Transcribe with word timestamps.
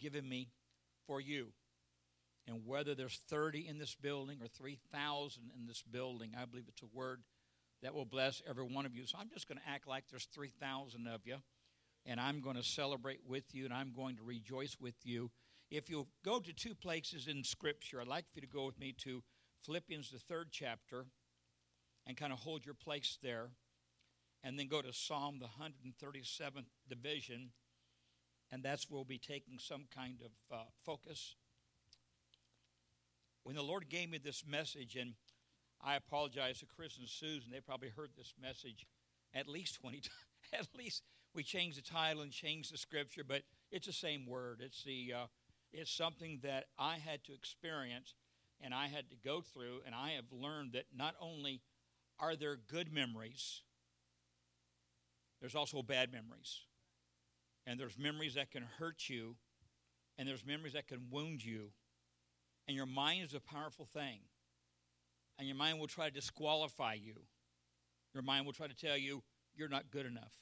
given 0.00 0.28
me 0.28 0.48
for 1.06 1.20
you. 1.20 1.48
And 2.46 2.66
whether 2.66 2.94
there's 2.94 3.20
30 3.28 3.68
in 3.68 3.78
this 3.78 3.94
building 3.94 4.38
or 4.42 4.48
3,000 4.48 5.42
in 5.56 5.66
this 5.66 5.82
building, 5.82 6.32
I 6.40 6.46
believe 6.46 6.64
it's 6.68 6.82
a 6.82 6.96
word 6.96 7.22
that 7.82 7.94
will 7.94 8.04
bless 8.04 8.42
every 8.48 8.64
one 8.64 8.86
of 8.86 8.94
you. 8.94 9.06
So 9.06 9.18
I'm 9.20 9.30
just 9.32 9.46
going 9.46 9.58
to 9.58 9.68
act 9.70 9.86
like 9.86 10.04
there's 10.10 10.28
3,000 10.34 11.06
of 11.06 11.20
you, 11.24 11.36
and 12.06 12.18
I'm 12.18 12.40
going 12.40 12.56
to 12.56 12.62
celebrate 12.62 13.20
with 13.26 13.44
you, 13.52 13.66
and 13.66 13.74
I'm 13.74 13.92
going 13.94 14.16
to 14.16 14.22
rejoice 14.22 14.76
with 14.80 14.96
you. 15.04 15.30
If 15.70 15.88
you 15.88 16.08
go 16.24 16.40
to 16.40 16.52
two 16.52 16.74
places 16.74 17.28
in 17.28 17.44
Scripture, 17.44 18.00
I'd 18.00 18.08
like 18.08 18.24
for 18.24 18.40
you 18.40 18.42
to 18.42 18.52
go 18.52 18.66
with 18.66 18.78
me 18.78 18.94
to 19.04 19.22
Philippians, 19.64 20.10
the 20.10 20.18
third 20.18 20.48
chapter, 20.50 21.06
and 22.06 22.16
kind 22.16 22.32
of 22.32 22.40
hold 22.40 22.64
your 22.64 22.74
place 22.74 23.18
there, 23.22 23.50
and 24.42 24.58
then 24.58 24.66
go 24.66 24.82
to 24.82 24.92
Psalm, 24.92 25.38
the 25.38 25.46
137th 25.62 26.64
division, 26.88 27.50
and 28.52 28.62
that's 28.62 28.90
where 28.90 28.96
we'll 28.96 29.04
be 29.04 29.18
taking 29.18 29.58
some 29.58 29.84
kind 29.94 30.18
of 30.24 30.56
uh, 30.56 30.62
focus. 30.84 31.34
When 33.44 33.56
the 33.56 33.62
Lord 33.62 33.88
gave 33.88 34.10
me 34.10 34.18
this 34.18 34.44
message, 34.46 34.96
and 34.96 35.14
I 35.82 35.96
apologize 35.96 36.60
to 36.60 36.66
Chris 36.66 36.98
and 36.98 37.08
Susan, 37.08 37.50
they 37.50 37.60
probably 37.60 37.88
heard 37.88 38.10
this 38.16 38.34
message 38.40 38.86
at 39.34 39.48
least 39.48 39.80
20 39.80 39.96
times. 40.00 40.10
at 40.52 40.66
least 40.76 41.02
we 41.34 41.42
changed 41.42 41.78
the 41.78 41.82
title 41.82 42.22
and 42.22 42.32
changed 42.32 42.72
the 42.72 42.78
scripture, 42.78 43.22
but 43.26 43.42
it's 43.70 43.86
the 43.86 43.92
same 43.92 44.26
word. 44.26 44.60
It's 44.64 44.82
the 44.82 45.12
uh, 45.16 45.26
it's 45.72 45.90
something 45.90 46.40
that 46.42 46.64
I 46.78 46.96
had 46.96 47.22
to 47.24 47.32
experience 47.32 48.14
and 48.60 48.74
I 48.74 48.88
had 48.88 49.08
to 49.10 49.16
go 49.24 49.40
through, 49.40 49.80
and 49.86 49.94
I 49.94 50.10
have 50.10 50.26
learned 50.30 50.72
that 50.72 50.84
not 50.94 51.14
only 51.20 51.62
are 52.18 52.36
there 52.36 52.56
good 52.56 52.92
memories, 52.92 53.62
there's 55.40 55.54
also 55.54 55.82
bad 55.82 56.12
memories. 56.12 56.60
And 57.66 57.78
there's 57.78 57.98
memories 57.98 58.34
that 58.34 58.50
can 58.50 58.64
hurt 58.78 59.08
you, 59.08 59.36
and 60.18 60.28
there's 60.28 60.44
memories 60.44 60.72
that 60.72 60.88
can 60.88 61.06
wound 61.10 61.44
you. 61.44 61.70
And 62.66 62.76
your 62.76 62.86
mind 62.86 63.24
is 63.24 63.34
a 63.34 63.40
powerful 63.40 63.86
thing. 63.86 64.20
And 65.38 65.46
your 65.46 65.56
mind 65.56 65.78
will 65.78 65.86
try 65.86 66.06
to 66.06 66.14
disqualify 66.14 66.94
you. 66.94 67.14
Your 68.14 68.22
mind 68.22 68.46
will 68.46 68.52
try 68.52 68.66
to 68.66 68.74
tell 68.74 68.96
you 68.96 69.22
you're 69.54 69.68
not 69.68 69.90
good 69.90 70.06
enough. 70.06 70.34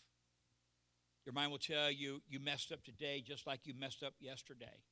Your 1.25 1.33
mind 1.33 1.51
will 1.51 1.59
tell 1.59 1.91
you 1.91 2.23
you 2.29 2.41
messed 2.41 2.73
up 2.73 2.83
today 2.83 3.23
just 3.25 3.47
like 3.47 3.61
you 3.65 3.75
messed 3.79 4.03
up 4.03 4.15
yesterday. 4.19 4.83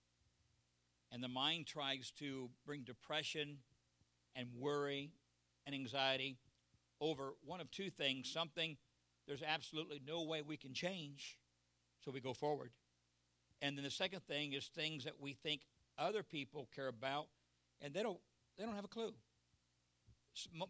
And 1.10 1.22
the 1.22 1.28
mind 1.28 1.66
tries 1.66 2.10
to 2.18 2.50
bring 2.64 2.82
depression 2.82 3.58
and 4.34 4.48
worry 4.58 5.12
and 5.64 5.74
anxiety 5.74 6.36
over 7.00 7.34
one 7.44 7.60
of 7.60 7.70
two 7.70 7.90
things 7.90 8.30
something 8.30 8.76
there's 9.26 9.42
absolutely 9.42 10.00
no 10.06 10.22
way 10.22 10.42
we 10.42 10.56
can 10.56 10.72
change, 10.72 11.38
so 12.06 12.12
we 12.12 12.20
go 12.20 12.32
forward. 12.32 12.70
And 13.60 13.76
then 13.76 13.84
the 13.84 13.90
second 13.90 14.22
thing 14.22 14.52
is 14.52 14.66
things 14.66 15.04
that 15.04 15.20
we 15.20 15.32
think 15.32 15.62
other 15.98 16.22
people 16.22 16.68
care 16.74 16.86
about, 16.86 17.26
and 17.82 17.92
they 17.92 18.02
don't, 18.02 18.18
they 18.56 18.64
don't 18.64 18.76
have 18.76 18.84
a 18.84 18.88
clue. 18.88 19.12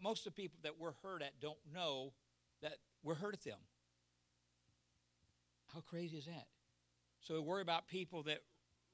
Most 0.02 0.26
of 0.26 0.34
the 0.34 0.42
people 0.42 0.58
that 0.62 0.78
we're 0.78 0.94
hurt 1.02 1.20
at 1.22 1.38
don't 1.40 1.58
know 1.74 2.12
that 2.62 2.76
we're 3.02 3.16
hurt 3.16 3.34
at 3.34 3.42
them. 3.42 3.58
How 5.74 5.80
crazy 5.80 6.16
is 6.16 6.24
that? 6.24 6.46
So 7.20 7.34
we 7.34 7.40
worry 7.40 7.62
about 7.62 7.86
people 7.86 8.22
that 8.22 8.38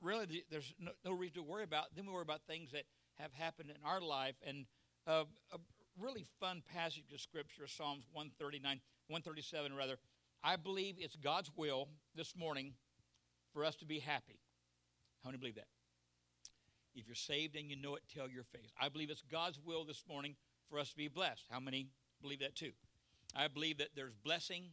really 0.00 0.44
there's 0.50 0.74
no, 0.80 0.90
no, 1.04 1.12
reason 1.12 1.36
to 1.36 1.42
worry 1.42 1.62
about. 1.62 1.94
Then 1.94 2.06
we 2.06 2.12
worry 2.12 2.22
about 2.22 2.40
things 2.48 2.72
that 2.72 2.84
have 3.18 3.32
happened 3.34 3.70
in 3.70 3.76
our 3.84 4.00
life. 4.00 4.34
And 4.44 4.64
uh, 5.06 5.24
a 5.52 5.58
really 6.00 6.24
fun 6.40 6.62
passage 6.72 7.12
of 7.12 7.20
Scripture, 7.20 7.66
Psalms 7.66 8.04
139, 8.12 8.80
137 9.08 9.74
rather. 9.76 9.98
I 10.44 10.56
believe 10.56 10.96
it's 10.98 11.16
God's 11.16 11.50
will 11.56 11.88
this 12.16 12.34
morning 12.36 12.74
for 13.52 13.64
us 13.64 13.76
to 13.76 13.84
be 13.84 14.00
happy. 14.00 14.40
How 15.22 15.30
many 15.30 15.38
believe 15.38 15.54
that? 15.54 15.68
If 16.94 17.06
you're 17.06 17.14
saved 17.14 17.56
and 17.56 17.70
you 17.70 17.76
know 17.76 17.94
it, 17.94 18.02
tell 18.12 18.28
your 18.28 18.42
face. 18.44 18.72
I 18.80 18.88
believe 18.88 19.08
it's 19.08 19.22
God's 19.30 19.58
will 19.64 19.84
this 19.84 20.02
morning 20.08 20.34
for 20.68 20.78
us 20.78 20.90
to 20.90 20.96
be 20.96 21.08
blessed. 21.08 21.44
How 21.48 21.60
many 21.60 21.88
believe 22.20 22.40
that 22.40 22.56
too? 22.56 22.72
I 23.36 23.48
believe 23.48 23.78
that 23.78 23.90
there's 23.94 24.14
blessing. 24.24 24.64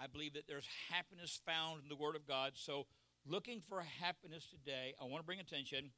I 0.00 0.06
believe 0.06 0.34
that 0.34 0.48
there's 0.48 0.66
happiness 0.90 1.38
found 1.46 1.82
in 1.82 1.88
the 1.88 1.96
Word 1.96 2.16
of 2.16 2.26
God. 2.26 2.52
So 2.54 2.86
looking 3.26 3.60
for 3.68 3.82
happiness 4.00 4.48
today, 4.50 4.94
I 5.00 5.04
want 5.04 5.22
to 5.22 5.26
bring 5.26 5.38
attention 5.38 5.90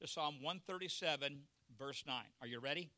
to 0.00 0.08
Psalm 0.08 0.36
137, 0.42 1.40
verse 1.78 2.02
9. 2.06 2.16
Are 2.40 2.46
you 2.46 2.60
ready? 2.60 2.90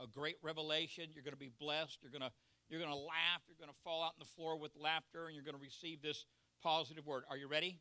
A 0.00 0.06
great 0.06 0.36
revelation. 0.42 1.06
You're 1.14 1.24
going 1.24 1.32
to 1.32 1.40
be 1.40 1.50
blessed. 1.58 1.98
You're 2.02 2.12
going 2.12 2.22
to 2.22 2.32
you're 2.68 2.80
going 2.80 2.92
to 2.92 2.96
laugh. 2.96 3.42
You're 3.48 3.58
going 3.58 3.74
to 3.74 3.82
fall 3.82 4.02
out 4.02 4.12
on 4.14 4.20
the 4.20 4.24
floor 4.24 4.58
with 4.58 4.72
laughter, 4.76 5.26
and 5.26 5.34
you're 5.34 5.44
going 5.44 5.56
to 5.56 5.62
receive 5.62 6.02
this 6.02 6.26
positive 6.62 7.06
word. 7.06 7.24
Are 7.30 7.36
you 7.36 7.48
ready? 7.48 7.80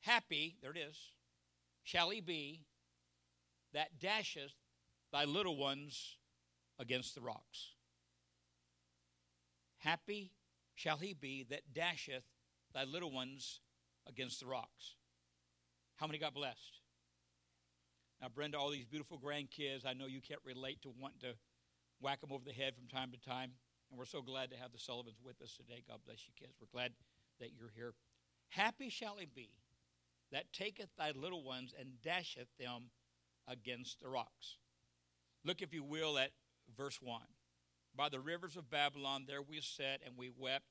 Happy, 0.00 0.56
there 0.60 0.72
it 0.72 0.78
is, 0.78 0.96
shall 1.84 2.10
he 2.10 2.20
be 2.20 2.62
that 3.72 4.00
dasheth 4.00 4.52
thy 5.12 5.24
little 5.24 5.56
ones 5.56 6.16
against 6.78 7.14
the 7.14 7.20
rocks. 7.20 7.74
Happy 9.78 10.32
shall 10.74 10.96
he 10.96 11.12
be 11.12 11.44
that 11.50 11.72
dasheth 11.72 12.24
thy 12.74 12.84
little 12.84 13.12
ones 13.12 13.60
against 14.08 14.40
the 14.40 14.46
rocks. 14.46 14.96
How 15.96 16.06
many 16.06 16.18
got 16.18 16.34
blessed? 16.34 16.80
Now, 18.20 18.28
Brenda, 18.28 18.58
all 18.58 18.70
these 18.70 18.86
beautiful 18.86 19.18
grandkids, 19.18 19.84
I 19.84 19.92
know 19.94 20.06
you 20.06 20.20
can't 20.20 20.40
relate 20.44 20.82
to 20.82 20.92
wanting 20.98 21.20
to 21.20 21.34
whack 22.00 22.20
them 22.20 22.32
over 22.32 22.44
the 22.44 22.52
head 22.52 22.74
from 22.74 22.86
time 22.86 23.10
to 23.12 23.20
time. 23.28 23.52
And 23.92 23.98
we're 23.98 24.06
so 24.06 24.22
glad 24.22 24.50
to 24.50 24.56
have 24.56 24.72
the 24.72 24.78
Sullivans 24.78 25.18
with 25.22 25.42
us 25.42 25.52
today. 25.54 25.82
God 25.86 25.98
bless 26.06 26.26
you, 26.26 26.32
kids. 26.34 26.54
We're 26.58 26.72
glad 26.72 26.92
that 27.40 27.50
you're 27.52 27.70
here. 27.76 27.92
Happy 28.48 28.88
shall 28.88 29.16
he 29.18 29.26
be 29.26 29.50
that 30.32 30.50
taketh 30.50 30.88
thy 30.96 31.10
little 31.10 31.44
ones 31.44 31.74
and 31.78 32.00
dasheth 32.02 32.48
them 32.58 32.84
against 33.46 34.00
the 34.00 34.08
rocks. 34.08 34.56
Look, 35.44 35.60
if 35.60 35.74
you 35.74 35.84
will, 35.84 36.16
at 36.16 36.30
verse 36.74 37.02
1. 37.02 37.20
By 37.94 38.08
the 38.08 38.18
rivers 38.18 38.56
of 38.56 38.70
Babylon, 38.70 39.26
there 39.28 39.42
we 39.42 39.60
sat 39.60 40.00
and 40.06 40.16
we 40.16 40.30
wept 40.38 40.64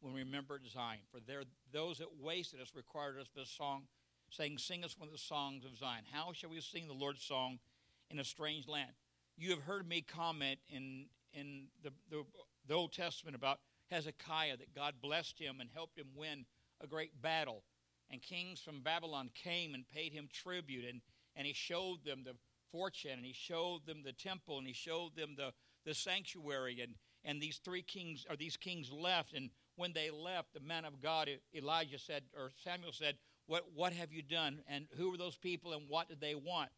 when 0.00 0.14
we 0.14 0.20
remembered 0.20 0.62
Zion. 0.72 1.00
For 1.10 1.18
there 1.18 1.42
those 1.72 1.98
that 1.98 2.20
wasted 2.22 2.60
us 2.60 2.70
required 2.76 3.18
us 3.20 3.26
this 3.34 3.50
song, 3.50 3.88
saying, 4.30 4.58
Sing 4.58 4.84
us 4.84 4.96
one 4.96 5.08
of 5.08 5.12
the 5.12 5.18
songs 5.18 5.64
of 5.64 5.76
Zion. 5.76 6.04
How 6.12 6.32
shall 6.32 6.50
we 6.50 6.60
sing 6.60 6.86
the 6.86 6.94
Lord's 6.94 7.24
song 7.24 7.58
in 8.08 8.20
a 8.20 8.24
strange 8.24 8.68
land? 8.68 8.92
You 9.36 9.50
have 9.50 9.62
heard 9.62 9.88
me 9.88 10.02
comment 10.02 10.60
in, 10.68 11.06
in 11.32 11.64
the, 11.82 11.90
the, 12.08 12.24
the 12.68 12.74
Old 12.74 12.92
Testament 12.92 13.34
about 13.34 13.58
Hezekiah 13.90 14.58
that 14.58 14.74
God 14.74 14.94
blessed 15.00 15.38
him 15.38 15.60
and 15.60 15.70
helped 15.72 15.98
him 15.98 16.08
win 16.14 16.44
a 16.80 16.86
great 16.86 17.20
battle. 17.20 17.64
And 18.10 18.22
kings 18.22 18.60
from 18.60 18.82
Babylon 18.82 19.30
came 19.34 19.74
and 19.74 19.88
paid 19.88 20.12
him 20.12 20.28
tribute, 20.32 20.84
and, 20.84 21.00
and 21.34 21.46
he 21.46 21.52
showed 21.52 22.04
them 22.04 22.22
the 22.24 22.34
fortune, 22.70 23.12
and 23.12 23.24
he 23.24 23.32
showed 23.32 23.86
them 23.86 24.02
the 24.04 24.12
temple, 24.12 24.58
and 24.58 24.66
he 24.66 24.72
showed 24.72 25.16
them 25.16 25.34
the, 25.36 25.52
the 25.84 25.94
sanctuary. 25.94 26.80
And, 26.82 26.94
and 27.24 27.40
these 27.40 27.58
three 27.58 27.82
kings, 27.82 28.26
or 28.28 28.36
these 28.36 28.56
kings 28.56 28.90
left, 28.92 29.34
and 29.34 29.50
when 29.76 29.92
they 29.92 30.10
left, 30.10 30.54
the 30.54 30.60
man 30.60 30.84
of 30.84 31.00
God, 31.00 31.30
Elijah 31.54 31.98
said, 31.98 32.24
or 32.36 32.50
Samuel 32.64 32.92
said, 32.92 33.16
What, 33.46 33.64
what 33.74 33.92
have 33.92 34.12
you 34.12 34.22
done? 34.22 34.60
And 34.68 34.86
who 34.96 35.10
were 35.10 35.16
those 35.16 35.36
people 35.36 35.72
and 35.72 35.82
what 35.88 36.08
did 36.08 36.20
they 36.20 36.34
want? 36.34 36.70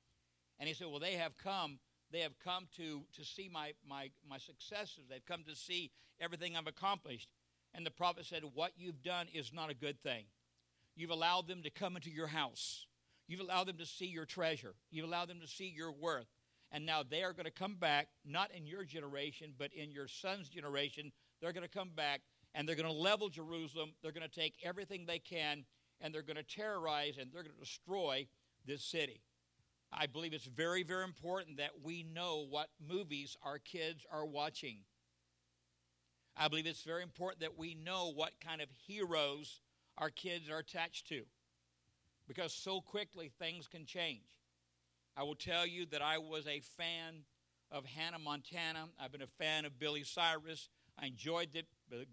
And 0.58 0.68
he 0.68 0.74
said, 0.74 0.88
Well, 0.88 1.00
they 1.00 1.14
have 1.14 1.36
come. 1.38 1.78
They 2.12 2.20
have 2.20 2.38
come 2.42 2.66
to, 2.76 3.02
to 3.16 3.24
see 3.24 3.48
my, 3.52 3.72
my, 3.88 4.10
my 4.28 4.38
successes. 4.38 5.04
They've 5.08 5.24
come 5.24 5.44
to 5.48 5.54
see 5.54 5.90
everything 6.20 6.56
I've 6.56 6.66
accomplished. 6.66 7.28
And 7.74 7.86
the 7.86 7.90
prophet 7.90 8.26
said, 8.26 8.42
What 8.54 8.72
you've 8.76 9.02
done 9.02 9.26
is 9.32 9.52
not 9.52 9.70
a 9.70 9.74
good 9.74 10.02
thing. 10.02 10.24
You've 10.96 11.10
allowed 11.10 11.46
them 11.46 11.62
to 11.62 11.70
come 11.70 11.96
into 11.96 12.10
your 12.10 12.26
house. 12.26 12.86
You've 13.28 13.40
allowed 13.40 13.68
them 13.68 13.78
to 13.78 13.86
see 13.86 14.06
your 14.06 14.26
treasure. 14.26 14.74
You've 14.90 15.06
allowed 15.06 15.28
them 15.28 15.40
to 15.40 15.46
see 15.46 15.72
your 15.74 15.92
worth. 15.92 16.26
And 16.72 16.84
now 16.84 17.02
they 17.08 17.22
are 17.22 17.32
going 17.32 17.46
to 17.46 17.50
come 17.50 17.76
back, 17.76 18.08
not 18.24 18.50
in 18.52 18.66
your 18.66 18.84
generation, 18.84 19.54
but 19.56 19.72
in 19.72 19.90
your 19.90 20.08
son's 20.08 20.48
generation. 20.48 21.12
They're 21.40 21.52
going 21.52 21.66
to 21.66 21.78
come 21.78 21.90
back 21.94 22.22
and 22.54 22.68
they're 22.68 22.76
going 22.76 22.88
to 22.88 22.92
level 22.92 23.28
Jerusalem. 23.28 23.92
They're 24.02 24.12
going 24.12 24.28
to 24.28 24.40
take 24.40 24.54
everything 24.64 25.06
they 25.06 25.18
can 25.20 25.64
and 26.00 26.14
they're 26.14 26.22
going 26.22 26.36
to 26.36 26.42
terrorize 26.42 27.18
and 27.18 27.30
they're 27.32 27.42
going 27.42 27.54
to 27.54 27.60
destroy 27.60 28.26
this 28.66 28.84
city. 28.84 29.20
I 29.92 30.06
believe 30.06 30.32
it's 30.32 30.44
very, 30.44 30.82
very 30.82 31.04
important 31.04 31.56
that 31.56 31.70
we 31.82 32.02
know 32.02 32.46
what 32.48 32.68
movies 32.88 33.36
our 33.42 33.58
kids 33.58 34.06
are 34.10 34.24
watching. 34.24 34.78
I 36.36 36.48
believe 36.48 36.66
it's 36.66 36.84
very 36.84 37.02
important 37.02 37.40
that 37.40 37.58
we 37.58 37.74
know 37.74 38.12
what 38.12 38.32
kind 38.40 38.60
of 38.60 38.68
heroes 38.86 39.60
our 39.98 40.10
kids 40.10 40.48
are 40.48 40.58
attached 40.58 41.08
to 41.08 41.22
because 42.28 42.54
so 42.54 42.80
quickly 42.80 43.32
things 43.40 43.66
can 43.66 43.84
change. 43.84 44.38
I 45.16 45.24
will 45.24 45.34
tell 45.34 45.66
you 45.66 45.84
that 45.86 46.00
I 46.00 46.18
was 46.18 46.46
a 46.46 46.60
fan 46.60 47.24
of 47.72 47.84
Hannah 47.84 48.20
Montana. 48.20 48.86
I've 49.00 49.10
been 49.10 49.22
a 49.22 49.26
fan 49.26 49.64
of 49.64 49.78
Billy 49.80 50.04
Cyrus. 50.04 50.68
I 50.96 51.06
enjoyed 51.06 51.48
it. 51.54 51.66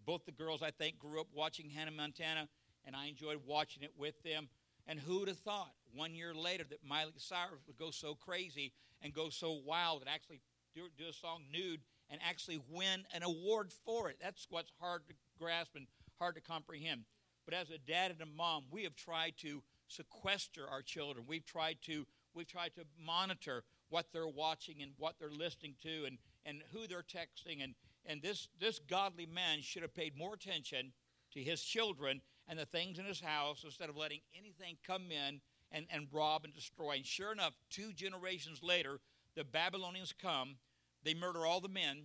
Both 0.06 0.26
the 0.26 0.32
girls, 0.32 0.64
I 0.64 0.72
think, 0.72 0.98
grew 0.98 1.22
up 1.22 1.28
watching 1.34 1.70
Hannah 1.70 1.92
Montana, 1.92 2.50
and 2.84 2.96
I 2.96 3.06
enjoyed 3.06 3.38
watching 3.46 3.84
it 3.84 3.92
with 3.96 4.22
them. 4.24 4.50
And 4.88 5.00
who 5.00 5.20
would 5.20 5.28
have 5.28 5.40
thought 5.40 5.74
one 5.94 6.16
year 6.16 6.34
later 6.34 6.64
that 6.70 6.84
Miley 6.84 7.12
Cyrus 7.18 7.62
would 7.68 7.78
go 7.78 7.92
so 7.92 8.16
crazy 8.16 8.74
and 9.02 9.14
go 9.14 9.30
so 9.30 9.60
wild 9.66 10.02
and 10.02 10.10
actually 10.10 10.42
do, 10.74 10.84
do 10.98 11.10
a 11.10 11.14
song 11.14 11.42
nude 11.52 11.82
and 12.10 12.22
actually 12.28 12.62
win 12.70 13.06
an 13.14 13.24
award 13.24 13.72
for 13.86 14.10
it? 14.10 14.18
That's 14.22 14.48
what's 14.50 14.72
hard 14.80 15.02
to 15.08 15.14
grasp 15.38 15.76
and 15.76 15.88
hard 16.20 16.36
to 16.36 16.42
comprehend. 16.42 17.04
But 17.46 17.54
as 17.54 17.70
a 17.70 17.78
dad 17.78 18.12
and 18.12 18.22
a 18.22 18.26
mom, 18.26 18.64
we 18.72 18.84
have 18.84 18.96
tried 18.96 19.34
to 19.40 19.62
sequester 19.88 20.68
our 20.70 20.82
children. 20.82 21.26
We've 21.28 21.46
tried 21.46 21.78
to 21.84 22.06
we've 22.34 22.48
tried 22.48 22.76
to 22.76 22.84
monitor 23.04 23.64
what 23.90 24.08
they're 24.12 24.28
watching 24.28 24.82
and 24.82 24.92
what 24.98 25.16
they're 25.20 25.32
listening 25.32 25.76
to 25.82 26.06
and, 26.06 26.18
and 26.46 26.62
who 26.72 26.88
they're 26.88 27.04
texting 27.04 27.64
and, 27.64 27.74
and 28.06 28.22
this 28.22 28.48
this 28.60 28.80
godly 28.80 29.26
man 29.26 29.62
should 29.62 29.82
have 29.82 29.94
paid 29.94 30.18
more 30.18 30.34
attention 30.34 30.92
to 31.32 31.40
his 31.42 31.62
children 31.62 32.22
and 32.48 32.58
the 32.58 32.66
things 32.66 33.00
in 33.00 33.06
his 33.06 33.20
house 33.20 33.64
instead 33.64 33.90
of 33.90 33.98
letting 33.98 34.22
anything 34.38 34.78
come 34.86 35.12
in 35.12 35.42
and, 35.72 35.86
and 35.90 36.08
rob 36.12 36.46
and 36.46 36.54
destroy. 36.54 36.96
And 36.96 37.06
sure 37.06 37.32
enough, 37.32 37.54
two 37.70 37.94
generations 37.94 38.62
later, 38.64 39.00
the 39.36 39.44
Babylonians 39.44 40.14
come, 40.20 40.56
they 41.04 41.14
murder 41.14 41.46
all 41.46 41.60
the 41.60 41.68
men, 41.68 42.04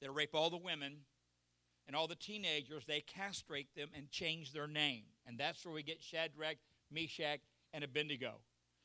they 0.00 0.08
rape 0.08 0.34
all 0.34 0.50
the 0.50 0.56
women, 0.56 0.98
and 1.86 1.96
all 1.96 2.06
the 2.06 2.14
teenagers, 2.14 2.84
they 2.86 3.00
castrate 3.00 3.74
them 3.74 3.88
and 3.96 4.10
change 4.10 4.52
their 4.52 4.68
name. 4.68 5.02
And 5.26 5.38
that's 5.38 5.64
where 5.64 5.74
we 5.74 5.82
get 5.82 6.00
Shadrach, 6.00 6.56
Meshach, 6.90 7.40
and 7.72 7.82
Abednego. 7.82 8.34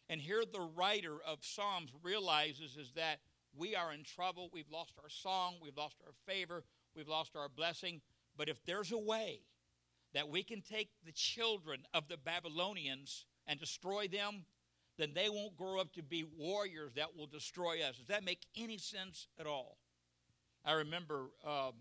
And 0.09 0.19
here 0.19 0.43
the 0.51 0.69
writer 0.75 1.17
of 1.25 1.39
Psalms 1.41 1.91
realizes 2.03 2.77
is 2.77 2.91
that 2.95 3.19
we 3.55 3.75
are 3.75 3.93
in 3.93 4.03
trouble. 4.03 4.49
We've 4.51 4.69
lost 4.71 4.93
our 5.01 5.09
song, 5.09 5.55
we've 5.61 5.77
lost 5.77 5.97
our 6.05 6.13
favor, 6.25 6.63
we've 6.95 7.07
lost 7.07 7.35
our 7.35 7.49
blessing. 7.49 8.01
But 8.37 8.49
if 8.49 8.63
there's 8.65 8.91
a 8.91 8.97
way 8.97 9.41
that 10.15 10.29
we 10.29 10.41
can 10.41 10.61
take 10.61 10.89
the 11.05 11.11
children 11.11 11.81
of 11.93 12.07
the 12.07 12.17
Babylonians 12.17 13.25
and 13.45 13.59
destroy 13.59 14.07
them, 14.07 14.45
then 14.97 15.11
they 15.13 15.29
won't 15.29 15.57
grow 15.57 15.79
up 15.79 15.91
to 15.93 16.01
be 16.01 16.23
warriors 16.37 16.93
that 16.95 17.15
will 17.15 17.27
destroy 17.27 17.81
us. 17.81 17.97
Does 17.97 18.07
that 18.07 18.23
make 18.23 18.39
any 18.57 18.77
sense 18.77 19.27
at 19.37 19.45
all? 19.45 19.77
I 20.63 20.71
remember 20.71 21.31
um, 21.45 21.73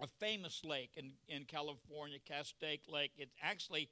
a 0.00 0.06
famous 0.20 0.62
lake 0.64 0.92
in, 0.96 1.10
in 1.28 1.44
California, 1.44 2.18
Castaic 2.24 2.82
Lake. 2.88 3.10
It's 3.18 3.34
actually 3.42 3.90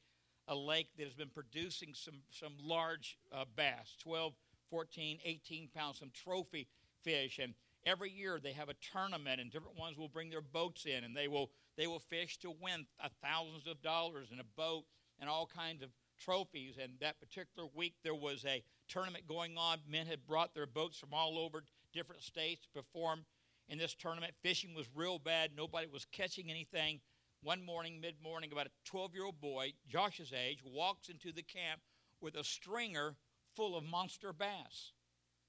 a 0.48 0.54
lake 0.54 0.88
that 0.96 1.04
has 1.04 1.14
been 1.14 1.28
producing 1.28 1.94
some, 1.94 2.20
some 2.30 2.52
large 2.62 3.18
uh, 3.32 3.44
bass 3.56 3.96
12, 4.02 4.32
14, 4.70 5.18
18 5.24 5.68
pounds, 5.74 5.98
some 5.98 6.10
trophy 6.14 6.68
fish. 7.02 7.38
And 7.42 7.54
every 7.84 8.10
year 8.10 8.38
they 8.42 8.52
have 8.52 8.68
a 8.68 8.74
tournament, 8.92 9.40
and 9.40 9.50
different 9.50 9.78
ones 9.78 9.98
will 9.98 10.08
bring 10.08 10.30
their 10.30 10.40
boats 10.40 10.86
in, 10.86 11.04
and 11.04 11.16
they 11.16 11.28
will, 11.28 11.50
they 11.76 11.86
will 11.86 12.00
fish 12.00 12.38
to 12.38 12.50
win 12.50 12.86
thousands 13.22 13.66
of 13.66 13.82
dollars 13.82 14.28
in 14.32 14.40
a 14.40 14.44
boat 14.56 14.84
and 15.18 15.28
all 15.28 15.46
kinds 15.46 15.82
of 15.82 15.90
trophies. 16.20 16.76
And 16.82 16.92
that 17.00 17.20
particular 17.20 17.68
week, 17.74 17.94
there 18.02 18.14
was 18.14 18.44
a 18.44 18.62
tournament 18.88 19.26
going 19.26 19.56
on. 19.56 19.78
Men 19.88 20.06
had 20.06 20.26
brought 20.26 20.54
their 20.54 20.66
boats 20.66 20.98
from 20.98 21.12
all 21.12 21.38
over 21.38 21.64
different 21.92 22.22
states 22.22 22.62
to 22.62 22.82
perform 22.82 23.24
in 23.68 23.78
this 23.78 23.94
tournament. 23.94 24.34
Fishing 24.42 24.74
was 24.74 24.86
real 24.94 25.18
bad, 25.18 25.50
nobody 25.56 25.86
was 25.86 26.06
catching 26.12 26.50
anything. 26.50 27.00
One 27.42 27.64
morning, 27.64 28.00
mid 28.00 28.14
morning, 28.22 28.52
about 28.52 28.66
a 28.66 28.70
12 28.84 29.14
year 29.14 29.24
old 29.24 29.40
boy, 29.40 29.72
Josh's 29.88 30.32
age, 30.32 30.60
walks 30.64 31.08
into 31.08 31.32
the 31.32 31.42
camp 31.42 31.80
with 32.20 32.36
a 32.36 32.44
stringer 32.44 33.16
full 33.56 33.76
of 33.76 33.84
monster 33.84 34.32
bass. 34.32 34.92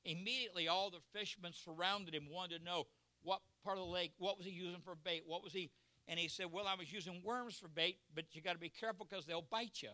Immediately, 0.05 0.67
all 0.67 0.89
the 0.89 0.99
fishermen 1.17 1.53
surrounded 1.53 2.15
him, 2.15 2.27
wanted 2.29 2.59
to 2.59 2.65
know 2.65 2.85
what 3.21 3.41
part 3.63 3.77
of 3.77 3.85
the 3.85 3.89
lake, 3.91 4.11
what 4.17 4.37
was 4.37 4.45
he 4.45 4.51
using 4.51 4.81
for 4.83 4.95
bait, 4.95 5.23
what 5.25 5.43
was 5.43 5.53
he. 5.53 5.69
And 6.07 6.19
he 6.19 6.27
said, 6.27 6.47
Well, 6.51 6.67
I 6.67 6.75
was 6.75 6.91
using 6.91 7.21
worms 7.23 7.57
for 7.57 7.67
bait, 7.67 7.97
but 8.13 8.25
you 8.33 8.41
got 8.41 8.53
to 8.53 8.59
be 8.59 8.69
careful 8.69 9.07
because 9.09 9.25
they'll 9.25 9.41
bite 9.41 9.81
you. 9.81 9.89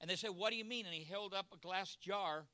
And 0.00 0.10
they 0.10 0.16
said, 0.16 0.30
What 0.30 0.50
do 0.50 0.56
you 0.56 0.64
mean? 0.64 0.86
And 0.86 0.94
he 0.94 1.04
held 1.04 1.32
up 1.34 1.46
a 1.52 1.58
glass 1.58 1.96
jar 1.96 2.46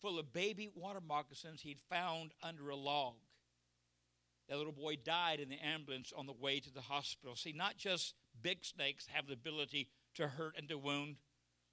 full 0.00 0.18
of 0.18 0.32
baby 0.32 0.68
water 0.74 1.00
moccasins 1.00 1.62
he'd 1.62 1.80
found 1.88 2.32
under 2.42 2.68
a 2.68 2.76
log. 2.76 3.14
That 4.48 4.58
little 4.58 4.72
boy 4.72 4.96
died 5.02 5.40
in 5.40 5.48
the 5.48 5.64
ambulance 5.64 6.12
on 6.14 6.26
the 6.26 6.32
way 6.32 6.60
to 6.60 6.70
the 6.70 6.82
hospital. 6.82 7.34
See, 7.36 7.52
not 7.52 7.78
just 7.78 8.14
big 8.42 8.64
snakes 8.64 9.06
have 9.12 9.26
the 9.26 9.32
ability 9.32 9.88
to 10.16 10.28
hurt 10.28 10.56
and 10.58 10.68
to 10.68 10.76
wound, 10.76 11.16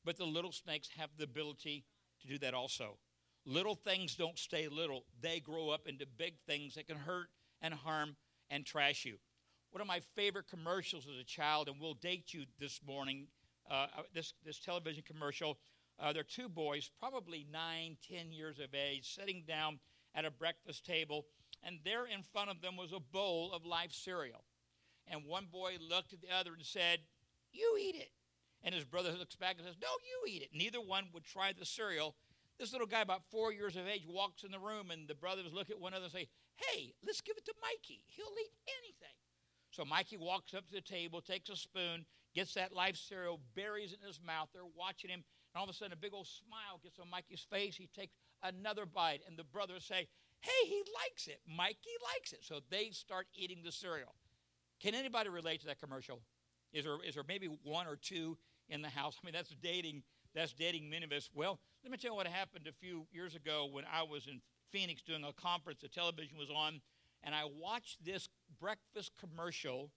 but 0.06 0.18
the 0.18 0.26
little 0.26 0.54
snakes 0.54 0.90
have 0.98 1.10
the 1.18 1.26
ability 1.26 1.84
to 2.22 2.28
do 2.28 2.38
that 2.40 2.54
also. 2.54 2.98
Little 3.46 3.76
things 3.76 4.16
don't 4.16 4.38
stay 4.38 4.68
little, 4.68 5.04
they 5.20 5.40
grow 5.40 5.70
up 5.70 5.88
into 5.88 6.06
big 6.06 6.36
things 6.48 6.76
that 6.76 6.88
can 6.88 6.98
hurt 6.98 7.28
and 7.62 7.74
harm 7.74 8.16
and 8.50 8.66
trash 8.66 9.04
you. 9.04 9.18
One 9.72 9.82
of 9.82 9.88
my 9.88 10.02
favorite 10.16 10.48
commercials 10.50 11.08
as 11.08 11.20
a 11.20 11.24
child, 11.24 11.68
and 11.68 11.80
we'll 11.80 11.94
date 11.94 12.34
you 12.34 12.46
this 12.60 12.82
morning, 12.86 13.28
uh, 13.70 13.88
uh 13.98 14.02
this, 14.14 14.34
this 14.46 14.60
television 14.60 15.04
commercial. 15.06 15.58
Uh, 16.00 16.12
there 16.14 16.22
are 16.22 16.24
two 16.24 16.50
boys, 16.50 16.90
probably 17.00 17.46
nine, 17.52 17.98
ten 18.08 18.32
years 18.32 18.60
of 18.60 18.74
age, 18.74 19.16
sitting 19.16 19.44
down 19.48 19.80
at 20.14 20.26
a 20.26 20.32
breakfast 20.32 20.86
table 20.86 21.26
and 21.64 21.80
there 21.84 22.06
in 22.06 22.24
front 22.24 22.50
of 22.50 22.62
them 22.62 22.76
was 22.76 22.92
a 22.92 23.00
bowl 23.00 23.52
of 23.54 23.66
life 23.66 23.92
cereal. 23.92 24.44
And 25.08 25.26
one 25.26 25.46
boy 25.52 25.78
looked 25.80 26.14
at 26.14 26.22
the 26.22 26.34
other 26.34 26.54
and 26.54 26.66
said, 26.66 27.00
You 27.52 27.78
eat 27.80 27.96
it. 27.96 28.12
And 28.64 28.74
his 28.74 28.86
brother 28.86 29.12
looks 29.12 29.36
back 29.36 29.58
and 29.58 29.66
says, 29.66 29.78
No, 29.82 29.88
you 30.04 30.34
eat 30.34 30.42
it. 30.42 30.50
Neither 30.54 30.82
one 30.82 31.08
would 31.14 31.24
try 31.24 31.54
the 31.58 31.66
cereal. 31.66 32.16
This 32.60 32.72
little 32.72 32.88
guy, 32.88 33.02
about 33.02 33.24
four 33.32 33.52
years 33.52 33.76
of 33.76 33.88
age, 33.88 34.06
walks 34.08 34.44
in 34.44 34.52
the 34.52 34.60
room, 34.60 34.92
and 34.92 35.08
the 35.08 35.16
brothers 35.16 35.52
look 35.52 35.70
at 35.70 35.80
one 35.80 35.94
another 35.94 36.06
and 36.06 36.14
say, 36.14 36.28
Hey, 36.56 36.94
let's 37.06 37.22
give 37.22 37.38
it 37.38 37.46
to 37.46 37.54
Mikey. 37.62 38.04
He'll 38.08 38.26
eat 38.40 38.54
anything. 38.80 39.18
So 39.72 39.86
Mikey 39.86 40.18
walks 40.18 40.54
up 40.54 40.68
to 40.68 40.74
the 40.74 40.82
table, 40.82 41.22
takes 41.22 41.50
a 41.50 41.56
spoon, 41.56 42.06
gets 42.36 42.54
that 42.54 42.74
life 42.74 42.98
cereal, 42.98 43.40
buries 43.56 43.94
it 43.94 44.00
in 44.02 44.08
his 44.08 44.20
mouth. 44.26 44.50
They're 44.54 44.64
watching 44.78 45.10
him, 45.10 45.24
and 45.54 45.60
all 45.60 45.64
of 45.64 45.70
a 45.70 45.74
sudden, 45.74 45.94
a 45.94 45.98
big 45.98 46.14
old 46.14 46.28
smile 46.28 46.80
gets 46.84 47.00
on 47.00 47.10
Mikey's 47.10 47.46
face. 47.50 47.76
He 47.76 47.88
takes 47.88 48.14
another 48.44 48.86
bite, 48.86 49.22
and 49.28 49.38
the 49.38 49.44
brothers 49.44 49.86
say, 49.86 50.08
Hey, 50.42 50.68
he 50.68 50.84
likes 51.04 51.28
it. 51.28 51.40
Mikey 51.48 51.96
likes 52.14 52.34
it. 52.34 52.40
So 52.42 52.62
they 52.70 52.90
start 52.90 53.28
eating 53.36 53.62
the 53.64 53.72
cereal. 53.72 54.16
Can 54.82 54.96
anybody 54.96 55.30
relate 55.30 55.62
to 55.62 55.68
that 55.68 55.80
commercial? 55.80 56.22
Is 56.74 56.86
there, 56.86 56.98
is 57.06 57.14
there 57.14 57.24
maybe 57.28 57.48
one 57.64 57.86
or 57.86 57.96
two 57.96 58.38
in 58.68 58.82
the 58.82 58.90
house? 58.90 59.20
I 59.22 59.26
mean, 59.26 59.34
that's 59.34 59.54
dating, 59.62 60.02
that's 60.34 60.54
dating 60.54 60.90
many 60.90 61.06
of 61.06 61.12
us. 61.12 61.30
Well, 61.34 61.60
let 61.84 61.92
me 61.92 61.98
tell 61.98 62.12
you 62.12 62.16
what 62.16 62.28
happened 62.28 62.66
a 62.68 62.74
few 62.74 63.06
years 63.12 63.36
ago 63.36 63.70
when 63.72 63.86
I 63.92 64.02
was 64.02 64.26
in 64.26 64.42
Phoenix 64.72 65.04
doing 65.04 65.24
a 65.24 65.34
conference. 65.34 65.82
The 65.82 65.90
television 65.90 66.38
was 66.38 66.50
on, 66.50 66.82
and 67.24 67.36
I 67.36 67.44
watched 67.46 68.04
this 68.04 68.28
breakfast 68.62 69.12
commercial 69.20 69.92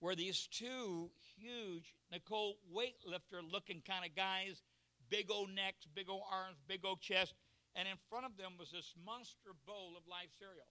where 0.00 0.14
these 0.16 0.48
two 0.50 1.10
huge 1.38 1.94
Nicole 2.12 2.56
weightlifter 2.74 3.40
looking 3.50 3.80
kind 3.86 4.04
of 4.04 4.14
guys, 4.14 4.62
big 5.08 5.30
old 5.30 5.50
necks, 5.54 5.86
big 5.94 6.10
old 6.10 6.24
arms, 6.30 6.58
big 6.68 6.84
old 6.84 7.00
chest, 7.00 7.32
and 7.74 7.88
in 7.88 7.94
front 8.10 8.26
of 8.26 8.36
them 8.36 8.52
was 8.58 8.70
this 8.70 8.92
monster 9.06 9.50
bowl 9.66 9.94
of 9.96 10.06
life 10.06 10.28
cereal. 10.38 10.66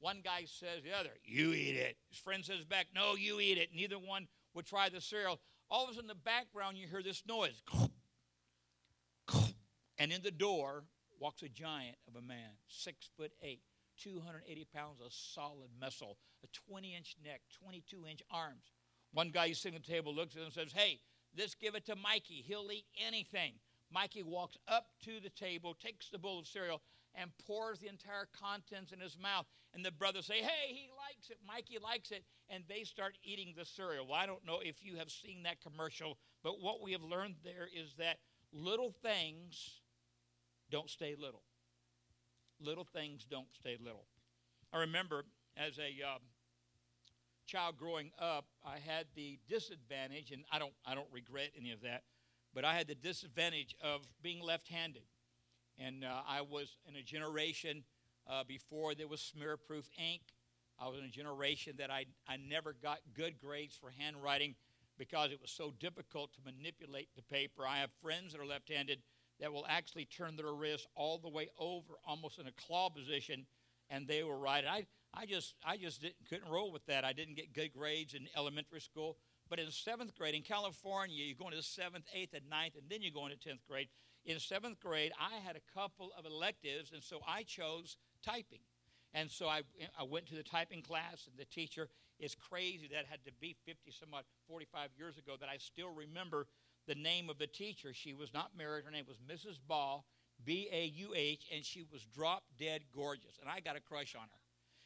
One 0.00 0.20
guy 0.24 0.44
says 0.46 0.82
the 0.82 0.98
other, 0.98 1.12
You 1.24 1.52
eat 1.52 1.76
it. 1.76 1.96
His 2.10 2.18
friend 2.18 2.44
says 2.44 2.64
back, 2.64 2.86
No, 2.94 3.14
you 3.14 3.38
eat 3.40 3.58
it. 3.58 3.68
Neither 3.74 3.98
one 3.98 4.26
would 4.54 4.66
try 4.66 4.88
the 4.88 5.00
cereal. 5.00 5.38
All 5.70 5.84
of 5.84 5.90
a 5.90 5.94
sudden, 5.94 6.10
in 6.10 6.16
the 6.16 6.22
background, 6.22 6.76
you 6.76 6.88
hear 6.88 7.02
this 7.02 7.22
noise. 7.26 7.62
And 9.96 10.12
in 10.12 10.22
the 10.22 10.30
door 10.30 10.84
walks 11.20 11.42
a 11.42 11.48
giant 11.48 11.96
of 12.08 12.16
a 12.16 12.20
man, 12.20 12.50
six 12.66 13.08
foot 13.16 13.32
eight, 13.42 13.62
280 13.96 14.66
pounds 14.74 15.00
of 15.04 15.12
solid 15.12 15.70
muscle, 15.80 16.18
a 16.42 16.70
20 16.70 16.94
inch 16.94 17.16
neck, 17.24 17.40
22 17.62 18.06
inch 18.06 18.22
arms. 18.30 18.72
One 19.12 19.30
guy 19.30 19.52
sitting 19.52 19.76
at 19.76 19.84
the 19.84 19.92
table 19.92 20.14
looks 20.14 20.34
at 20.34 20.40
him 20.40 20.46
and 20.46 20.54
says, 20.54 20.72
Hey, 20.72 21.00
let's 21.38 21.54
give 21.54 21.74
it 21.74 21.86
to 21.86 21.96
Mikey. 21.96 22.44
He'll 22.46 22.70
eat 22.72 22.86
anything. 23.06 23.52
Mikey 23.92 24.22
walks 24.22 24.56
up 24.66 24.86
to 25.04 25.20
the 25.20 25.30
table, 25.30 25.74
takes 25.74 26.08
the 26.10 26.18
bowl 26.18 26.40
of 26.40 26.46
cereal, 26.46 26.82
and 27.14 27.30
pours 27.46 27.78
the 27.78 27.88
entire 27.88 28.26
contents 28.38 28.92
in 28.92 28.98
his 28.98 29.16
mouth. 29.16 29.46
And 29.72 29.84
the 29.84 29.92
brothers 29.92 30.26
say, 30.26 30.38
Hey, 30.38 30.74
he 30.74 30.88
likes 30.96 31.30
it. 31.30 31.38
Mikey 31.46 31.78
likes 31.82 32.10
it. 32.10 32.24
And 32.50 32.64
they 32.68 32.84
start 32.84 33.16
eating 33.22 33.54
the 33.56 33.64
cereal. 33.64 34.06
Well, 34.06 34.18
I 34.18 34.26
don't 34.26 34.44
know 34.44 34.60
if 34.62 34.84
you 34.84 34.96
have 34.96 35.10
seen 35.10 35.44
that 35.44 35.62
commercial, 35.62 36.18
but 36.42 36.60
what 36.60 36.82
we 36.82 36.92
have 36.92 37.02
learned 37.02 37.36
there 37.44 37.68
is 37.74 37.94
that 37.98 38.18
little 38.52 38.92
things 39.02 39.80
don't 40.70 40.90
stay 40.90 41.14
little. 41.18 41.42
Little 42.60 42.84
things 42.84 43.24
don't 43.28 43.52
stay 43.52 43.76
little. 43.82 44.04
I 44.72 44.78
remember 44.78 45.24
as 45.56 45.78
a 45.78 46.06
um, 46.06 46.20
child 47.46 47.76
growing 47.76 48.10
up, 48.18 48.46
I 48.64 48.78
had 48.78 49.06
the 49.14 49.38
disadvantage, 49.48 50.30
and 50.32 50.44
I 50.50 50.58
don't, 50.58 50.72
I 50.86 50.94
don't 50.94 51.08
regret 51.12 51.50
any 51.58 51.72
of 51.72 51.82
that 51.82 52.02
but 52.54 52.64
I 52.64 52.74
had 52.74 52.86
the 52.86 52.94
disadvantage 52.94 53.74
of 53.82 54.02
being 54.22 54.40
left 54.40 54.68
handed. 54.68 55.02
And 55.76 56.04
uh, 56.04 56.20
I 56.26 56.40
was 56.40 56.76
in 56.88 56.94
a 56.94 57.02
generation 57.02 57.82
uh, 58.30 58.44
before 58.46 58.94
there 58.94 59.08
was 59.08 59.20
smear 59.20 59.56
proof 59.56 59.90
ink. 59.98 60.22
I 60.78 60.88
was 60.88 60.98
in 60.98 61.04
a 61.04 61.10
generation 61.10 61.74
that 61.78 61.90
I, 61.90 62.06
I 62.28 62.36
never 62.36 62.74
got 62.80 62.98
good 63.14 63.40
grades 63.40 63.76
for 63.76 63.90
handwriting 63.98 64.54
because 64.96 65.32
it 65.32 65.40
was 65.40 65.50
so 65.50 65.72
difficult 65.80 66.32
to 66.34 66.40
manipulate 66.44 67.08
the 67.16 67.22
paper. 67.22 67.66
I 67.66 67.78
have 67.78 67.90
friends 68.00 68.32
that 68.32 68.40
are 68.40 68.46
left 68.46 68.72
handed 68.72 69.00
that 69.40 69.52
will 69.52 69.66
actually 69.68 70.04
turn 70.04 70.36
their 70.36 70.52
wrist 70.52 70.86
all 70.94 71.18
the 71.18 71.28
way 71.28 71.48
over, 71.58 71.94
almost 72.06 72.38
in 72.38 72.46
a 72.46 72.52
claw 72.52 72.88
position, 72.88 73.46
and 73.90 74.06
they 74.06 74.22
will 74.22 74.38
write 74.38 74.64
it. 74.64 74.70
I, 74.70 74.86
I 75.12 75.26
just, 75.26 75.54
I 75.64 75.76
just 75.76 76.00
didn't, 76.02 76.16
couldn't 76.28 76.50
roll 76.50 76.72
with 76.72 76.86
that. 76.86 77.04
I 77.04 77.12
didn't 77.12 77.34
get 77.34 77.52
good 77.52 77.72
grades 77.72 78.14
in 78.14 78.28
elementary 78.36 78.80
school. 78.80 79.16
But 79.48 79.58
in 79.58 79.70
seventh 79.70 80.16
grade, 80.16 80.34
in 80.34 80.42
California, 80.42 81.24
you 81.24 81.34
go 81.34 81.48
into 81.48 81.62
seventh, 81.62 82.04
eighth, 82.14 82.34
and 82.34 82.48
ninth, 82.48 82.74
and 82.76 82.88
then 82.88 83.02
you 83.02 83.12
go 83.12 83.26
into 83.26 83.36
10th 83.36 83.66
grade. 83.68 83.88
In 84.24 84.40
seventh 84.40 84.80
grade, 84.80 85.12
I 85.20 85.38
had 85.46 85.56
a 85.56 85.78
couple 85.78 86.10
of 86.18 86.24
electives, 86.24 86.92
and 86.92 87.02
so 87.02 87.20
I 87.28 87.42
chose 87.42 87.96
typing. 88.24 88.60
And 89.12 89.30
so 89.30 89.46
I, 89.46 89.62
I 89.98 90.04
went 90.04 90.26
to 90.26 90.34
the 90.34 90.42
typing 90.42 90.82
class, 90.82 91.28
and 91.28 91.38
the 91.38 91.44
teacher 91.44 91.88
is 92.18 92.34
crazy 92.34 92.88
that 92.92 93.04
had 93.06 93.24
to 93.26 93.32
be 93.40 93.54
50 93.66 93.90
some 93.90 94.08
odd, 94.14 94.24
45 94.48 94.90
years 94.96 95.18
ago 95.18 95.34
that 95.38 95.48
I 95.48 95.58
still 95.58 95.90
remember 95.90 96.46
the 96.86 96.94
name 96.94 97.30
of 97.30 97.38
the 97.38 97.46
teacher. 97.46 97.92
She 97.92 98.14
was 98.14 98.32
not 98.32 98.56
married. 98.56 98.84
Her 98.84 98.90
name 98.90 99.06
was 99.06 99.18
Mrs. 99.18 99.58
Ball, 99.66 100.04
B 100.44 100.68
A 100.72 100.84
U 100.84 101.12
H, 101.14 101.46
and 101.54 101.64
she 101.64 101.84
was 101.90 102.04
drop 102.04 102.44
dead 102.58 102.82
gorgeous. 102.94 103.38
And 103.40 103.48
I 103.48 103.60
got 103.60 103.76
a 103.76 103.80
crush 103.80 104.14
on 104.14 104.22
her. 104.22 104.40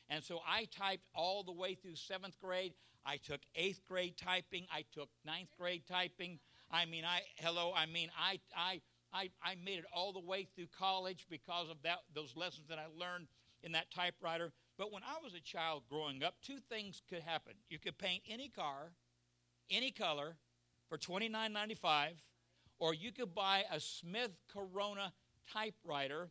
And 0.09 0.25
so 0.25 0.41
I 0.47 0.67
typed 0.77 1.05
all 1.15 1.43
the 1.43 1.53
way 1.53 1.75
through 1.75 1.97
seventh 1.97 2.39
grade. 2.41 2.75
I 3.05 3.17
took 3.17 3.41
eighth 3.55 3.81
grade 3.87 4.17
typing. 4.17 4.67
I 4.73 4.85
took 4.93 5.09
ninth 5.25 5.51
grade 5.59 5.83
typing. 5.89 6.39
I 6.71 6.85
mean, 6.85 7.05
I 7.05 7.21
hello. 7.37 7.73
I 7.75 7.87
mean, 7.87 8.11
I 8.19 8.41
I 8.57 8.81
I, 9.13 9.31
I 9.43 9.55
made 9.65 9.79
it 9.79 9.87
all 9.93 10.13
the 10.13 10.21
way 10.21 10.47
through 10.55 10.69
college 10.79 11.27
because 11.31 11.71
of 11.71 11.77
that 11.83 11.99
those 12.15 12.37
lessons 12.37 12.69
that 12.69 12.79
I 12.79 12.87
learned 12.99 13.29
in 13.63 13.73
that 13.73 13.91
typewriter. 13.91 14.53
But 14.77 14.93
when 14.93 15.03
I 15.03 15.23
was 15.23 15.35
a 15.35 15.41
child 15.41 15.83
growing 15.89 16.23
up, 16.23 16.35
two 16.43 16.59
things 16.69 17.03
could 17.09 17.23
happen. 17.23 17.55
You 17.69 17.79
could 17.79 17.99
paint 17.99 18.23
any 18.29 18.49
car, 18.49 18.93
any 19.71 19.91
color, 19.91 20.37
for 20.89 20.99
$29.95, 20.99 22.13
or 22.79 22.95
you 22.95 23.13
could 23.13 23.35
buy 23.35 23.65
a 23.71 23.81
Smith 23.81 24.31
Corona 24.53 25.13
typewriter. 25.53 26.31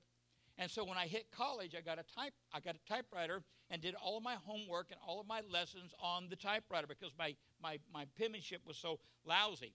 And 0.57 0.69
so 0.69 0.83
when 0.83 0.97
I 0.97 1.05
hit 1.07 1.27
college, 1.31 1.75
I 1.77 1.81
got 1.81 1.99
a 1.99 2.15
type 2.15 2.33
I 2.53 2.59
got 2.59 2.75
a 2.75 2.91
typewriter 2.91 3.43
and 3.69 3.81
did 3.81 3.95
all 3.95 4.17
of 4.17 4.23
my 4.23 4.35
homework 4.45 4.87
and 4.91 4.99
all 5.05 5.19
of 5.19 5.27
my 5.27 5.41
lessons 5.51 5.93
on 6.01 6.27
the 6.29 6.35
typewriter 6.35 6.87
because 6.87 7.11
my, 7.17 7.35
my, 7.61 7.77
my 7.93 8.05
penmanship 8.17 8.61
was 8.65 8.77
so 8.77 8.99
lousy. 9.25 9.73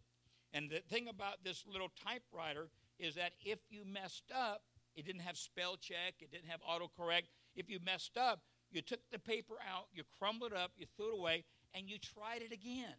And 0.54 0.70
the 0.70 0.80
thing 0.88 1.08
about 1.08 1.44
this 1.44 1.64
little 1.70 1.90
typewriter 2.04 2.68
is 2.98 3.14
that 3.14 3.32
if 3.44 3.58
you 3.70 3.84
messed 3.84 4.30
up, 4.34 4.62
it 4.94 5.06
didn't 5.06 5.22
have 5.22 5.36
spell 5.36 5.76
check, 5.76 6.14
it 6.20 6.30
didn't 6.30 6.48
have 6.48 6.60
autocorrect. 6.62 7.24
If 7.54 7.70
you 7.70 7.78
messed 7.84 8.16
up, 8.16 8.40
you 8.70 8.82
took 8.82 9.00
the 9.10 9.18
paper 9.18 9.54
out, 9.70 9.86
you 9.92 10.02
crumbled 10.18 10.52
it 10.52 10.58
up, 10.58 10.72
you 10.76 10.86
threw 10.96 11.08
it 11.08 11.18
away, 11.18 11.44
and 11.74 11.88
you 11.88 11.98
tried 11.98 12.42
it 12.42 12.52
again. 12.52 12.94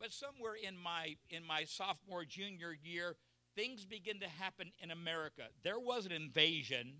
But 0.00 0.12
somewhere 0.12 0.54
in 0.54 0.76
my 0.76 1.16
in 1.30 1.44
my 1.44 1.64
sophomore 1.64 2.24
junior 2.24 2.76
year, 2.82 3.16
things 3.54 3.84
begin 3.84 4.20
to 4.20 4.28
happen 4.28 4.72
in 4.82 4.90
America. 4.90 5.44
There 5.62 5.78
was 5.78 6.06
an 6.06 6.12
invasion 6.12 6.92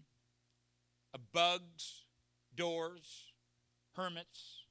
of 1.13 1.21
bugs, 1.33 2.05
doors, 2.57 3.33
hermits, 3.97 4.63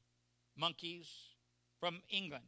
monkeys 0.58 1.10
from 1.80 2.02
England. 2.10 2.46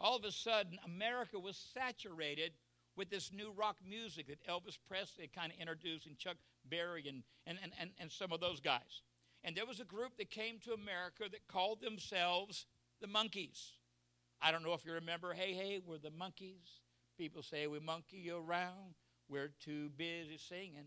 All 0.00 0.16
of 0.16 0.24
a 0.24 0.32
sudden, 0.32 0.78
America 0.84 1.38
was 1.38 1.56
saturated 1.72 2.52
with 2.96 3.10
this 3.10 3.32
new 3.32 3.52
rock 3.56 3.76
music 3.86 4.28
that 4.28 4.46
Elvis 4.46 4.78
Presley 4.88 5.30
kind 5.34 5.52
of 5.52 5.58
introduced 5.58 6.06
and 6.06 6.16
Chuck 6.18 6.36
Berry 6.68 7.04
and, 7.08 7.22
and, 7.46 7.58
and, 7.62 7.72
and, 7.80 7.90
and 7.98 8.10
some 8.10 8.32
of 8.32 8.40
those 8.40 8.60
guys. 8.60 9.02
And 9.42 9.56
there 9.56 9.66
was 9.66 9.80
a 9.80 9.84
group 9.84 10.16
that 10.18 10.30
came 10.30 10.58
to 10.60 10.72
America 10.72 11.24
that 11.30 11.46
called 11.48 11.80
themselves 11.80 12.66
the 13.00 13.06
Monkees. 13.06 13.72
I 14.44 14.52
don't 14.52 14.62
know 14.62 14.74
if 14.74 14.84
you 14.84 14.92
remember, 14.92 15.32
hey, 15.32 15.54
hey, 15.54 15.80
we're 15.82 15.96
the 15.96 16.10
Monkees. 16.10 16.82
People 17.16 17.42
say 17.42 17.66
we 17.66 17.80
monkey 17.80 18.30
around. 18.30 18.92
We're 19.26 19.50
too 19.64 19.88
busy 19.96 20.36
singing 20.36 20.84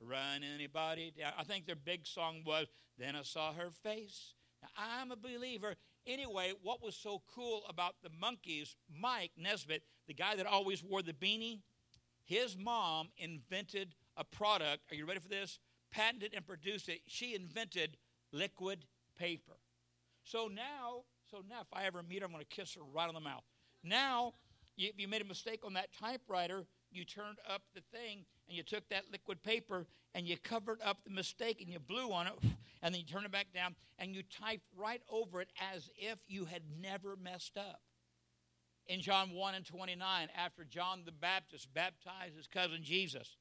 to 0.00 0.04
run 0.04 0.42
anybody 0.42 1.12
down. 1.16 1.32
I 1.38 1.44
think 1.44 1.66
their 1.66 1.76
big 1.76 2.04
song 2.04 2.42
was, 2.44 2.66
Then 2.98 3.14
I 3.14 3.22
Saw 3.22 3.52
Her 3.52 3.70
Face. 3.70 4.34
Now, 4.60 4.70
I'm 4.76 5.12
a 5.12 5.16
believer. 5.16 5.76
Anyway, 6.04 6.54
what 6.64 6.82
was 6.82 6.96
so 6.96 7.22
cool 7.32 7.62
about 7.68 7.94
the 8.02 8.08
Monkees, 8.08 8.74
Mike 9.00 9.30
Nesmith, 9.36 9.82
the 10.08 10.14
guy 10.14 10.34
that 10.34 10.46
always 10.46 10.82
wore 10.82 11.02
the 11.02 11.12
beanie, 11.12 11.60
his 12.24 12.56
mom 12.56 13.10
invented 13.18 13.94
a 14.16 14.24
product. 14.24 14.82
Are 14.90 14.96
you 14.96 15.06
ready 15.06 15.20
for 15.20 15.28
this? 15.28 15.60
Patented 15.92 16.32
and 16.34 16.44
produced 16.44 16.88
it. 16.88 17.02
She 17.06 17.36
invented 17.36 17.98
liquid 18.32 18.84
paper. 19.16 19.60
So 20.24 20.48
now 20.48 21.04
so 21.36 21.42
now, 21.48 21.60
if 21.60 21.66
I 21.72 21.84
ever 21.84 22.02
meet 22.02 22.20
her, 22.20 22.26
I'm 22.26 22.32
going 22.32 22.44
to 22.48 22.56
kiss 22.56 22.74
her 22.74 22.80
right 22.94 23.08
on 23.08 23.14
the 23.14 23.20
mouth. 23.20 23.42
Now, 23.84 24.34
if 24.78 24.98
you 24.98 25.08
made 25.08 25.22
a 25.22 25.26
mistake 25.26 25.60
on 25.64 25.74
that 25.74 25.88
typewriter. 25.98 26.64
You 26.90 27.04
turned 27.04 27.38
up 27.52 27.62
the 27.74 27.82
thing 27.92 28.24
and 28.48 28.56
you 28.56 28.62
took 28.62 28.88
that 28.88 29.04
liquid 29.10 29.42
paper 29.42 29.86
and 30.14 30.26
you 30.26 30.36
covered 30.38 30.78
up 30.82 30.98
the 31.04 31.10
mistake 31.10 31.60
and 31.60 31.70
you 31.70 31.78
blew 31.78 32.12
on 32.12 32.28
it 32.28 32.34
and 32.82 32.94
then 32.94 33.00
you 33.00 33.06
turn 33.06 33.24
it 33.24 33.32
back 33.32 33.48
down 33.52 33.74
and 33.98 34.14
you 34.14 34.22
typed 34.22 34.64
right 34.74 35.02
over 35.10 35.40
it 35.40 35.48
as 35.74 35.90
if 35.96 36.18
you 36.28 36.44
had 36.44 36.62
never 36.80 37.16
messed 37.16 37.58
up. 37.58 37.80
In 38.86 39.00
John 39.00 39.32
1 39.32 39.54
and 39.56 39.66
29, 39.66 40.28
after 40.38 40.64
John 40.64 41.02
the 41.04 41.12
Baptist 41.12 41.74
baptized 41.74 42.36
his 42.36 42.46
cousin 42.46 42.80
Jesus, 42.82 43.36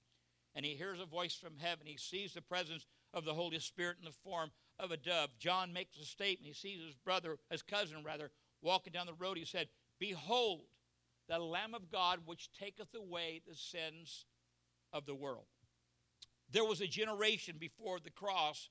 and 0.56 0.66
he 0.66 0.74
hears 0.74 1.00
a 1.00 1.06
voice 1.06 1.36
from 1.36 1.60
heaven, 1.60 1.86
he 1.86 1.98
sees 1.98 2.34
the 2.34 2.42
presence 2.42 2.88
of 3.14 3.25
the 3.25 3.34
Holy 3.34 3.60
Spirit 3.60 3.98
in 4.00 4.06
the 4.06 4.12
form 4.24 4.50
of 4.79 4.91
a 4.91 4.98
dove. 4.98 5.29
John 5.39 5.74
makes 5.74 5.98
a 5.98 6.05
statement. 6.05 6.48
He 6.48 6.53
sees 6.53 6.84
his 6.84 6.96
brother, 6.96 7.38
his 7.50 7.62
cousin 7.62 8.03
rather, 8.03 8.32
walking 8.62 8.94
down 8.94 9.05
the 9.08 9.13
road. 9.13 9.38
He 9.38 9.46
said, 9.46 9.67
Behold, 10.00 10.62
the 11.27 11.39
Lamb 11.39 11.74
of 11.74 11.91
God 11.91 12.20
which 12.25 12.51
taketh 12.51 12.94
away 12.94 13.41
the 13.48 13.55
sins 13.55 14.25
of 14.94 15.05
the 15.05 15.15
world. 15.15 15.46
There 16.51 16.65
was 16.65 16.82
a 16.82 16.88
generation 16.88 17.55
before 17.60 18.00
the 18.00 18.12
cross 18.12 18.70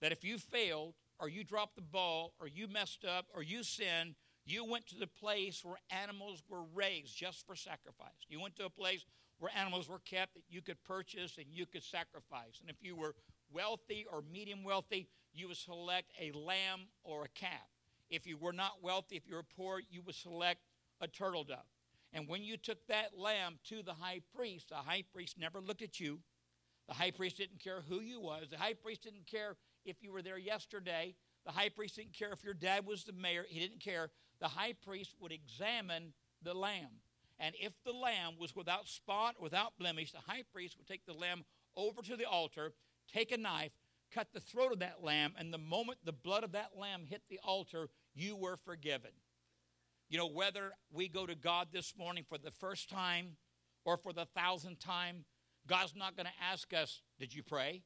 that 0.00 0.12
if 0.12 0.24
you 0.24 0.38
failed, 0.38 0.94
or 1.18 1.28
you 1.28 1.44
dropped 1.44 1.76
the 1.76 1.82
ball, 1.82 2.34
or 2.38 2.46
you 2.46 2.68
messed 2.68 3.04
up, 3.04 3.26
or 3.34 3.42
you 3.42 3.62
sinned, 3.62 4.14
you 4.44 4.64
went 4.64 4.86
to 4.88 4.96
the 4.96 5.06
place 5.06 5.64
where 5.64 5.78
animals 5.90 6.42
were 6.48 6.62
raised 6.74 7.16
just 7.16 7.46
for 7.46 7.56
sacrifice. 7.56 8.26
You 8.28 8.40
went 8.40 8.54
to 8.56 8.66
a 8.66 8.70
place 8.70 9.04
where 9.38 9.50
animals 9.56 9.88
were 9.88 9.98
kept 9.98 10.34
that 10.34 10.44
you 10.48 10.62
could 10.62 10.82
purchase 10.84 11.36
and 11.38 11.46
you 11.50 11.66
could 11.66 11.82
sacrifice. 11.82 12.60
And 12.60 12.70
if 12.70 12.76
you 12.80 12.96
were 12.96 13.14
wealthy 13.52 14.06
or 14.10 14.22
medium 14.32 14.64
wealthy, 14.64 15.08
you 15.32 15.48
would 15.48 15.56
select 15.56 16.12
a 16.20 16.32
lamb 16.32 16.88
or 17.04 17.24
a 17.24 17.28
calf. 17.28 17.68
If 18.08 18.26
you 18.26 18.36
were 18.36 18.52
not 18.52 18.82
wealthy, 18.82 19.16
if 19.16 19.26
you 19.26 19.34
were 19.34 19.42
poor, 19.42 19.80
you 19.90 20.02
would 20.02 20.14
select 20.14 20.60
a 21.00 21.08
turtle 21.08 21.44
dove. 21.44 21.58
And 22.12 22.28
when 22.28 22.42
you 22.42 22.56
took 22.56 22.86
that 22.86 23.18
lamb 23.18 23.58
to 23.68 23.82
the 23.82 23.92
high 23.92 24.20
priest, 24.34 24.70
the 24.70 24.76
high 24.76 25.04
priest 25.12 25.36
never 25.38 25.60
looked 25.60 25.82
at 25.82 26.00
you. 26.00 26.20
The 26.88 26.94
high 26.94 27.10
priest 27.10 27.36
didn't 27.36 27.58
care 27.58 27.82
who 27.88 28.00
you 28.00 28.20
was. 28.20 28.46
The 28.50 28.56
high 28.56 28.74
priest 28.74 29.02
didn't 29.02 29.26
care 29.26 29.56
if 29.84 30.02
you 30.02 30.12
were 30.12 30.22
there 30.22 30.38
yesterday. 30.38 31.14
The 31.44 31.52
high 31.52 31.68
priest 31.68 31.96
didn't 31.96 32.14
care 32.14 32.32
if 32.32 32.44
your 32.44 32.54
dad 32.54 32.86
was 32.86 33.04
the 33.04 33.12
mayor. 33.12 33.44
He 33.48 33.60
didn't 33.60 33.80
care. 33.80 34.10
The 34.40 34.48
high 34.48 34.74
priest 34.84 35.14
would 35.20 35.32
examine 35.32 36.12
the 36.42 36.54
lamb. 36.54 37.00
And 37.38 37.54
if 37.60 37.72
the 37.84 37.92
lamb 37.92 38.34
was 38.38 38.56
without 38.56 38.88
spot, 38.88 39.36
without 39.40 39.78
blemish, 39.78 40.12
the 40.12 40.18
high 40.18 40.44
priest 40.52 40.76
would 40.78 40.86
take 40.86 41.04
the 41.06 41.12
lamb 41.12 41.44
over 41.76 42.02
to 42.02 42.16
the 42.16 42.24
altar, 42.24 42.72
take 43.12 43.32
a 43.32 43.36
knife, 43.36 43.72
cut 44.12 44.28
the 44.32 44.40
throat 44.40 44.72
of 44.72 44.78
that 44.80 45.02
lamb, 45.02 45.34
and 45.38 45.52
the 45.52 45.58
moment 45.58 45.98
the 46.04 46.12
blood 46.12 46.44
of 46.44 46.52
that 46.52 46.72
lamb 46.78 47.04
hit 47.06 47.22
the 47.28 47.40
altar, 47.44 47.88
you 48.14 48.36
were 48.36 48.56
forgiven. 48.56 49.10
You 50.08 50.18
know, 50.18 50.28
whether 50.28 50.72
we 50.92 51.08
go 51.08 51.26
to 51.26 51.34
God 51.34 51.68
this 51.72 51.94
morning 51.98 52.24
for 52.28 52.38
the 52.38 52.50
first 52.50 52.88
time 52.88 53.36
or 53.84 53.96
for 53.96 54.12
the 54.12 54.24
thousandth 54.24 54.78
time, 54.78 55.24
God's 55.66 55.96
not 55.96 56.16
going 56.16 56.26
to 56.26 56.44
ask 56.52 56.72
us, 56.72 57.02
Did 57.18 57.34
you 57.34 57.42
pray? 57.42 57.82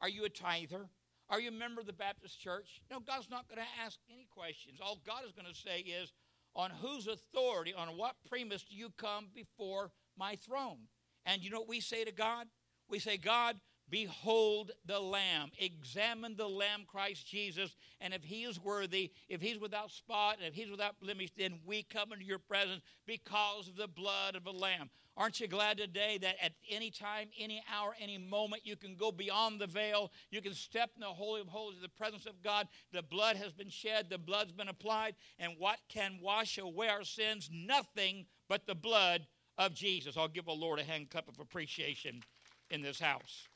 Are 0.00 0.08
you 0.08 0.24
a 0.24 0.28
tither? 0.28 0.88
Are 1.28 1.40
you 1.40 1.48
a 1.48 1.52
member 1.52 1.80
of 1.80 1.88
the 1.88 1.92
Baptist 1.92 2.40
church? 2.40 2.80
No, 2.88 3.00
God's 3.00 3.28
not 3.28 3.48
going 3.48 3.60
to 3.60 3.84
ask 3.84 3.98
any 4.08 4.28
questions. 4.30 4.78
All 4.80 5.00
God 5.04 5.24
is 5.26 5.32
going 5.32 5.52
to 5.52 5.58
say 5.58 5.80
is, 5.80 6.12
On 6.54 6.70
whose 6.70 7.08
authority, 7.08 7.74
on 7.74 7.88
what 7.96 8.14
premise 8.28 8.62
do 8.62 8.76
you 8.76 8.90
come 8.96 9.28
before 9.34 9.90
my 10.16 10.36
throne? 10.36 10.88
And 11.24 11.42
you 11.42 11.50
know 11.50 11.58
what 11.60 11.68
we 11.68 11.80
say 11.80 12.04
to 12.04 12.12
God? 12.12 12.46
We 12.88 13.00
say, 13.00 13.16
God, 13.16 13.56
Behold 13.88 14.72
the 14.84 14.98
Lamb. 14.98 15.50
Examine 15.58 16.36
the 16.36 16.48
Lamb, 16.48 16.84
Christ 16.86 17.26
Jesus. 17.26 17.76
And 18.00 18.12
if 18.12 18.24
he 18.24 18.44
is 18.44 18.62
worthy, 18.62 19.12
if 19.28 19.40
he's 19.40 19.58
without 19.58 19.90
spot, 19.90 20.36
and 20.38 20.46
if 20.46 20.54
he's 20.54 20.70
without 20.70 21.00
blemish, 21.00 21.30
then 21.36 21.60
we 21.64 21.82
come 21.82 22.12
into 22.12 22.24
your 22.24 22.38
presence 22.38 22.82
because 23.06 23.68
of 23.68 23.76
the 23.76 23.88
blood 23.88 24.34
of 24.34 24.46
a 24.46 24.50
Lamb. 24.50 24.90
Aren't 25.16 25.40
you 25.40 25.48
glad 25.48 25.78
today 25.78 26.18
that 26.20 26.36
at 26.42 26.52
any 26.68 26.90
time, 26.90 27.28
any 27.38 27.62
hour, 27.72 27.94
any 27.98 28.18
moment, 28.18 28.66
you 28.66 28.76
can 28.76 28.96
go 28.96 29.10
beyond 29.10 29.60
the 29.60 29.66
veil? 29.66 30.12
You 30.30 30.42
can 30.42 30.52
step 30.52 30.90
in 30.94 31.00
the 31.00 31.06
Holy 31.06 31.40
of 31.40 31.48
Holies, 31.48 31.78
the 31.80 31.88
presence 31.88 32.26
of 32.26 32.42
God. 32.42 32.68
The 32.92 33.02
blood 33.02 33.36
has 33.36 33.52
been 33.52 33.70
shed, 33.70 34.10
the 34.10 34.18
blood's 34.18 34.52
been 34.52 34.68
applied. 34.68 35.14
And 35.38 35.54
what 35.58 35.78
can 35.88 36.18
wash 36.20 36.58
away 36.58 36.88
our 36.88 37.04
sins? 37.04 37.48
Nothing 37.50 38.26
but 38.48 38.66
the 38.66 38.74
blood 38.74 39.26
of 39.56 39.74
Jesus. 39.74 40.18
I'll 40.18 40.28
give 40.28 40.44
the 40.44 40.52
Lord 40.52 40.80
a 40.80 40.84
hand 40.84 41.08
cup 41.08 41.28
of 41.28 41.40
appreciation 41.40 42.22
in 42.70 42.82
this 42.82 43.00
house. 43.00 43.48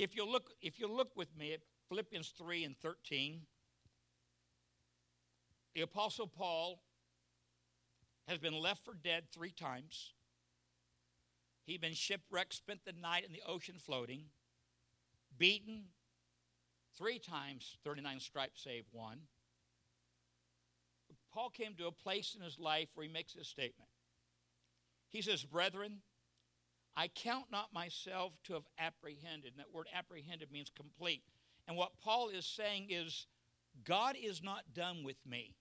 If 0.00 0.16
you 0.16 0.24
look, 0.24 0.54
if 0.62 0.80
you 0.80 0.88
look 0.88 1.14
with 1.14 1.28
me 1.36 1.52
at 1.52 1.60
Philippians 1.90 2.32
3 2.38 2.64
and 2.64 2.74
13, 2.78 3.42
the 5.74 5.82
Apostle 5.82 6.26
Paul 6.26 6.80
has 8.26 8.38
been 8.38 8.54
left 8.54 8.82
for 8.82 8.94
dead 8.94 9.24
three 9.30 9.50
times. 9.50 10.14
He'd 11.66 11.82
been 11.82 11.92
shipwrecked, 11.92 12.54
spent 12.54 12.80
the 12.86 12.94
night 12.98 13.26
in 13.26 13.32
the 13.34 13.42
ocean 13.46 13.74
floating, 13.78 14.24
beaten 15.36 15.82
three 16.96 17.18
times, 17.18 17.76
39 17.84 18.20
stripes 18.20 18.64
save 18.64 18.86
one. 18.92 19.18
Paul 21.30 21.50
came 21.50 21.74
to 21.74 21.88
a 21.88 21.92
place 21.92 22.34
in 22.34 22.42
his 22.42 22.58
life 22.58 22.88
where 22.94 23.06
he 23.06 23.12
makes 23.12 23.34
this 23.34 23.48
statement. 23.48 23.90
He 25.10 25.20
says, 25.20 25.44
Brethren, 25.44 25.98
I 27.00 27.08
count 27.08 27.46
not 27.50 27.72
myself 27.72 28.34
to 28.44 28.52
have 28.52 28.66
apprehended. 28.78 29.52
And 29.52 29.58
that 29.58 29.72
word 29.72 29.86
apprehended 29.96 30.52
means 30.52 30.70
complete. 30.76 31.22
And 31.66 31.74
what 31.74 31.92
Paul 32.04 32.28
is 32.28 32.44
saying 32.44 32.88
is, 32.90 33.26
God 33.86 34.16
is 34.22 34.42
not 34.42 34.74
done 34.74 35.02
with 35.02 35.16
me. 35.26 35.54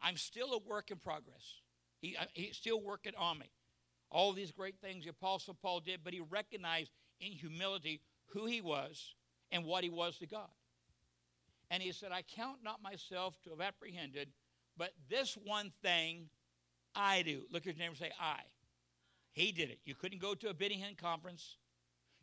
I'm 0.00 0.16
still 0.16 0.52
a 0.52 0.58
work 0.58 0.92
in 0.92 0.98
progress. 0.98 1.60
He, 2.00 2.16
uh, 2.16 2.26
he's 2.34 2.56
still 2.56 2.80
working 2.80 3.14
on 3.18 3.40
me. 3.40 3.50
All 4.08 4.32
these 4.32 4.52
great 4.52 4.76
things 4.80 5.02
the 5.02 5.10
Apostle 5.10 5.56
Paul 5.60 5.80
did, 5.80 6.04
but 6.04 6.12
he 6.12 6.20
recognized 6.20 6.92
in 7.18 7.32
humility 7.32 8.00
who 8.26 8.46
he 8.46 8.60
was 8.60 9.16
and 9.50 9.64
what 9.64 9.82
he 9.82 9.90
was 9.90 10.16
to 10.18 10.28
God. 10.28 10.50
And 11.72 11.82
he 11.82 11.90
said, 11.90 12.12
I 12.12 12.22
count 12.22 12.58
not 12.62 12.80
myself 12.80 13.36
to 13.42 13.50
have 13.50 13.60
apprehended, 13.60 14.28
but 14.76 14.92
this 15.10 15.36
one 15.44 15.72
thing 15.82 16.28
I 16.94 17.22
do. 17.22 17.46
Look 17.50 17.62
at 17.62 17.66
your 17.66 17.74
neighbor 17.74 17.88
and 17.88 17.98
say, 17.98 18.12
I. 18.20 18.42
He 19.32 19.50
did 19.52 19.70
it. 19.70 19.78
You 19.84 19.94
couldn't 19.94 20.20
go 20.20 20.34
to 20.34 20.50
a 20.50 20.54
Hinn 20.54 20.96
conference. 20.96 21.56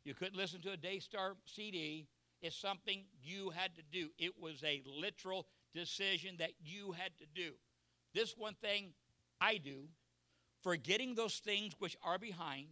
You 0.03 0.13
couldn't 0.13 0.37
listen 0.37 0.61
to 0.61 0.71
a 0.71 0.77
Daystar 0.77 1.35
CD. 1.45 2.07
It's 2.41 2.55
something 2.55 3.03
you 3.21 3.49
had 3.49 3.75
to 3.75 3.81
do. 3.91 4.09
It 4.17 4.39
was 4.39 4.63
a 4.63 4.81
literal 4.85 5.47
decision 5.73 6.35
that 6.39 6.51
you 6.63 6.91
had 6.91 7.11
to 7.17 7.25
do. 7.33 7.51
This 8.13 8.35
one 8.37 8.55
thing 8.55 8.93
I 9.41 9.57
do, 9.57 9.87
forgetting 10.61 11.15
those 11.15 11.35
things 11.35 11.73
which 11.79 11.97
are 12.03 12.17
behind 12.17 12.67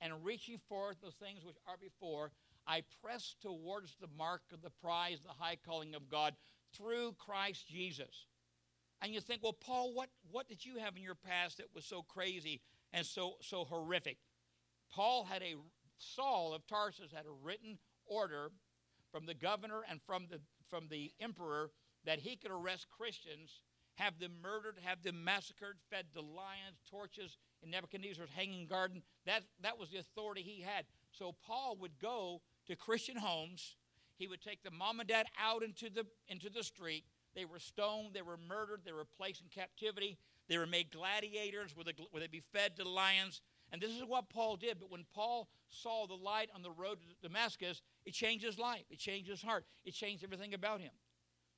and 0.00 0.12
reaching 0.24 0.58
forth 0.68 0.96
those 1.02 1.14
things 1.14 1.44
which 1.44 1.56
are 1.66 1.76
before, 1.80 2.30
I 2.66 2.82
press 3.02 3.36
towards 3.40 3.96
the 4.00 4.08
mark 4.16 4.42
of 4.52 4.62
the 4.62 4.70
prize, 4.70 5.20
the 5.22 5.32
high 5.32 5.56
calling 5.66 5.94
of 5.94 6.08
God 6.08 6.34
through 6.76 7.14
Christ 7.18 7.68
Jesus. 7.68 8.26
And 9.02 9.12
you 9.12 9.20
think, 9.20 9.42
well, 9.42 9.52
Paul, 9.52 9.92
what, 9.92 10.08
what 10.30 10.48
did 10.48 10.64
you 10.64 10.78
have 10.78 10.96
in 10.96 11.02
your 11.02 11.14
past 11.14 11.58
that 11.58 11.66
was 11.74 11.84
so 11.84 12.02
crazy 12.02 12.60
and 12.94 13.04
so, 13.04 13.34
so 13.42 13.64
horrific? 13.64 14.16
Paul 14.90 15.24
had 15.24 15.42
a, 15.42 15.56
Saul 15.98 16.54
of 16.54 16.66
Tarsus 16.66 17.12
had 17.14 17.26
a 17.26 17.44
written 17.44 17.78
order 18.06 18.50
from 19.12 19.26
the 19.26 19.34
governor 19.34 19.82
and 19.90 20.00
from 20.06 20.26
the, 20.30 20.40
from 20.70 20.88
the 20.88 21.12
emperor 21.20 21.70
that 22.06 22.20
he 22.20 22.36
could 22.36 22.50
arrest 22.50 22.86
Christians, 22.96 23.62
have 23.96 24.18
them 24.18 24.32
murdered, 24.42 24.78
have 24.82 25.02
them 25.02 25.22
massacred, 25.24 25.76
fed 25.90 26.06
to 26.14 26.20
lions, 26.20 26.80
torches 26.90 27.38
in 27.62 27.70
Nebuchadnezzar's 27.70 28.30
hanging 28.34 28.66
garden. 28.66 29.02
That, 29.26 29.42
that 29.62 29.78
was 29.78 29.90
the 29.90 29.98
authority 29.98 30.42
he 30.42 30.62
had. 30.62 30.84
So 31.12 31.34
Paul 31.46 31.76
would 31.80 31.98
go 32.00 32.42
to 32.66 32.76
Christian 32.76 33.16
homes. 33.16 33.76
He 34.16 34.28
would 34.28 34.42
take 34.42 34.62
the 34.62 34.70
mom 34.70 35.00
and 35.00 35.08
dad 35.08 35.26
out 35.40 35.62
into 35.62 35.90
the, 35.90 36.06
into 36.28 36.50
the 36.50 36.62
street. 36.62 37.04
They 37.34 37.44
were 37.44 37.58
stoned, 37.58 38.14
they 38.14 38.22
were 38.22 38.38
murdered, 38.48 38.82
they 38.84 38.92
were 38.92 39.04
placed 39.04 39.42
in 39.42 39.48
captivity, 39.48 40.18
they 40.48 40.58
were 40.58 40.66
made 40.66 40.90
gladiators 40.90 41.74
where, 41.74 41.84
the, 41.84 41.94
where 42.10 42.20
they'd 42.20 42.30
be 42.30 42.42
fed 42.52 42.76
to 42.76 42.88
lions. 42.88 43.40
And 43.72 43.80
this 43.80 43.90
is 43.90 44.04
what 44.06 44.28
Paul 44.28 44.56
did. 44.56 44.78
But 44.78 44.90
when 44.90 45.04
Paul 45.14 45.48
saw 45.68 46.06
the 46.06 46.14
light 46.14 46.50
on 46.54 46.62
the 46.62 46.70
road 46.70 46.98
to 47.00 47.28
Damascus, 47.28 47.80
it 48.04 48.12
changed 48.12 48.44
his 48.44 48.58
life, 48.58 48.84
it 48.90 48.98
changed 48.98 49.30
his 49.30 49.42
heart, 49.42 49.64
it 49.84 49.94
changed 49.94 50.22
everything 50.22 50.54
about 50.54 50.80
him. 50.80 50.92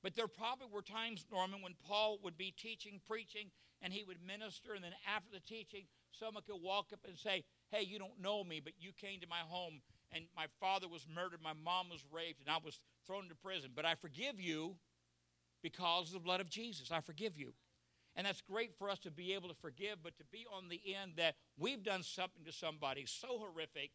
But 0.03 0.15
there 0.15 0.29
probably 0.29 0.69
were 0.71 0.83
times, 0.83 1.27
Norman, 1.33 1.63
when 1.63 1.75
Paul 1.87 2.19
would 2.23 2.39
be 2.39 2.55
teaching, 2.57 3.01
preaching, 3.09 3.51
and 3.83 3.93
he 3.93 4.05
would 4.05 4.19
minister, 4.25 4.75
and 4.75 4.85
then 4.85 4.93
after 5.13 5.31
the 5.33 5.41
teaching, 5.41 5.87
someone 6.13 6.45
could 6.47 6.63
walk 6.63 6.87
up 6.93 7.01
and 7.07 7.19
say, 7.19 7.45
Hey, 7.71 7.83
you 7.83 7.99
don't 7.99 8.21
know 8.21 8.45
me, 8.45 8.61
but 8.63 8.75
you 8.79 8.93
came 8.93 9.21
to 9.21 9.27
my 9.27 9.41
home, 9.41 9.81
and 10.13 10.25
my 10.37 10.47
father 10.61 10.87
was 10.89 11.07
murdered, 11.13 11.41
my 11.43 11.55
mom 11.65 11.89
was 11.91 12.05
raped, 12.13 12.41
and 12.41 12.49
I 12.49 12.59
was 12.65 12.79
thrown 13.07 13.25
into 13.25 13.35
prison. 13.35 13.71
But 13.75 13.85
I 13.85 13.97
forgive 13.97 14.41
you 14.41 14.77
because 15.63 16.09
of 16.09 16.13
the 16.15 16.21
blood 16.21 16.41
of 16.41 16.49
Jesus. 16.49 16.93
I 16.93 17.01
forgive 17.01 17.37
you. 17.37 17.53
And 18.17 18.27
that's 18.27 18.41
great 18.41 18.75
for 18.79 18.89
us 18.89 18.99
to 19.01 19.11
be 19.11 19.35
able 19.35 19.49
to 19.49 19.55
forgive, 19.55 19.99
but 20.03 20.17
to 20.19 20.25
be 20.33 20.47
on 20.53 20.69
the 20.69 20.81
end 20.95 21.13
that 21.17 21.37
we've 21.59 21.83
done 21.83 22.03
something 22.03 22.45
to 22.45 22.53
somebody 22.53 23.05
so 23.07 23.39
horrific 23.39 23.91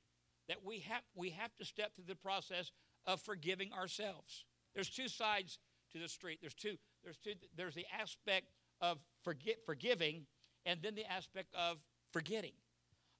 that 0.47 0.63
we 0.63 0.79
have, 0.79 1.01
we 1.15 1.31
have 1.31 1.55
to 1.57 1.65
step 1.65 1.95
through 1.95 2.05
the 2.07 2.15
process 2.15 2.71
of 3.07 3.19
forgiving 3.19 3.73
ourselves. 3.73 4.45
There's 4.75 4.89
two 4.89 5.07
sides 5.07 5.57
to 5.93 5.99
the 5.99 6.07
street. 6.07 6.39
There's 6.41 6.53
two. 6.53 6.77
There's 7.03 7.17
two. 7.17 7.33
There's 7.55 7.75
the 7.75 7.85
aspect 7.99 8.47
of 8.79 8.99
forget, 9.23 9.57
forgiving, 9.65 10.25
and 10.65 10.79
then 10.81 10.95
the 10.95 11.09
aspect 11.11 11.53
of 11.55 11.77
forgetting. 12.11 12.53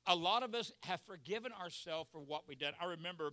A 0.07 0.15
lot 0.15 0.43
of 0.43 0.55
us 0.55 0.71
have 0.83 0.99
forgiven 1.01 1.51
ourselves 1.51 2.09
for 2.11 2.19
what 2.19 2.43
we've 2.47 2.59
done. 2.59 2.73
I 2.81 2.85
remember 2.85 3.31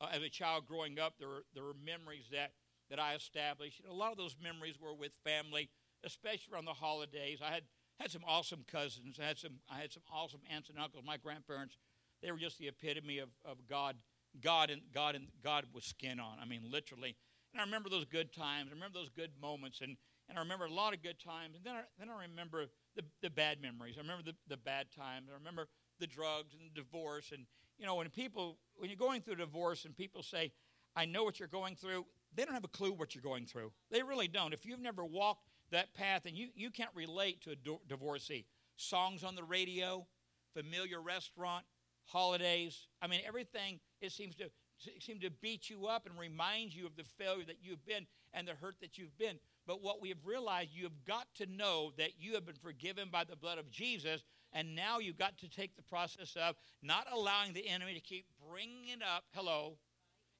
uh, 0.00 0.08
as 0.12 0.22
a 0.22 0.28
child 0.28 0.66
growing 0.66 0.98
up, 0.98 1.14
there 1.18 1.28
were, 1.28 1.44
there 1.54 1.64
were 1.64 1.74
memories 1.84 2.26
that, 2.32 2.52
that 2.88 2.98
I 2.98 3.14
established. 3.14 3.80
And 3.80 3.90
a 3.90 3.94
lot 3.94 4.12
of 4.12 4.18
those 4.18 4.36
memories 4.42 4.76
were 4.80 4.94
with 4.94 5.12
family, 5.24 5.68
especially 6.04 6.54
around 6.54 6.66
the 6.66 6.72
holidays. 6.72 7.40
I 7.44 7.50
had, 7.50 7.62
had 7.98 8.10
some 8.10 8.22
awesome 8.26 8.64
cousins. 8.70 9.18
I 9.20 9.26
had 9.26 9.38
some, 9.38 9.60
I 9.70 9.78
had 9.78 9.92
some 9.92 10.02
awesome 10.12 10.40
aunts 10.52 10.68
and 10.68 10.78
uncles. 10.78 11.04
My 11.06 11.16
grandparents, 11.16 11.76
they 12.22 12.30
were 12.30 12.38
just 12.38 12.58
the 12.58 12.68
epitome 12.68 13.18
of, 13.18 13.28
of 13.44 13.58
God, 13.68 13.96
God 14.42 14.70
and 14.70 14.82
God 14.94 15.14
and 15.14 15.26
God 15.42 15.64
with 15.74 15.84
skin 15.84 16.20
on. 16.20 16.38
I 16.40 16.44
mean, 16.44 16.62
literally. 16.70 17.16
And 17.52 17.60
I 17.60 17.64
remember 17.64 17.88
those 17.88 18.04
good 18.04 18.32
times. 18.32 18.68
I 18.70 18.74
remember 18.74 18.98
those 18.98 19.10
good 19.10 19.30
moments. 19.40 19.80
And, 19.80 19.96
and 20.28 20.38
I 20.38 20.40
remember 20.40 20.66
a 20.66 20.72
lot 20.72 20.94
of 20.94 21.02
good 21.02 21.18
times. 21.18 21.56
And 21.56 21.64
then 21.64 21.74
I, 21.74 21.82
then 21.98 22.08
I 22.08 22.22
remember 22.22 22.66
the, 22.96 23.02
the 23.22 23.30
bad 23.30 23.60
memories. 23.60 23.96
I 23.98 24.02
remember 24.02 24.22
the, 24.22 24.34
the 24.48 24.56
bad 24.56 24.86
times. 24.96 25.28
I 25.30 25.36
remember 25.36 25.66
the 25.98 26.06
drugs 26.06 26.54
and 26.54 26.70
the 26.70 26.80
divorce. 26.80 27.32
And, 27.32 27.46
you 27.78 27.86
know, 27.86 27.96
when 27.96 28.08
people, 28.10 28.58
when 28.76 28.88
you're 28.88 28.96
going 28.96 29.20
through 29.20 29.36
divorce 29.36 29.84
and 29.84 29.96
people 29.96 30.22
say, 30.22 30.52
I 30.96 31.04
know 31.04 31.24
what 31.24 31.38
you're 31.38 31.48
going 31.48 31.74
through, 31.76 32.06
they 32.34 32.44
don't 32.44 32.54
have 32.54 32.64
a 32.64 32.68
clue 32.68 32.92
what 32.92 33.14
you're 33.14 33.22
going 33.22 33.46
through. 33.46 33.72
They 33.90 34.02
really 34.02 34.28
don't. 34.28 34.54
If 34.54 34.64
you've 34.64 34.80
never 34.80 35.04
walked 35.04 35.49
that 35.70 35.94
path 35.94 36.26
and 36.26 36.36
you, 36.36 36.48
you 36.54 36.70
can't 36.70 36.90
relate 36.94 37.42
to 37.42 37.50
a 37.50 37.78
divorcee, 37.88 38.46
songs 38.76 39.24
on 39.24 39.34
the 39.34 39.44
radio, 39.44 40.06
familiar 40.54 41.00
restaurant, 41.00 41.64
holidays, 42.06 42.88
I 43.00 43.06
mean, 43.06 43.20
everything, 43.26 43.80
it 44.00 44.12
seems 44.12 44.34
to 44.36 44.50
seem 44.98 45.20
to 45.20 45.30
beat 45.42 45.68
you 45.68 45.86
up 45.86 46.06
and 46.06 46.18
remind 46.18 46.74
you 46.74 46.86
of 46.86 46.96
the 46.96 47.04
failure 47.04 47.44
that 47.46 47.58
you've 47.60 47.84
been 47.84 48.06
and 48.32 48.48
the 48.48 48.54
hurt 48.54 48.76
that 48.80 48.96
you've 48.96 49.16
been. 49.18 49.38
But 49.66 49.82
what 49.82 50.00
we 50.00 50.08
have 50.08 50.24
realized, 50.24 50.70
you 50.72 50.84
have 50.84 51.04
got 51.06 51.26
to 51.36 51.46
know 51.46 51.92
that 51.98 52.12
you 52.18 52.32
have 52.34 52.46
been 52.46 52.54
forgiven 52.54 53.08
by 53.12 53.24
the 53.24 53.36
blood 53.36 53.58
of 53.58 53.70
Jesus, 53.70 54.24
and 54.52 54.74
now 54.74 54.98
you've 54.98 55.18
got 55.18 55.36
to 55.38 55.50
take 55.50 55.76
the 55.76 55.82
process 55.82 56.34
of 56.34 56.56
not 56.82 57.06
allowing 57.12 57.52
the 57.52 57.68
enemy 57.68 57.94
to 57.94 58.00
keep 58.00 58.24
bringing 58.50 58.88
it 58.88 59.02
up, 59.02 59.24
hello, 59.34 59.76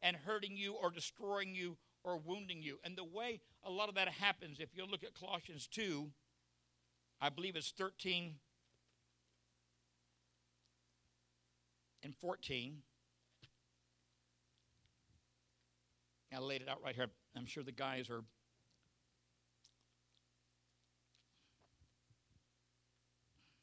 and 0.03 0.17
hurting 0.17 0.57
you 0.57 0.73
or 0.73 0.91
destroying 0.91 1.55
you 1.55 1.77
or 2.03 2.19
wounding 2.19 2.63
you. 2.63 2.79
And 2.85 2.97
the 2.97 3.05
way 3.05 3.41
a 3.65 3.71
lot 3.71 3.89
of 3.89 3.95
that 3.97 4.09
happens, 4.09 4.59
if 4.61 4.71
you 4.75 4.87
look 4.87 5.05
at 5.05 5.15
Colossians 5.15 5.67
2, 5.67 6.11
I 7.21 7.29
believe 7.29 7.57
it's 7.57 7.71
13 7.71 8.35
and 12.03 12.15
14. 12.17 12.77
I 16.33 16.39
laid 16.39 16.63
it 16.63 16.69
out 16.69 16.79
right 16.83 16.95
here. 16.95 17.09
I'm 17.37 17.47
sure 17.47 17.63
the 17.63 17.73
guys 17.73 18.09
are. 18.09 18.23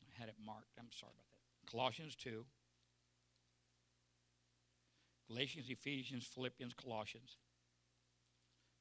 I 0.01 0.19
had 0.19 0.27
it 0.29 0.35
marked. 0.45 0.77
I'm 0.77 0.89
sorry 0.91 1.13
about 1.15 1.25
that. 1.31 1.71
Colossians 1.71 2.15
2. 2.15 2.45
Galatians, 5.29 5.69
Ephesians, 5.69 6.25
Philippians, 6.25 6.73
Colossians. 6.73 7.37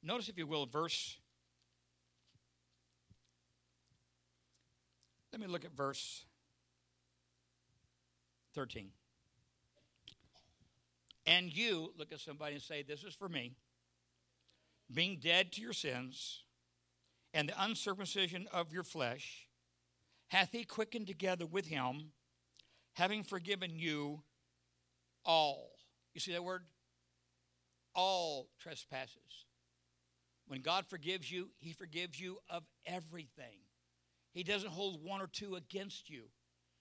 Notice, 0.07 0.29
if 0.29 0.37
you 0.37 0.47
will, 0.47 0.65
verse. 0.65 1.17
Let 5.33 5.41
me 5.41 5.47
look 5.47 5.65
at 5.65 5.75
verse 5.75 6.23
13. 8.55 8.91
And 11.25 11.53
you, 11.53 11.91
look 11.97 12.13
at 12.13 12.21
somebody 12.21 12.53
and 12.53 12.63
say, 12.63 12.83
This 12.83 13.03
is 13.03 13.15
for 13.15 13.27
me 13.27 13.57
being 14.93 15.19
dead 15.21 15.51
to 15.51 15.61
your 15.61 15.73
sins 15.73 16.43
and 17.33 17.49
the 17.49 17.61
uncircumcision 17.61 18.47
of 18.53 18.71
your 18.71 18.83
flesh, 18.83 19.49
hath 20.29 20.53
he 20.53 20.63
quickened 20.63 21.07
together 21.07 21.45
with 21.45 21.65
him, 21.65 22.13
having 22.93 23.25
forgiven 23.25 23.71
you 23.77 24.21
all. 25.25 25.71
You 26.13 26.21
see 26.21 26.31
that 26.31 26.45
word? 26.45 26.63
All 27.93 28.47
trespasses. 28.57 29.46
When 30.47 30.61
God 30.61 30.85
forgives 30.87 31.31
you, 31.31 31.49
he 31.59 31.73
forgives 31.73 32.19
you 32.19 32.39
of 32.49 32.63
everything. 32.85 33.59
He 34.31 34.43
doesn't 34.43 34.69
hold 34.69 35.03
one 35.03 35.21
or 35.21 35.27
two 35.27 35.55
against 35.55 36.09
you. 36.09 36.23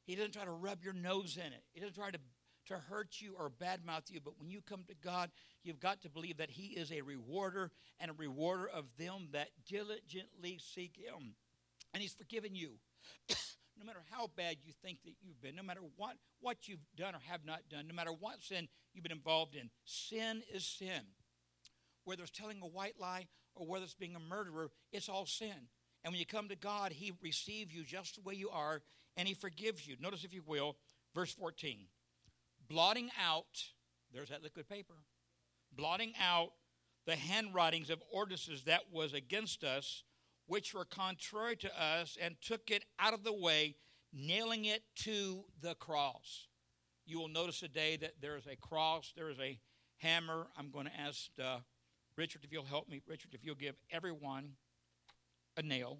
He 0.04 0.14
doesn't 0.14 0.32
try 0.32 0.44
to 0.44 0.50
rub 0.50 0.84
your 0.84 0.92
nose 0.92 1.36
in 1.36 1.52
it. 1.52 1.62
He 1.72 1.80
doesn't 1.80 1.96
try 1.96 2.10
to 2.10 2.18
to 2.66 2.78
hurt 2.78 3.20
you 3.20 3.34
or 3.38 3.50
badmouth 3.50 4.10
you. 4.10 4.20
But 4.22 4.38
when 4.38 4.50
you 4.50 4.60
come 4.60 4.82
to 4.88 4.94
God, 4.94 5.30
you've 5.62 5.80
got 5.80 6.02
to 6.02 6.10
believe 6.10 6.38
that 6.38 6.50
He 6.50 6.66
is 6.78 6.92
a 6.92 7.00
rewarder 7.00 7.70
and 8.00 8.10
a 8.10 8.14
rewarder 8.14 8.68
of 8.68 8.84
them 8.98 9.28
that 9.32 9.48
diligently 9.68 10.58
seek 10.60 10.96
Him. 10.96 11.34
And 11.94 12.02
He's 12.02 12.12
forgiven 12.12 12.54
you. 12.54 12.72
no 13.78 13.84
matter 13.84 14.02
how 14.10 14.30
bad 14.36 14.56
you 14.64 14.72
think 14.82 14.98
that 15.04 15.14
you've 15.20 15.40
been, 15.40 15.56
no 15.56 15.62
matter 15.62 15.80
what, 15.96 16.16
what 16.40 16.68
you've 16.68 16.84
done 16.96 17.14
or 17.14 17.20
have 17.28 17.44
not 17.44 17.60
done, 17.70 17.86
no 17.86 17.94
matter 17.94 18.12
what 18.12 18.42
sin 18.42 18.68
you've 18.92 19.04
been 19.04 19.12
involved 19.12 19.54
in, 19.54 19.70
sin 19.84 20.42
is 20.52 20.64
sin. 20.64 21.02
Whether 22.04 22.22
it's 22.22 22.30
telling 22.30 22.60
a 22.62 22.66
white 22.66 22.94
lie 23.00 23.26
or 23.56 23.66
whether 23.66 23.84
it's 23.84 23.94
being 23.94 24.14
a 24.14 24.20
murderer, 24.20 24.70
it's 24.92 25.08
all 25.08 25.26
sin. 25.26 25.68
And 26.04 26.12
when 26.12 26.20
you 26.20 26.26
come 26.26 26.48
to 26.48 26.56
God, 26.56 26.92
He 26.92 27.12
receives 27.22 27.74
you 27.74 27.84
just 27.84 28.16
the 28.16 28.20
way 28.22 28.34
you 28.34 28.50
are 28.50 28.82
and 29.16 29.26
He 29.26 29.34
forgives 29.34 29.86
you. 29.86 29.96
Notice, 30.00 30.24
if 30.24 30.32
you 30.32 30.42
will, 30.46 30.76
verse 31.14 31.32
14 31.32 31.86
blotting 32.68 33.10
out, 33.24 33.62
there's 34.12 34.30
that 34.30 34.42
liquid 34.42 34.68
paper, 34.68 34.94
blotting 35.72 36.12
out 36.20 36.50
the 37.06 37.16
handwritings 37.16 37.90
of 37.90 38.02
ordinances 38.12 38.64
that 38.64 38.82
was 38.92 39.14
against 39.14 39.62
us, 39.62 40.02
which 40.46 40.74
were 40.74 40.84
contrary 40.84 41.56
to 41.56 41.80
us, 41.80 42.18
and 42.20 42.34
took 42.40 42.70
it 42.70 42.84
out 42.98 43.14
of 43.14 43.22
the 43.22 43.32
way, 43.32 43.76
nailing 44.12 44.64
it 44.64 44.82
to 44.96 45.44
the 45.60 45.74
cross. 45.74 46.48
You 47.04 47.20
will 47.20 47.28
notice 47.28 47.60
today 47.60 47.96
that 47.98 48.14
there 48.20 48.36
is 48.36 48.46
a 48.46 48.56
cross, 48.56 49.12
there 49.16 49.30
is 49.30 49.38
a 49.38 49.58
hammer. 49.98 50.48
I'm 50.58 50.70
going 50.70 50.86
to 50.86 51.00
ask 51.00 51.30
uh, 51.42 51.58
Richard 52.16 52.44
if 52.44 52.52
you'll 52.52 52.64
help 52.64 52.88
me. 52.88 53.02
Richard, 53.06 53.30
if 53.32 53.44
you'll 53.44 53.54
give 53.54 53.74
everyone 53.90 54.52
a 55.56 55.62
nail. 55.62 55.98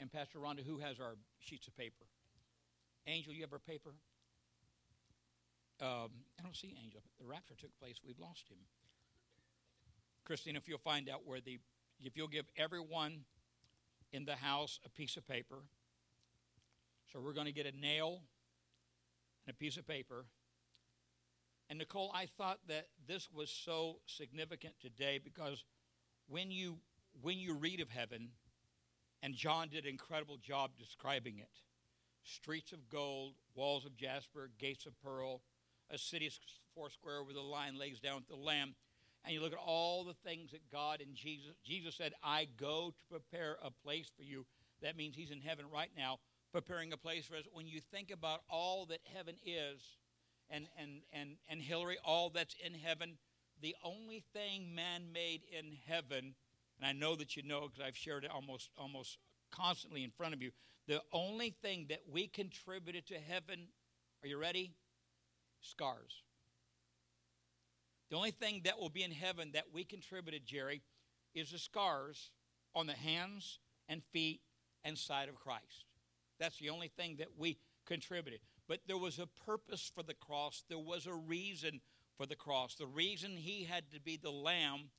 And 0.00 0.12
Pastor 0.12 0.38
Rhonda, 0.38 0.64
who 0.64 0.78
has 0.78 1.00
our 1.00 1.16
sheets 1.40 1.66
of 1.66 1.76
paper? 1.76 2.04
Angel, 3.06 3.32
you 3.32 3.42
have 3.42 3.52
our 3.52 3.58
paper? 3.58 3.90
Um, 5.80 6.10
I 6.38 6.42
don't 6.42 6.56
see 6.56 6.76
Angel. 6.82 7.00
The 7.20 7.26
rapture 7.26 7.54
took 7.56 7.70
place. 7.80 7.96
We've 8.04 8.18
lost 8.18 8.48
him. 8.48 8.58
Christine, 10.24 10.56
if 10.56 10.68
you'll 10.68 10.78
find 10.78 11.08
out 11.08 11.22
where 11.24 11.40
the, 11.40 11.58
if 12.02 12.16
you'll 12.16 12.28
give 12.28 12.46
everyone 12.56 13.20
in 14.12 14.24
the 14.24 14.36
house 14.36 14.78
a 14.84 14.88
piece 14.90 15.16
of 15.16 15.26
paper. 15.26 15.56
So 17.12 17.20
we're 17.20 17.32
going 17.32 17.46
to 17.46 17.52
get 17.52 17.66
a 17.66 17.76
nail 17.76 18.20
and 19.46 19.54
a 19.54 19.56
piece 19.56 19.76
of 19.76 19.86
paper. 19.86 20.26
And 21.68 21.78
Nicole, 21.78 22.10
I 22.14 22.26
thought 22.26 22.58
that 22.68 22.86
this 23.06 23.28
was 23.30 23.50
so 23.50 23.98
significant 24.06 24.74
today 24.80 25.20
because 25.22 25.64
when 26.28 26.50
you 26.50 26.78
when 27.22 27.38
you 27.38 27.54
read 27.54 27.80
of 27.80 27.90
heaven, 27.90 28.28
and 29.22 29.34
John 29.34 29.68
did 29.68 29.84
an 29.84 29.90
incredible 29.90 30.36
job 30.36 30.70
describing 30.78 31.38
it. 31.38 31.50
Streets 32.22 32.72
of 32.72 32.88
gold, 32.88 33.34
walls 33.54 33.84
of 33.84 33.96
jasper, 33.96 34.50
gates 34.58 34.86
of 34.86 34.92
pearl, 35.02 35.42
a 35.90 35.98
city 35.98 36.30
four 36.74 36.90
square 36.90 37.22
where 37.22 37.34
the 37.34 37.40
lion 37.40 37.78
lays 37.78 37.98
down 37.98 38.16
with 38.16 38.28
the 38.28 38.36
lamb. 38.36 38.74
And 39.24 39.34
you 39.34 39.40
look 39.40 39.52
at 39.52 39.58
all 39.58 40.04
the 40.04 40.14
things 40.14 40.52
that 40.52 40.70
God 40.70 41.00
and 41.00 41.14
Jesus, 41.14 41.52
Jesus 41.64 41.96
said, 41.96 42.12
I 42.22 42.46
go 42.56 42.94
to 42.96 43.04
prepare 43.10 43.56
a 43.62 43.70
place 43.70 44.10
for 44.16 44.22
you. 44.22 44.46
That 44.80 44.96
means 44.96 45.16
he's 45.16 45.32
in 45.32 45.40
heaven 45.40 45.64
right 45.72 45.90
now, 45.96 46.18
preparing 46.52 46.92
a 46.92 46.96
place 46.96 47.26
for 47.26 47.34
us. 47.34 47.44
When 47.52 47.66
you 47.66 47.80
think 47.80 48.12
about 48.12 48.42
all 48.48 48.86
that 48.86 49.00
heaven 49.12 49.34
is, 49.44 49.80
and, 50.50 50.66
and, 50.80 51.02
and, 51.12 51.36
and 51.48 51.60
Hillary, 51.60 51.98
all 52.04 52.30
that's 52.30 52.56
in 52.64 52.74
heaven, 52.74 53.18
the 53.60 53.74
only 53.84 54.24
thing 54.32 54.74
man 54.74 55.12
made 55.12 55.42
in 55.50 55.76
heaven, 55.86 56.34
and 56.78 56.86
I 56.86 56.92
know 56.92 57.16
that 57.16 57.36
you 57.36 57.42
know 57.42 57.68
because 57.68 57.84
I've 57.84 57.96
shared 57.96 58.24
it 58.24 58.30
almost, 58.30 58.70
almost 58.76 59.18
constantly 59.50 60.04
in 60.04 60.10
front 60.10 60.34
of 60.34 60.42
you, 60.42 60.50
the 60.86 61.02
only 61.12 61.50
thing 61.50 61.86
that 61.90 62.00
we 62.10 62.26
contributed 62.26 63.06
to 63.08 63.18
heaven, 63.18 63.68
are 64.22 64.28
you 64.28 64.38
ready? 64.38 64.74
Scars. 65.60 66.22
The 68.10 68.16
only 68.16 68.30
thing 68.30 68.62
that 68.64 68.78
will 68.78 68.88
be 68.88 69.02
in 69.02 69.10
heaven 69.10 69.50
that 69.52 69.66
we 69.72 69.84
contributed, 69.84 70.46
Jerry, 70.46 70.82
is 71.34 71.50
the 71.50 71.58
scars 71.58 72.30
on 72.74 72.86
the 72.86 72.94
hands 72.94 73.58
and 73.88 74.02
feet 74.12 74.40
and 74.84 74.96
side 74.96 75.28
of 75.28 75.34
Christ. 75.34 75.84
That's 76.38 76.58
the 76.58 76.70
only 76.70 76.88
thing 76.88 77.16
that 77.18 77.28
we 77.36 77.58
contributed. 77.84 78.40
But 78.68 78.80
there 78.86 78.98
was 78.98 79.18
a 79.18 79.26
purpose 79.26 79.90
for 79.92 80.02
the 80.02 80.14
cross, 80.14 80.64
there 80.68 80.78
was 80.78 81.06
a 81.06 81.14
reason 81.14 81.80
for 82.16 82.26
the 82.26 82.36
cross. 82.36 82.74
The 82.74 82.86
reason 82.86 83.36
he 83.36 83.64
had 83.64 83.90
to 83.92 84.00
be 84.00 84.16
the 84.16 84.30
lamb 84.30 84.90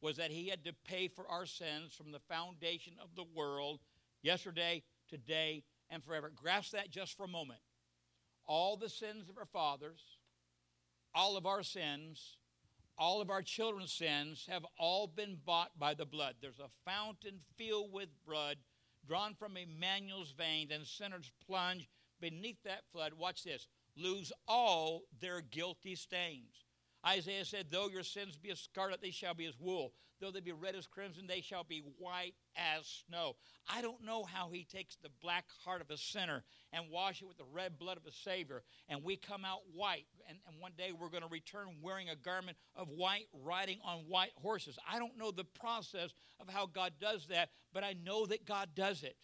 was 0.00 0.16
that 0.16 0.30
he 0.30 0.48
had 0.48 0.64
to 0.64 0.72
pay 0.84 1.08
for 1.08 1.28
our 1.28 1.46
sins 1.46 1.94
from 1.94 2.12
the 2.12 2.20
foundation 2.20 2.94
of 3.02 3.16
the 3.16 3.24
world, 3.34 3.80
yesterday, 4.22 4.84
today, 5.08 5.64
and 5.90 6.04
forever. 6.04 6.30
Grasp 6.34 6.72
that 6.72 6.90
just 6.90 7.16
for 7.16 7.24
a 7.24 7.28
moment. 7.28 7.60
All 8.46 8.76
the 8.76 8.88
sins 8.88 9.28
of 9.28 9.36
our 9.36 9.46
fathers, 9.46 10.00
all 11.14 11.36
of 11.36 11.46
our 11.46 11.64
sins, 11.64 12.36
all 12.96 13.20
of 13.20 13.30
our 13.30 13.42
children's 13.42 13.92
sins 13.92 14.46
have 14.48 14.64
all 14.78 15.06
been 15.08 15.38
bought 15.44 15.76
by 15.78 15.94
the 15.94 16.06
blood. 16.06 16.34
There's 16.40 16.60
a 16.60 16.70
fountain 16.88 17.40
filled 17.56 17.92
with 17.92 18.08
blood 18.26 18.58
drawn 19.06 19.34
from 19.34 19.56
Emmanuel's 19.56 20.32
veins, 20.36 20.70
and 20.70 20.86
sinners 20.86 21.30
plunge 21.46 21.88
beneath 22.20 22.62
that 22.64 22.82
flood. 22.92 23.12
Watch 23.14 23.44
this 23.44 23.66
lose 23.96 24.32
all 24.46 25.02
their 25.20 25.40
guilty 25.40 25.94
stains. 25.94 26.64
Isaiah 27.06 27.44
said, 27.44 27.66
Though 27.70 27.88
your 27.88 28.02
sins 28.02 28.36
be 28.36 28.50
as 28.50 28.60
scarlet, 28.60 29.00
they 29.00 29.10
shall 29.10 29.34
be 29.34 29.46
as 29.46 29.58
wool. 29.58 29.92
Though 30.20 30.32
they 30.32 30.40
be 30.40 30.50
red 30.50 30.74
as 30.74 30.88
crimson, 30.88 31.28
they 31.28 31.40
shall 31.40 31.62
be 31.62 31.82
white 31.98 32.34
as 32.56 33.04
snow. 33.06 33.36
I 33.68 33.82
don't 33.82 34.04
know 34.04 34.24
how 34.24 34.48
he 34.50 34.64
takes 34.64 34.96
the 34.96 35.10
black 35.22 35.44
heart 35.64 35.80
of 35.80 35.90
a 35.90 35.96
sinner 35.96 36.42
and 36.72 36.90
wash 36.90 37.22
it 37.22 37.28
with 37.28 37.38
the 37.38 37.44
red 37.52 37.78
blood 37.78 37.98
of 37.98 38.06
a 38.06 38.10
Savior, 38.10 38.62
and 38.88 39.04
we 39.04 39.16
come 39.16 39.44
out 39.44 39.60
white. 39.72 40.06
And, 40.28 40.38
and 40.48 40.60
one 40.60 40.72
day 40.76 40.90
we're 40.90 41.10
going 41.10 41.22
to 41.22 41.28
return 41.28 41.68
wearing 41.80 42.08
a 42.08 42.16
garment 42.16 42.56
of 42.74 42.88
white, 42.88 43.28
riding 43.32 43.78
on 43.84 43.98
white 44.08 44.32
horses. 44.34 44.76
I 44.90 44.98
don't 44.98 45.16
know 45.16 45.30
the 45.30 45.44
process 45.44 46.10
of 46.40 46.48
how 46.48 46.66
God 46.66 46.94
does 47.00 47.28
that, 47.28 47.50
but 47.72 47.84
I 47.84 47.94
know 48.04 48.26
that 48.26 48.44
God 48.44 48.70
does 48.74 49.04
it. 49.04 49.16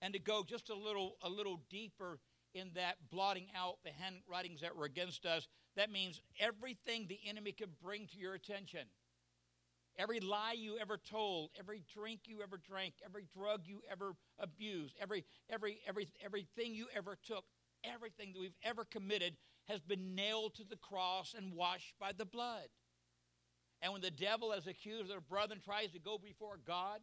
And 0.00 0.14
to 0.14 0.20
go 0.20 0.44
just 0.44 0.70
a 0.70 0.74
little, 0.74 1.16
a 1.22 1.28
little 1.28 1.60
deeper 1.70 2.18
in 2.54 2.70
that 2.74 2.96
blotting 3.10 3.46
out 3.56 3.78
the 3.84 3.90
handwritings 3.90 4.60
that 4.60 4.76
were 4.76 4.84
against 4.84 5.26
us, 5.26 5.48
that 5.76 5.90
means 5.90 6.20
everything 6.38 7.06
the 7.06 7.18
enemy 7.26 7.52
could 7.52 7.78
bring 7.82 8.06
to 8.08 8.18
your 8.18 8.34
attention. 8.34 8.86
Every 9.98 10.20
lie 10.20 10.54
you 10.56 10.78
ever 10.78 10.96
told, 10.96 11.50
every 11.58 11.82
drink 11.92 12.20
you 12.26 12.40
ever 12.40 12.56
drank, 12.56 12.94
every 13.04 13.26
drug 13.36 13.62
you 13.64 13.82
ever 13.90 14.12
abused, 14.38 14.94
every, 15.00 15.24
every, 15.50 15.80
every, 15.88 16.08
everything 16.24 16.72
you 16.72 16.86
ever 16.96 17.18
took, 17.26 17.44
everything 17.82 18.32
that 18.32 18.40
we've 18.40 18.56
ever 18.62 18.84
committed 18.84 19.36
has 19.66 19.80
been 19.80 20.14
nailed 20.14 20.54
to 20.54 20.64
the 20.64 20.76
cross 20.76 21.34
and 21.36 21.52
washed 21.52 21.94
by 21.98 22.12
the 22.12 22.24
blood. 22.24 22.68
And 23.82 23.92
when 23.92 24.02
the 24.02 24.10
devil, 24.10 24.52
as 24.52 24.66
accused 24.66 25.10
of 25.10 25.28
brother, 25.28 25.54
and 25.54 25.62
tries 25.62 25.90
to 25.92 25.98
go 25.98 26.16
before 26.16 26.58
God 26.64 27.00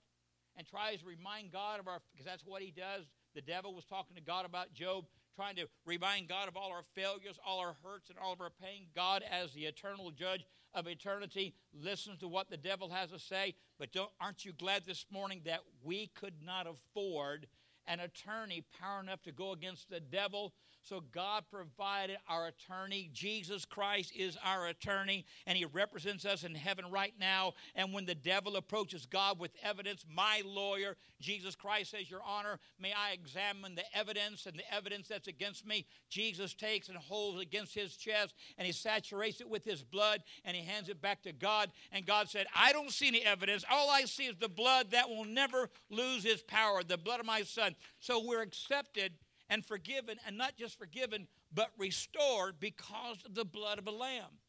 and 0.58 0.65
tries 0.68 1.00
to 1.00 1.06
remind 1.06 1.52
God 1.52 1.80
of 1.80 1.88
our, 1.88 2.00
because 2.12 2.26
that's 2.26 2.46
what 2.46 2.62
he 2.62 2.72
does. 2.72 3.06
The 3.34 3.41
devil 3.41 3.74
was 3.74 3.86
talking 3.86 4.15
to 4.15 4.22
God 4.22 4.46
about 4.46 4.74
Job 4.74 5.06
trying 5.36 5.56
to 5.58 5.68
remind 5.86 6.30
God 6.30 6.48
of 6.48 6.56
all 6.56 6.72
our 6.72 6.84
failures, 6.96 7.38
all 7.46 7.60
our 7.60 7.76
hurts, 7.84 8.10
and 8.10 8.18
all 8.18 8.34
of 8.34 8.41
our 8.41 8.50
pain. 8.50 8.88
God, 8.96 9.24
as 9.30 9.52
the 9.52 9.65
eternal 9.65 10.12
judge 10.12 10.46
of 10.74 10.88
eternity, 10.88 11.54
listens 11.74 12.20
to 12.20 12.28
what 12.28 12.50
the 12.50 12.58
devil 12.58 12.89
has 12.89 13.12
to 13.12 13.20
say. 13.20 13.56
But 13.78 13.89
aren't 14.22 14.46
you 14.46 14.54
glad 14.54 14.86
this 14.86 15.06
morning 15.12 15.41
that 15.46 15.60
we 15.84 16.08
could 16.08 16.36
not 16.46 16.68
afford 16.68 17.48
an 17.88 18.00
attorney 18.00 18.63
power 18.80 19.00
enough 19.00 19.21
to 19.24 19.32
go 19.32 19.52
against 19.52 19.89
the 19.89 20.00
devil. 20.00 20.54
So 20.82 21.02
God 21.12 21.45
provided 21.50 22.17
our 22.30 22.48
attorney. 22.48 23.10
Jesus 23.12 23.65
Christ 23.65 24.13
is 24.15 24.38
our 24.43 24.67
attorney, 24.67 25.26
and 25.48 25.58
he 25.58 25.65
represents 25.65 26.26
us 26.26 26.43
in 26.43 26.54
heaven 26.54 26.86
right 26.91 27.13
now. 27.19 27.54
And 27.74 27.91
when 27.91 28.06
the 28.06 28.13
devil 28.13 28.56
approaches 28.56 29.08
God 29.08 29.39
with 29.39 29.50
evidence, 29.63 30.06
my 30.08 30.43
lawyer, 30.45 30.95
Jesus 31.19 31.56
Christ 31.56 31.91
says, 31.91 32.10
Your 32.10 32.21
Honor, 32.24 32.60
may 32.80 32.93
I 32.93 33.13
examine 33.13 33.74
the 33.74 33.98
evidence 33.98 34.45
and 34.45 34.56
the 34.58 34.74
evidence 34.74 35.08
that's 35.08 35.28
against 35.28 35.65
me. 35.65 35.88
Jesus 36.08 36.54
takes 36.54 36.88
and 36.88 36.98
holds 36.98 37.41
against 37.41 37.74
his 37.74 37.98
chest, 37.98 38.36
and 38.60 38.67
he 38.67 38.71
saturates 38.71 39.41
it 39.41 39.50
with 39.50 39.63
his 39.63 39.84
blood, 39.84 40.21
and 40.43 40.56
he 40.56 40.63
hands 40.63 40.89
it 40.89 41.02
back 41.02 41.24
to 41.24 41.34
God. 41.34 41.71
And 41.91 42.06
God 42.06 42.30
said, 42.30 42.45
I 42.56 42.74
don't 42.74 42.91
see 42.91 43.08
any 43.08 43.24
evidence. 43.24 43.65
All 43.71 43.89
I 43.89 44.04
see 44.04 44.26
is 44.26 44.36
the 44.36 44.50
blood 44.50 44.91
that 44.91 45.10
will 45.10 45.26
never 45.26 45.69
lose 45.89 46.26
its 46.26 46.43
power, 46.43 46.84
the 46.84 46.98
blood 46.98 47.19
of 47.19 47.26
my 47.26 47.41
son. 47.41 47.75
So 48.00 48.24
we're 48.26 48.42
accepted 48.42 49.14
and 49.50 49.64
forgiven, 49.66 50.18
and 50.26 50.38
not 50.38 50.56
just 50.58 50.78
forgiven, 50.78 51.28
but 51.54 51.70
restored 51.78 52.60
because 52.60 53.18
of 53.26 53.36
the 53.36 53.46
blood 53.46 53.78
of 53.78 53.88
a 53.88 53.92
lamb. 53.92 54.40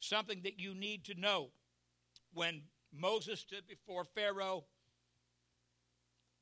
Something 0.00 0.42
that 0.44 0.60
you 0.60 0.74
need 0.74 1.04
to 1.06 1.14
know. 1.18 1.48
When 2.32 2.62
Moses 2.92 3.40
stood 3.40 3.66
before 3.66 4.04
Pharaoh 4.04 4.64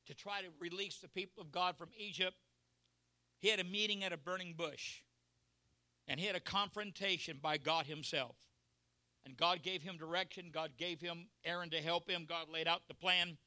to 0.06 0.14
try 0.14 0.42
to 0.42 0.48
release 0.60 0.98
the 0.98 1.08
people 1.08 1.42
of 1.42 1.50
God 1.50 1.76
from 1.78 1.88
Egypt, 1.96 2.36
he 3.38 3.48
had 3.48 3.60
a 3.60 3.64
meeting 3.64 4.04
at 4.04 4.12
a 4.12 4.16
burning 4.16 4.54
bush. 4.56 5.02
And 6.06 6.20
he 6.20 6.26
had 6.26 6.36
a 6.36 6.40
confrontation 6.40 7.38
by 7.40 7.56
God 7.56 7.86
Himself. 7.86 8.36
And 9.24 9.36
God 9.36 9.62
gave 9.62 9.82
him 9.82 9.96
direction. 9.96 10.50
God 10.52 10.72
gave 10.76 11.00
him 11.00 11.26
Aaron 11.44 11.70
to 11.70 11.78
help 11.78 12.08
him. 12.08 12.26
God 12.28 12.48
laid 12.52 12.68
out 12.68 12.82
the 12.88 12.94
plan. 12.94 13.38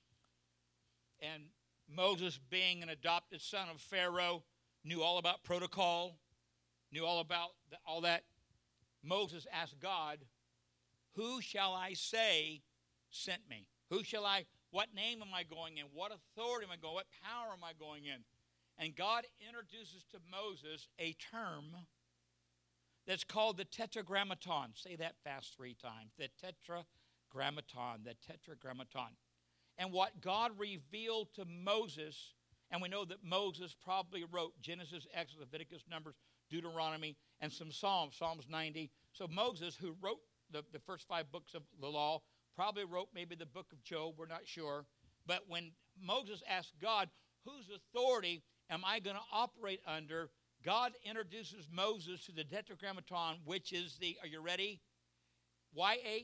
And 1.21 1.43
Moses, 1.89 2.39
being 2.49 2.83
an 2.83 2.89
adopted 2.89 3.41
son 3.41 3.69
of 3.69 3.79
Pharaoh, 3.81 4.43
knew 4.83 5.01
all 5.01 5.17
about 5.17 5.43
protocol, 5.43 6.19
knew 6.91 7.05
all 7.05 7.19
about 7.19 7.49
the, 7.69 7.77
all 7.85 8.01
that. 8.01 8.23
Moses 9.03 9.45
asked 9.51 9.79
God, 9.79 10.19
Who 11.15 11.41
shall 11.41 11.73
I 11.73 11.93
say 11.93 12.61
sent 13.09 13.41
me? 13.49 13.67
Who 13.89 14.03
shall 14.03 14.25
I, 14.25 14.45
what 14.71 14.93
name 14.93 15.21
am 15.21 15.33
I 15.33 15.43
going 15.43 15.77
in? 15.77 15.85
What 15.93 16.11
authority 16.11 16.65
am 16.65 16.71
I 16.71 16.77
going? 16.77 16.95
What 16.95 17.07
power 17.23 17.53
am 17.53 17.63
I 17.63 17.71
going 17.79 18.05
in? 18.05 18.23
And 18.77 18.95
God 18.95 19.23
introduces 19.45 20.03
to 20.11 20.17
Moses 20.29 20.87
a 20.99 21.13
term 21.13 21.65
that's 23.07 23.23
called 23.23 23.57
the 23.57 23.65
tetragrammaton. 23.65 24.71
Say 24.75 24.97
that 24.97 25.15
fast 25.23 25.55
three 25.55 25.75
times. 25.81 26.11
The 26.17 26.29
tetragrammaton. 26.43 28.03
The 28.03 28.15
tetragrammaton 28.27 29.15
and 29.77 29.91
what 29.91 30.21
God 30.21 30.51
revealed 30.57 31.27
to 31.35 31.45
Moses. 31.45 32.33
And 32.71 32.81
we 32.81 32.89
know 32.89 33.05
that 33.05 33.23
Moses 33.23 33.75
probably 33.83 34.25
wrote 34.29 34.53
Genesis, 34.61 35.07
Exodus, 35.13 35.41
Leviticus, 35.41 35.83
Numbers, 35.89 36.15
Deuteronomy, 36.49 37.15
and 37.39 37.51
some 37.51 37.71
Psalms, 37.71 38.15
Psalms 38.17 38.47
90. 38.49 38.89
So 39.13 39.27
Moses, 39.27 39.75
who 39.75 39.95
wrote 40.01 40.19
the, 40.51 40.63
the 40.73 40.79
first 40.79 41.07
five 41.07 41.31
books 41.31 41.53
of 41.53 41.63
the 41.79 41.87
law, 41.87 42.21
probably 42.55 42.85
wrote 42.85 43.09
maybe 43.13 43.35
the 43.35 43.45
book 43.45 43.67
of 43.71 43.83
Job, 43.83 44.15
we're 44.17 44.27
not 44.27 44.45
sure. 44.45 44.85
But 45.25 45.43
when 45.47 45.71
Moses 46.01 46.41
asked 46.49 46.73
God, 46.81 47.09
whose 47.45 47.69
authority 47.69 48.43
am 48.69 48.83
I 48.85 48.99
going 48.99 49.15
to 49.15 49.21
operate 49.31 49.81
under? 49.85 50.29
God 50.65 50.93
introduces 51.05 51.69
Moses 51.71 52.25
to 52.25 52.31
the 52.31 52.43
Tetragrammaton, 52.43 53.37
which 53.45 53.71
is 53.71 53.97
the, 53.99 54.17
are 54.21 54.27
you 54.27 54.41
ready? 54.41 54.81
YHWH. 55.77 56.17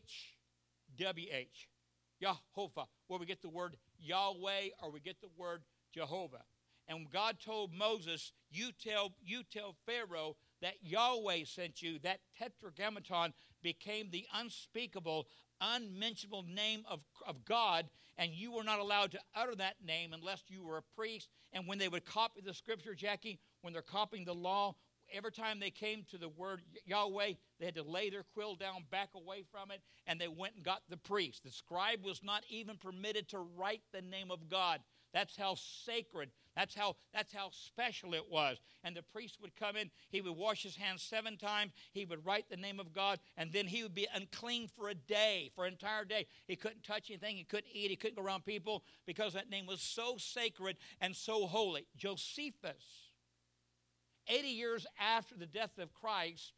Jehovah, 2.21 2.85
where 3.07 3.19
we 3.19 3.25
get 3.25 3.41
the 3.41 3.49
word 3.49 3.77
Yahweh 3.99 4.69
or 4.81 4.91
we 4.91 4.99
get 4.99 5.21
the 5.21 5.29
word 5.37 5.63
Jehovah. 5.93 6.43
And 6.87 7.09
God 7.09 7.37
told 7.39 7.73
Moses, 7.73 8.33
you 8.51 8.71
tell, 8.71 9.13
you 9.23 9.43
tell 9.43 9.75
Pharaoh 9.85 10.35
that 10.61 10.75
Yahweh 10.81 11.45
sent 11.45 11.81
you. 11.81 11.99
That 11.99 12.19
tetragrammaton 12.37 13.33
became 13.61 14.09
the 14.11 14.25
unspeakable, 14.33 15.27
unmentionable 15.61 16.43
name 16.43 16.83
of, 16.89 16.99
of 17.25 17.45
God, 17.45 17.89
and 18.17 18.31
you 18.31 18.51
were 18.51 18.63
not 18.63 18.79
allowed 18.79 19.11
to 19.11 19.19
utter 19.33 19.55
that 19.55 19.75
name 19.85 20.13
unless 20.13 20.43
you 20.47 20.63
were 20.63 20.77
a 20.77 20.95
priest. 20.95 21.29
And 21.53 21.67
when 21.67 21.79
they 21.79 21.87
would 21.87 22.05
copy 22.05 22.41
the 22.41 22.53
scripture, 22.53 22.93
Jackie, 22.93 23.39
when 23.61 23.73
they're 23.73 23.81
copying 23.81 24.25
the 24.25 24.35
law, 24.35 24.75
every 25.13 25.31
time 25.31 25.59
they 25.59 25.69
came 25.69 26.03
to 26.11 26.17
the 26.17 26.29
word 26.29 26.61
Yahweh, 26.85 27.33
they 27.59 27.65
had 27.65 27.75
to 27.75 27.83
lay 27.83 28.09
their 28.09 28.23
quill 28.33 28.55
down, 28.55 28.83
back 28.91 29.09
away 29.15 29.43
from 29.51 29.71
it, 29.71 29.81
and 30.07 30.19
they 30.19 30.27
went 30.27 30.55
and 30.55 30.63
got 30.63 30.81
the 30.89 30.97
priest. 30.97 31.43
The 31.43 31.51
scribe 31.51 32.03
was 32.03 32.21
not 32.23 32.43
even 32.49 32.77
permitted 32.77 33.29
to 33.29 33.39
write 33.39 33.81
the 33.91 34.01
name 34.01 34.31
of 34.31 34.49
God. 34.49 34.81
That's 35.13 35.37
how 35.37 35.55
sacred, 35.55 36.31
that's 36.55 36.73
how 36.73 36.95
that's 37.13 37.31
how 37.31 37.49
special 37.51 38.15
it 38.15 38.31
was. 38.31 38.57
And 38.83 38.95
the 38.95 39.03
priest 39.03 39.37
would 39.41 39.55
come 39.55 39.75
in, 39.75 39.91
he 40.09 40.21
would 40.21 40.35
wash 40.35 40.63
his 40.63 40.75
hands 40.75 41.03
seven 41.03 41.37
times, 41.37 41.71
he 41.91 42.03
would 42.03 42.25
write 42.25 42.49
the 42.49 42.57
name 42.57 42.79
of 42.79 42.93
God, 42.93 43.19
and 43.37 43.51
then 43.51 43.67
he 43.67 43.83
would 43.83 43.93
be 43.93 44.07
unclean 44.15 44.67
for 44.67 44.89
a 44.89 44.95
day, 44.95 45.51
for 45.53 45.65
an 45.65 45.73
entire 45.73 46.03
day. 46.03 46.25
He 46.47 46.55
couldn't 46.55 46.83
touch 46.83 47.11
anything, 47.11 47.35
he 47.35 47.43
couldn't 47.43 47.71
eat, 47.71 47.91
he 47.91 47.95
couldn't 47.95 48.17
go 48.17 48.23
around 48.23 48.43
people 48.43 48.83
because 49.05 49.33
that 49.33 49.51
name 49.51 49.67
was 49.67 49.81
so 49.81 50.15
sacred 50.17 50.77
and 50.99 51.15
so 51.15 51.45
holy. 51.45 51.85
Josephus 51.95 53.12
80 54.27 54.47
years 54.47 54.87
after 54.99 55.35
the 55.35 55.45
death 55.45 55.77
of 55.77 55.93
Christ, 55.93 56.53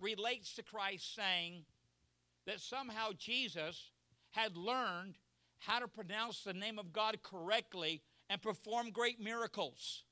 relates 0.00 0.54
to 0.54 0.62
Christ 0.62 1.14
saying 1.14 1.64
that 2.46 2.60
somehow 2.60 3.10
Jesus 3.16 3.90
had 4.30 4.56
learned 4.56 5.16
how 5.58 5.78
to 5.78 5.88
pronounce 5.88 6.42
the 6.42 6.52
name 6.52 6.78
of 6.78 6.92
God 6.92 7.18
correctly 7.22 8.02
and 8.28 8.42
perform 8.42 8.90
great 8.90 9.20
miracles. 9.20 10.04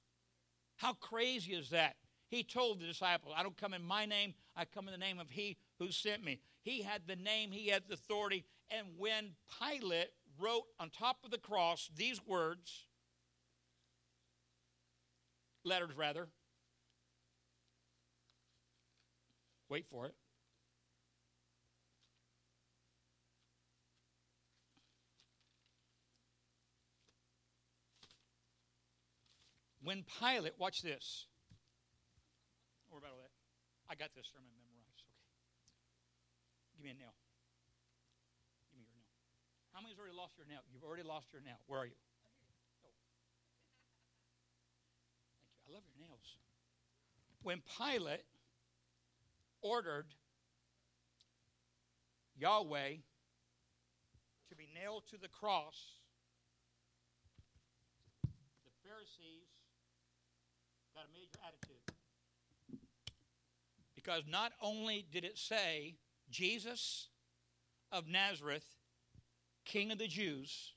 How 0.77 0.95
crazy 0.95 1.53
is 1.53 1.71
that? 1.71 1.97
He 2.29 2.43
told 2.43 2.81
the 2.81 2.87
disciples, 2.87 3.35
I 3.37 3.43
don't 3.43 3.57
come 3.57 3.75
in 3.75 3.85
my 3.85 4.07
name, 4.07 4.35
I 4.57 4.65
come 4.65 4.89
in 4.89 4.93
the 4.93 4.99
name 4.99 5.19
of 5.19 5.29
He 5.29 5.59
who 5.79 5.91
sent 5.91 6.25
me. 6.25 6.41
He 6.63 6.83
had 6.83 7.03
the 7.07 7.17
name, 7.17 7.51
He 7.51 7.69
had 7.69 7.83
the 7.87 7.95
authority. 7.95 8.45
And 8.71 8.87
when 8.97 9.33
Pilate 9.61 10.09
wrote 10.41 10.65
on 10.81 10.89
top 10.89 11.19
of 11.25 11.31
the 11.31 11.39
cross 11.39 11.91
these 11.95 12.25
words, 12.27 12.87
letters 15.65 15.95
rather, 15.95 16.29
Wait 19.73 19.87
for 19.89 20.05
it. 20.05 20.13
When 29.83 30.05
Pilate, 30.21 30.53
watch 30.59 30.83
this. 30.83 31.25
Don't 32.85 32.93
worry 32.93 32.99
about 33.01 33.17
all 33.17 33.25
that. 33.25 33.33
I 33.89 33.97
got 33.97 34.13
this 34.13 34.29
sermon 34.29 34.53
memorized. 34.53 35.09
Okay. 35.09 35.17
Give 36.77 36.85
me 36.85 36.91
a 36.93 36.99
nail. 37.01 37.17
Give 38.69 38.77
me 38.77 38.85
your 38.85 38.93
nail. 38.93 39.09
How 39.73 39.81
many's 39.81 39.97
already 39.97 40.13
lost 40.13 40.37
your 40.37 40.45
nail? 40.53 40.61
You've 40.69 40.85
already 40.85 41.03
lost 41.03 41.33
your 41.33 41.41
nail. 41.41 41.57
Where 41.65 41.81
are 41.81 41.89
you? 41.89 41.97
Thank 42.85 42.93
you. 43.01 43.09
I 45.65 45.73
love 45.73 45.85
your 45.89 45.97
nails. 45.97 46.37
When 47.41 47.65
Pilate 47.81 48.29
ordered 49.63 50.07
Yahweh 52.37 52.97
to 54.49 54.57
be 54.57 54.69
nailed 54.75 55.05
to 55.11 55.17
the 55.19 55.29
cross, 55.29 56.01
the 58.23 58.31
Pharisees 58.85 59.49
got 60.95 61.05
a 61.05 61.13
major 61.13 61.39
attitude. 61.47 61.77
Because 63.95 64.25
not 64.29 64.53
only 64.61 65.07
did 65.13 65.25
it 65.25 65.39
say, 65.39 65.95
Jesus 66.31 67.09
of 67.93 68.09
Nazareth, 68.09 68.65
King 69.65 69.93
of 69.93 69.99
the 69.99 70.09
Jews, 70.09 70.73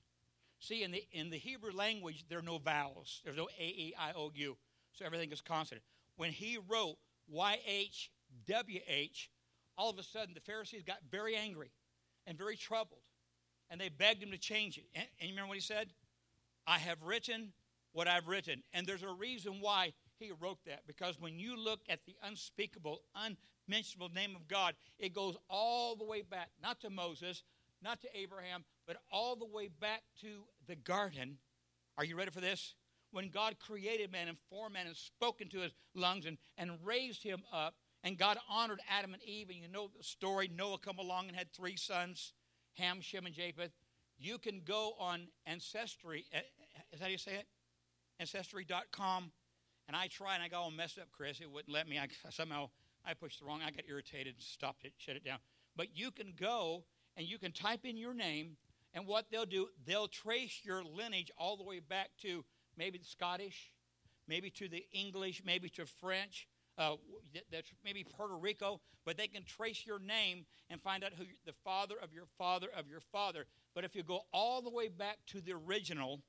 see, 0.60 0.84
in 0.84 0.92
the, 0.92 1.04
in 1.12 1.32
the 1.32 1.38
Hebrew 1.38 1.72
language, 1.72 2.26
there 2.30 2.40
are 2.40 2.44
no 2.44 2.60
vowels, 2.60 3.22
there's 3.24 3.38
no 3.38 3.48
A, 3.60 3.64
E, 3.66 3.94
I, 4.00 4.12
O, 4.16 4.32
U, 4.36 4.58
so 4.94 5.06
everything 5.06 5.32
is 5.32 5.42
consonant. 5.42 5.84
When 6.18 6.32
he 6.32 6.60
wrote 6.70 6.98
YH 7.34 8.10
WH, 8.48 9.30
all 9.78 9.90
of 9.90 9.98
a 9.98 10.04
sudden 10.04 10.34
the 10.34 10.42
Pharisees 10.42 10.84
got 10.84 10.98
very 11.10 11.36
angry 11.36 11.72
and 12.26 12.38
very 12.38 12.56
troubled. 12.56 13.02
And 13.70 13.82
they 13.82 13.90
begged 13.90 14.22
him 14.22 14.32
to 14.32 14.38
change 14.38 14.78
it. 14.78 14.86
And, 14.94 15.08
and 15.20 15.30
you 15.30 15.34
remember 15.34 15.50
what 15.50 15.58
he 15.58 15.62
said? 15.62 15.88
I 16.68 16.78
have 16.78 17.02
written 17.02 17.54
what 17.94 18.08
I've 18.08 18.28
written. 18.28 18.62
And 18.74 18.86
there's 18.86 19.04
a 19.04 19.10
reason 19.10 19.58
why 19.62 19.94
he 20.20 20.32
wrote 20.40 20.60
that. 20.66 20.86
Because 20.86 21.20
when 21.20 21.40
you 21.40 21.58
look 21.58 21.80
at 21.90 22.06
the 22.06 22.16
unspeakable, 22.24 23.02
unmentionable 23.16 24.10
name 24.14 24.36
of 24.36 24.48
God, 24.48 24.76
it 25.00 25.14
goes 25.14 25.38
all 25.50 25.96
the 25.96 26.06
way 26.06 26.22
back, 26.22 26.50
not 26.62 26.80
to 26.82 26.90
Moses, 26.90 27.44
not 27.82 28.02
to 28.02 28.08
Abraham, 28.14 28.66
but 28.88 28.98
all 29.12 29.36
the 29.36 29.46
way 29.46 29.68
back 29.68 30.04
to 30.22 30.44
the 30.68 30.76
garden. 30.76 31.38
Are 31.98 32.06
you 32.06 32.18
ready 32.18 32.32
for 32.32 32.42
this? 32.42 32.76
When 33.12 33.30
God 33.30 33.58
created 33.60 34.12
man 34.12 34.28
and 34.28 34.38
formed 34.50 34.74
man 34.74 34.88
and 34.88 34.96
spoke 34.96 35.40
into 35.40 35.60
his 35.60 35.72
lungs 35.94 36.26
and, 36.26 36.38
and 36.58 36.72
raised 36.84 37.24
him 37.24 37.44
up, 37.54 37.76
and 38.06 38.20
God 38.20 38.38
honored 38.48 38.80
Adam 38.88 39.16
and 39.16 39.24
Eve, 39.24 39.50
and 39.50 39.58
you 39.58 39.68
know 39.68 39.90
the 39.98 40.04
story. 40.04 40.50
Noah 40.56 40.78
come 40.78 41.00
along 41.00 41.28
and 41.28 41.36
had 41.36 41.52
three 41.52 41.76
sons, 41.76 42.34
Ham, 42.76 43.02
Shem, 43.02 43.26
and 43.26 43.34
Japheth. 43.34 43.72
You 44.20 44.38
can 44.38 44.62
go 44.64 44.94
on 45.00 45.28
Ancestry, 45.48 46.24
eh, 46.32 46.38
eh, 46.38 46.42
is 46.94 47.00
that 47.00 47.06
how 47.06 47.10
you 47.10 47.18
say 47.18 47.34
it? 47.34 47.48
Ancestry.com. 48.20 49.32
And 49.88 49.98
I 49.98 50.08
tried, 50.08 50.36
and 50.36 50.44
I 50.44 50.48
got 50.48 50.62
all 50.62 50.72
messed 50.72 51.00
up, 51.00 51.08
Chris. 51.12 51.42
It 51.42 51.52
wouldn't 51.52 51.74
let 51.74 51.90
me. 51.90 51.98
I, 51.98 52.08
somehow 52.30 52.70
I 53.04 53.16
pushed 53.16 53.40
the 53.40 53.46
wrong. 53.46 53.62
I 53.66 53.72
got 53.72 53.84
irritated 53.90 54.36
and 54.36 54.44
stopped 54.44 54.86
it, 54.86 54.94
shut 54.98 55.16
it 55.16 55.26
down. 55.26 55.40
But 55.76 55.98
you 55.98 56.12
can 56.12 56.34
go 56.40 56.84
and 57.18 57.28
you 57.28 57.40
can 57.40 57.52
type 57.52 57.86
in 57.86 57.98
your 57.98 58.14
name, 58.14 58.58
and 58.94 59.08
what 59.08 59.26
they'll 59.32 59.46
do, 59.46 59.68
they'll 59.86 60.08
trace 60.08 60.62
your 60.64 60.84
lineage 60.84 61.32
all 61.38 61.58
the 61.58 61.64
way 61.64 61.80
back 61.80 62.10
to 62.22 62.46
maybe 62.78 62.98
the 62.98 63.06
Scottish, 63.06 63.72
maybe 64.28 64.50
to 64.52 64.68
the 64.68 64.86
English, 64.92 65.42
maybe 65.46 65.70
to 65.70 65.86
French, 65.86 66.48
uh, 66.78 66.96
that's 67.52 67.72
maybe 67.84 68.04
Puerto 68.04 68.36
Rico, 68.36 68.82
but 69.06 69.18
they 69.18 69.28
can 69.28 69.44
trace 69.44 69.86
your 69.86 70.00
name 70.00 70.46
and 70.70 70.82
find 70.82 71.04
out 71.04 71.14
who 71.18 71.26
the 71.46 71.54
father 71.64 71.96
of 72.02 72.14
your 72.14 72.26
father 72.38 72.68
of 72.78 72.88
your 72.88 73.00
father. 73.00 73.46
But 73.74 73.84
if 73.84 73.96
you 73.96 74.04
go 74.04 74.22
all 74.34 74.62
the 74.62 74.70
way 74.70 74.88
back 74.88 75.18
to 75.28 75.42
the 75.42 75.54
original, 75.54 76.22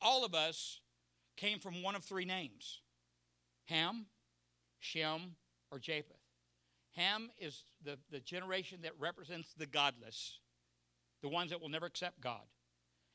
all 0.00 0.24
of 0.24 0.34
us 0.34 0.80
came 1.36 1.58
from 1.58 1.82
one 1.82 1.94
of 1.94 2.04
three 2.04 2.24
names 2.24 2.80
Ham, 3.66 4.06
Shem, 4.78 5.36
or 5.70 5.78
Japheth. 5.78 6.16
Ham 6.92 7.30
is 7.38 7.64
the, 7.84 7.98
the 8.10 8.20
generation 8.20 8.80
that 8.82 8.92
represents 8.98 9.52
the 9.56 9.66
godless, 9.66 10.40
the 11.22 11.28
ones 11.28 11.50
that 11.50 11.60
will 11.60 11.68
never 11.68 11.86
accept 11.86 12.20
God. 12.20 12.42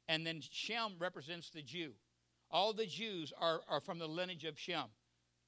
And 0.07 0.25
then 0.25 0.41
Shem 0.41 0.93
represents 0.99 1.49
the 1.49 1.61
Jew. 1.61 1.91
All 2.51 2.73
the 2.73 2.85
Jews 2.85 3.33
are, 3.39 3.61
are 3.67 3.81
from 3.81 3.99
the 3.99 4.07
lineage 4.07 4.43
of 4.43 4.59
Shem. 4.59 4.85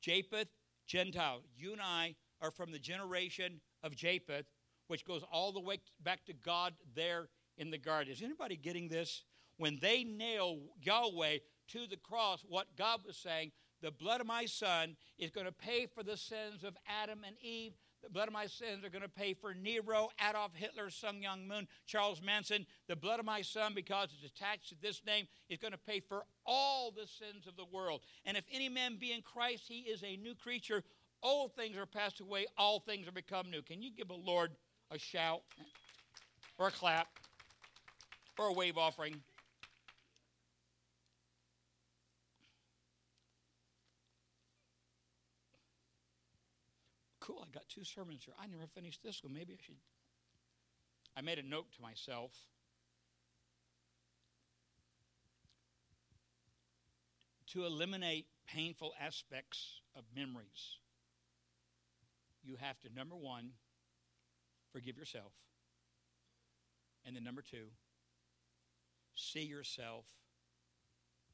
Japheth, 0.06 0.50
Gentile. 0.86 1.42
You 1.58 1.74
and 1.74 1.82
I 1.82 2.16
are 2.40 2.52
from 2.52 2.72
the 2.72 2.78
generation 2.78 3.60
of 3.82 3.96
Japheth, 3.96 4.46
which 4.88 5.04
goes 5.04 5.24
all 5.32 5.52
the 5.52 5.60
way 5.60 5.80
back 6.04 6.26
to 6.26 6.34
God 6.34 6.74
there 6.94 7.30
in 7.58 7.72
the 7.72 7.80
garden. 7.80 8.14
Is 8.14 8.22
anybody 8.22 8.56
getting 8.56 8.88
this? 8.88 9.24
When 9.58 9.80
they 9.82 10.04
nail 10.04 10.60
Yahweh 10.80 11.38
to 11.70 11.88
the 11.88 11.98
cross, 11.98 12.46
what 12.48 12.76
God 12.78 13.00
was 13.04 13.18
saying, 13.18 13.52
the 13.82 13.90
blood 13.90 14.22
of 14.22 14.28
my 14.28 14.46
son 14.46 14.96
is 15.18 15.32
going 15.32 15.48
to 15.48 15.52
pay 15.52 15.88
for 15.88 16.04
the 16.04 16.18
sins 16.18 16.64
of 16.64 16.78
Adam 16.88 17.22
and 17.26 17.36
Eve. 17.42 17.74
The 18.06 18.12
blood 18.12 18.28
of 18.28 18.34
my 18.34 18.46
sins 18.46 18.86
are 18.86 18.90
going 18.90 19.02
to 19.02 19.10
pay 19.10 19.34
for 19.34 19.56
Nero, 19.56 20.10
Adolf 20.30 20.52
Hitler, 20.54 20.92
Sun 20.92 21.22
Myung 21.22 21.48
Moon, 21.48 21.68
Charles 21.88 22.22
Manson. 22.22 22.68
The 22.88 22.96
blood 22.96 23.20
of 23.20 23.26
my 23.26 23.42
son, 23.42 23.74
because 23.74 24.10
it's 24.14 24.32
attached 24.32 24.70
to 24.70 24.76
this 24.80 25.02
name, 25.08 25.28
is 25.50 25.58
going 25.58 25.72
to 25.72 25.80
pay 25.80 26.02
for 26.02 26.24
all 26.46 26.92
the 26.92 27.08
sins 27.08 27.48
of 27.48 27.56
the 27.56 27.66
world. 27.66 28.02
And 28.24 28.38
if 28.38 28.46
any 28.52 28.70
man 28.70 28.98
be 29.00 29.12
in 29.12 29.24
Christ, 29.24 29.64
he 29.68 29.80
is 29.80 30.04
a 30.04 30.18
new 30.18 30.36
creature. 30.36 30.84
Old 31.24 31.56
things 31.56 31.78
are 31.78 31.88
passed 31.88 32.20
away, 32.20 32.46
all 32.58 32.80
things 32.80 33.08
are 33.08 33.12
become 33.12 33.50
new. 33.50 33.64
Can 33.64 33.82
you 33.82 33.90
give 33.90 34.08
the 34.08 34.14
Lord 34.14 34.52
a 34.92 35.00
shout 35.00 35.42
or 36.60 36.68
a 36.68 36.72
clap 36.72 37.08
or 38.38 38.48
a 38.48 38.54
wave 38.54 38.78
offering? 38.78 39.16
Cool, 47.26 47.42
I 47.42 47.52
got 47.54 47.68
two 47.70 47.84
sermons 47.84 48.24
here. 48.24 48.36
I 48.42 48.48
never 48.48 48.68
finished 48.74 49.02
this 49.04 49.24
one. 49.24 49.34
Maybe 49.34 49.54
I 49.54 49.58
should. 49.66 49.76
I 51.18 51.22
made 51.22 51.40
a 51.40 51.44
note 51.44 51.66
to 51.76 51.82
myself. 51.82 52.32
To 57.54 57.66
eliminate 57.66 58.26
painful 58.48 58.94
aspects 59.00 59.82
of 59.96 60.04
memories, 60.16 60.78
you 62.44 62.58
have 62.60 62.80
to, 62.82 62.94
number 62.94 63.16
one, 63.16 63.52
forgive 64.72 64.98
yourself. 64.98 65.32
And 67.06 67.16
then, 67.16 67.24
number 67.24 67.42
two, 67.42 67.68
see 69.16 69.44
yourself 69.44 70.06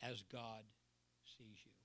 as 0.03 0.23
God 0.31 0.63
sees 1.37 1.57
you. 1.65 1.80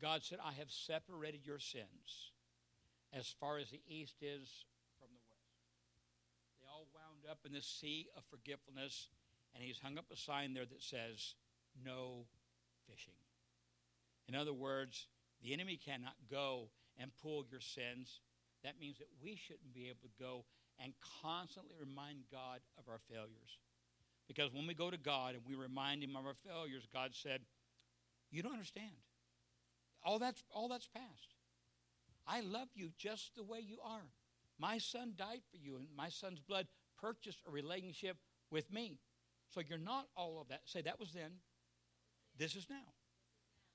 God 0.00 0.22
said, 0.22 0.38
I 0.44 0.52
have 0.52 0.70
separated 0.70 1.46
your 1.46 1.58
sins 1.58 2.32
as 3.12 3.34
far 3.40 3.58
as 3.58 3.70
the 3.70 3.80
east 3.88 4.16
is 4.20 4.64
from 4.98 5.08
the 5.14 5.24
west. 5.30 5.56
They 6.60 6.66
all 6.68 6.86
wound 6.94 7.24
up 7.30 7.40
in 7.46 7.52
the 7.52 7.62
sea 7.62 8.08
of 8.16 8.24
forgetfulness, 8.30 9.08
and 9.54 9.64
He's 9.64 9.78
hung 9.78 9.96
up 9.98 10.06
a 10.12 10.16
sign 10.16 10.54
there 10.54 10.66
that 10.66 10.82
says, 10.82 11.34
No 11.84 12.26
fishing. 12.88 13.14
In 14.28 14.34
other 14.34 14.52
words, 14.52 15.06
the 15.42 15.52
enemy 15.52 15.78
cannot 15.82 16.14
go 16.30 16.68
and 16.98 17.10
pull 17.22 17.44
your 17.50 17.60
sins. 17.60 18.20
That 18.64 18.80
means 18.80 18.98
that 18.98 19.08
we 19.22 19.36
shouldn't 19.36 19.72
be 19.74 19.88
able 19.88 20.02
to 20.02 20.22
go 20.22 20.44
and 20.82 20.92
constantly 21.22 21.74
remind 21.78 22.18
God 22.30 22.60
of 22.78 22.88
our 22.88 23.00
failures. 23.08 23.58
Because 24.28 24.52
when 24.52 24.66
we 24.66 24.74
go 24.74 24.90
to 24.90 24.98
God 24.98 25.34
and 25.34 25.42
we 25.46 25.54
remind 25.54 26.02
Him 26.02 26.16
of 26.16 26.26
our 26.26 26.36
failures, 26.46 26.86
God 26.92 27.10
said, 27.14 27.40
You 28.30 28.42
don't 28.42 28.52
understand. 28.52 28.92
All 30.06 30.20
that's, 30.20 30.44
all 30.50 30.68
that's 30.68 30.86
past. 30.86 31.34
I 32.28 32.40
love 32.40 32.68
you 32.74 32.90
just 32.96 33.34
the 33.36 33.42
way 33.42 33.58
you 33.60 33.78
are. 33.84 34.06
My 34.58 34.78
son 34.78 35.14
died 35.18 35.40
for 35.50 35.56
you, 35.56 35.74
and 35.74 35.86
my 35.96 36.08
son's 36.08 36.38
blood 36.38 36.68
purchased 37.00 37.40
a 37.46 37.50
relationship 37.50 38.16
with 38.50 38.72
me. 38.72 39.00
So 39.52 39.60
you're 39.68 39.78
not 39.78 40.06
all 40.16 40.40
of 40.40 40.48
that. 40.48 40.60
Say, 40.64 40.82
that 40.82 41.00
was 41.00 41.12
then. 41.12 41.32
This 42.38 42.54
is 42.54 42.68
now. 42.70 42.94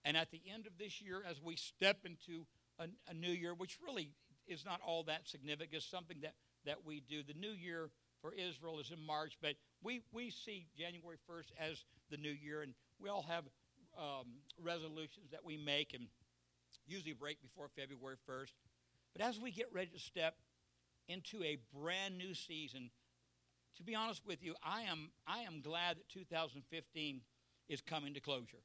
And 0.05 0.15
at 0.15 0.31
the 0.31 0.41
end 0.51 0.67
of 0.67 0.77
this 0.79 1.01
year, 1.01 1.21
as 1.29 1.41
we 1.41 1.57
step 1.57 2.05
into 2.05 2.45
a, 2.79 2.85
a 3.09 3.13
new 3.13 3.31
year, 3.31 3.53
which 3.53 3.77
really 3.85 4.11
is 4.47 4.63
not 4.65 4.79
all 4.85 5.03
that 5.03 5.27
significant, 5.27 5.73
it's 5.73 5.85
something 5.85 6.17
that, 6.21 6.33
that 6.65 6.85
we 6.85 7.01
do. 7.01 7.23
The 7.23 7.37
new 7.37 7.51
year 7.51 7.89
for 8.21 8.33
Israel 8.33 8.79
is 8.79 8.89
in 8.89 9.05
March, 9.05 9.37
but 9.41 9.55
we, 9.83 10.01
we 10.13 10.29
see 10.29 10.67
January 10.77 11.17
1st 11.29 11.51
as 11.59 11.83
the 12.09 12.17
new 12.17 12.31
year, 12.31 12.61
and 12.61 12.73
we 12.99 13.09
all 13.09 13.25
have 13.27 13.43
um, 13.97 14.27
resolutions 14.63 15.31
that 15.31 15.43
we 15.43 15.57
make 15.57 15.93
and 15.93 16.07
usually 16.87 17.13
break 17.13 17.41
before 17.41 17.67
February 17.75 18.17
1st. 18.29 18.53
But 19.13 19.25
as 19.25 19.39
we 19.39 19.51
get 19.51 19.67
ready 19.73 19.91
to 19.91 19.99
step 19.99 20.35
into 21.07 21.43
a 21.43 21.57
brand 21.73 22.17
new 22.17 22.33
season, 22.33 22.89
to 23.77 23.83
be 23.83 23.95
honest 23.95 24.21
with 24.25 24.43
you, 24.43 24.55
I 24.63 24.83
am, 24.83 25.11
I 25.27 25.39
am 25.39 25.61
glad 25.61 25.97
that 25.97 26.09
2015 26.09 27.21
is 27.69 27.81
coming 27.81 28.13
to 28.13 28.19
closure. 28.19 28.63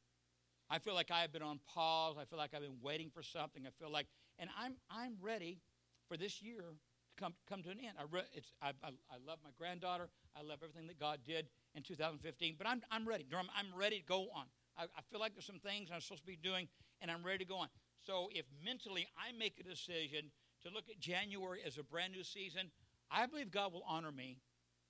I 0.69 0.79
feel 0.79 0.95
like 0.95 1.11
I've 1.11 1.33
been 1.33 1.43
on 1.43 1.61
pause. 1.73 2.17
I 2.21 2.25
feel 2.25 2.39
like 2.39 2.53
I've 2.55 2.63
been 2.63 2.81
waiting 2.83 3.11
for 3.15 3.23
something. 3.23 3.65
I 3.67 3.71
feel 3.79 3.91
like, 3.91 4.07
and 4.39 4.51
I'm, 4.59 4.75
I'm 4.91 5.15
ready 5.21 5.61
for 6.09 6.17
this 6.17 6.43
year 6.43 6.59
to 6.61 7.23
come, 7.23 7.35
come 7.49 7.63
to 7.63 7.71
an 7.71 7.79
end. 7.79 7.95
I, 7.99 8.05
re, 8.11 8.23
it's, 8.33 8.53
I, 8.61 8.71
I, 8.83 8.89
I 9.11 9.17
love 9.27 9.39
my 9.45 9.51
granddaughter. 9.59 10.09
I 10.37 10.43
love 10.43 10.59
everything 10.63 10.87
that 10.89 10.99
God 10.99 11.21
did 11.25 11.47
in 11.75 11.83
2015, 11.83 12.57
but 12.59 12.67
I'm, 12.67 12.83
I'm 12.91 13.07
ready. 13.07 13.27
I'm 13.33 13.79
ready 13.79 14.01
to 14.01 14.05
go 14.05 14.29
on. 14.35 14.47
I, 14.77 14.85
I 14.85 15.03
feel 15.11 15.21
like 15.21 15.35
there's 15.35 15.47
some 15.47 15.61
things 15.61 15.91
I'm 15.93 16.01
supposed 16.01 16.23
to 16.23 16.27
be 16.27 16.37
doing, 16.37 16.69
and 17.01 17.11
I'm 17.11 17.25
ready 17.25 17.39
to 17.39 17.49
go 17.49 17.57
on. 17.57 17.69
So 18.07 18.29
if 18.33 18.45
mentally 18.65 19.09
I 19.19 19.37
make 19.37 19.59
a 19.59 19.69
decision 19.69 20.31
to 20.63 20.73
look 20.73 20.85
at 20.89 21.01
January 21.01 21.61
as 21.67 21.77
a 21.77 21.83
brand 21.83 22.13
new 22.13 22.23
season, 22.23 22.71
I 23.11 23.27
believe 23.27 23.51
God 23.51 23.73
will 23.73 23.85
honor 23.89 24.13
me. 24.13 24.39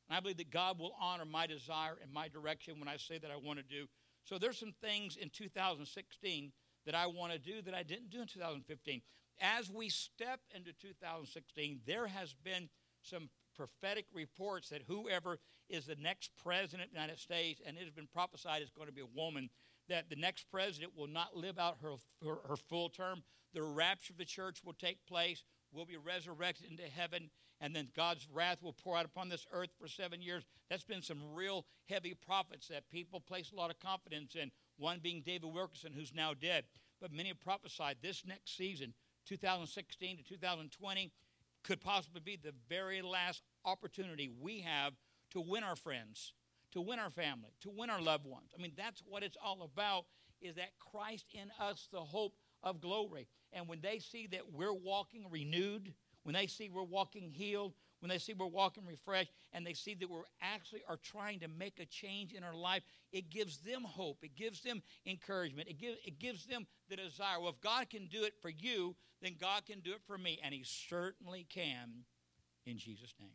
And 0.09 0.17
I 0.17 0.21
believe 0.21 0.37
that 0.37 0.51
God 0.51 0.79
will 0.79 0.95
honor 1.01 1.25
my 1.25 1.47
desire 1.47 1.97
and 2.03 2.13
my 2.13 2.29
direction 2.29 2.79
when 2.79 2.89
I 2.89 2.97
say 2.97 3.19
that 3.19 3.31
I 3.31 3.37
want 3.37 3.59
to 3.59 3.65
do. 3.65 3.87
So 4.25 4.39
there's 4.39 4.59
some 4.59 4.75
things 4.83 5.17
in 5.17 5.31
2016 5.31 6.53
that 6.85 6.95
I 6.95 7.07
want 7.07 7.33
to 7.33 7.39
do 7.39 7.63
that 7.63 7.75
I 7.75 7.83
didn't 7.83 8.11
do 8.11 8.21
in 8.21 8.27
2015. 8.27 9.01
As 9.41 9.71
we 9.71 9.89
step 9.89 10.41
into 10.55 10.73
2016, 10.73 11.81
there 11.87 12.07
has 12.07 12.35
been 12.45 12.69
some 13.03 13.29
prophetic 13.57 14.07
reports 14.13 14.69
that 14.69 14.83
whoever 14.87 15.39
is 15.69 15.87
the 15.87 15.97
next 15.97 16.31
president 16.43 16.89
of 16.89 16.95
the 16.95 17.01
United 17.01 17.19
States, 17.19 17.61
and 17.67 17.77
it 17.77 17.85
has 17.85 17.91
been 17.91 18.07
prophesied 18.07 18.63
is 18.63 18.71
going 18.71 18.89
to 18.89 18.95
be 18.95 19.01
a 19.01 19.17
woman, 19.17 19.51
that 19.89 20.09
the 20.09 20.17
next 20.17 20.51
president 20.51 20.93
will 20.97 21.07
not 21.07 21.37
live 21.37 21.59
out 21.59 21.79
her, 21.83 21.95
her, 22.25 22.37
her, 22.49 22.57
full 22.57 22.89
term. 22.89 23.23
The 23.55 23.63
rapture 23.63 24.13
of 24.13 24.19
the 24.19 24.25
church 24.25 24.61
will 24.65 24.75
take 24.75 25.07
place. 25.07 25.45
We'll 25.73 25.87
be 25.87 25.97
resurrected 25.97 26.71
into 26.71 26.85
heaven, 26.85 27.31
and 27.61 27.75
then 27.75 27.89
God's 27.95 28.27
wrath 28.33 28.63
will 28.63 28.73
pour 28.73 28.97
out 28.97 29.05
upon 29.05 29.29
this 29.29 29.47
earth 29.53 29.71
for 29.79 29.89
seven 29.89 30.21
years. 30.21 30.45
That's 30.71 30.85
been 30.85 31.03
some 31.03 31.35
real 31.35 31.67
heavy 31.89 32.15
prophets 32.15 32.69
that 32.69 32.89
people 32.91 33.21
place 33.21 33.53
a 33.53 33.57
lot 33.57 33.71
of 33.71 33.81
confidence 33.81 34.35
in. 34.35 34.51
One 34.79 35.01
being 35.03 35.23
David 35.25 35.53
Wilkerson, 35.53 35.93
who's 35.93 36.15
now 36.15 36.35
dead. 36.35 36.65
But 37.01 37.13
many 37.13 37.29
have 37.29 37.41
prophesied 37.41 37.97
this 38.03 38.25
next 38.27 38.57
season, 38.57 38.95
2016 39.27 40.19
to 40.19 40.23
2020, 40.23 41.13
could 41.65 41.81
possibly 41.81 42.21
be 42.21 42.37
the 42.37 42.55
very 42.69 43.03
last 43.03 43.43
opportunity 43.65 44.31
we 44.41 44.61
have 44.61 44.95
to 45.33 45.41
win 45.41 45.65
our 45.65 45.77
friends 45.77 46.33
to 46.73 46.81
win 46.81 46.99
our 46.99 47.11
family, 47.11 47.51
to 47.63 47.71
win 47.71 47.91
our 47.91 48.01
loved 48.01 48.27
ones. 48.27 48.51
I 48.57 48.61
mean, 48.61 48.73
that's 48.77 49.03
what 49.07 49.23
it's 49.23 49.37
all 49.43 49.63
about 49.63 50.05
is 50.41 50.57
that 50.57 50.79
Christ 50.79 51.27
in 51.33 51.51
us, 51.61 51.89
the 51.93 52.01
hope 52.01 52.35
of 52.63 52.81
glory. 52.81 53.27
And 53.53 53.69
when 53.69 53.81
they 53.81 53.99
see 53.99 54.27
that 54.29 54.53
we're 54.53 54.75
walking 54.75 55.27
renewed, 55.31 55.95
when 56.25 56.35
they 56.35 56.47
see 56.47 56.69
we're 56.69 56.83
walking 56.83 57.31
healed, 57.31 57.75
when 58.01 58.11
they 58.11 58.19
see 58.19 58.35
we're 58.35 58.47
walking 58.47 58.85
refreshed, 58.85 59.33
and 59.53 59.67
they 59.67 59.73
see 59.73 59.95
that 59.95 60.11
we're 60.11 60.23
actually 60.43 60.83
are 60.89 60.99
trying 60.99 61.41
to 61.41 61.49
make 61.49 61.81
a 61.81 61.87
change 61.87 62.33
in 62.33 62.43
our 62.45 62.55
life, 62.55 62.83
it 63.13 63.31
gives 63.31 63.59
them 63.59 63.83
hope. 63.83 64.19
It 64.23 64.37
gives 64.37 64.63
them 64.63 64.83
encouragement. 65.07 65.69
It, 65.69 65.79
give, 65.79 65.95
it 66.05 66.19
gives 66.19 66.45
them 66.45 66.67
the 66.91 66.97
desire. 66.97 67.41
Well, 67.41 67.51
if 67.51 67.61
God 67.61 67.89
can 67.89 68.07
do 68.07 68.25
it 68.25 68.35
for 68.43 68.51
you, 68.51 68.95
then 69.23 69.37
God 69.41 69.65
can 69.65 69.81
do 69.81 69.93
it 69.93 70.03
for 70.07 70.19
me. 70.19 70.39
And 70.43 70.53
He 70.53 70.65
certainly 70.65 71.47
can 71.49 72.05
in 72.67 72.79
Jesus' 72.79 73.15
name 73.19 73.31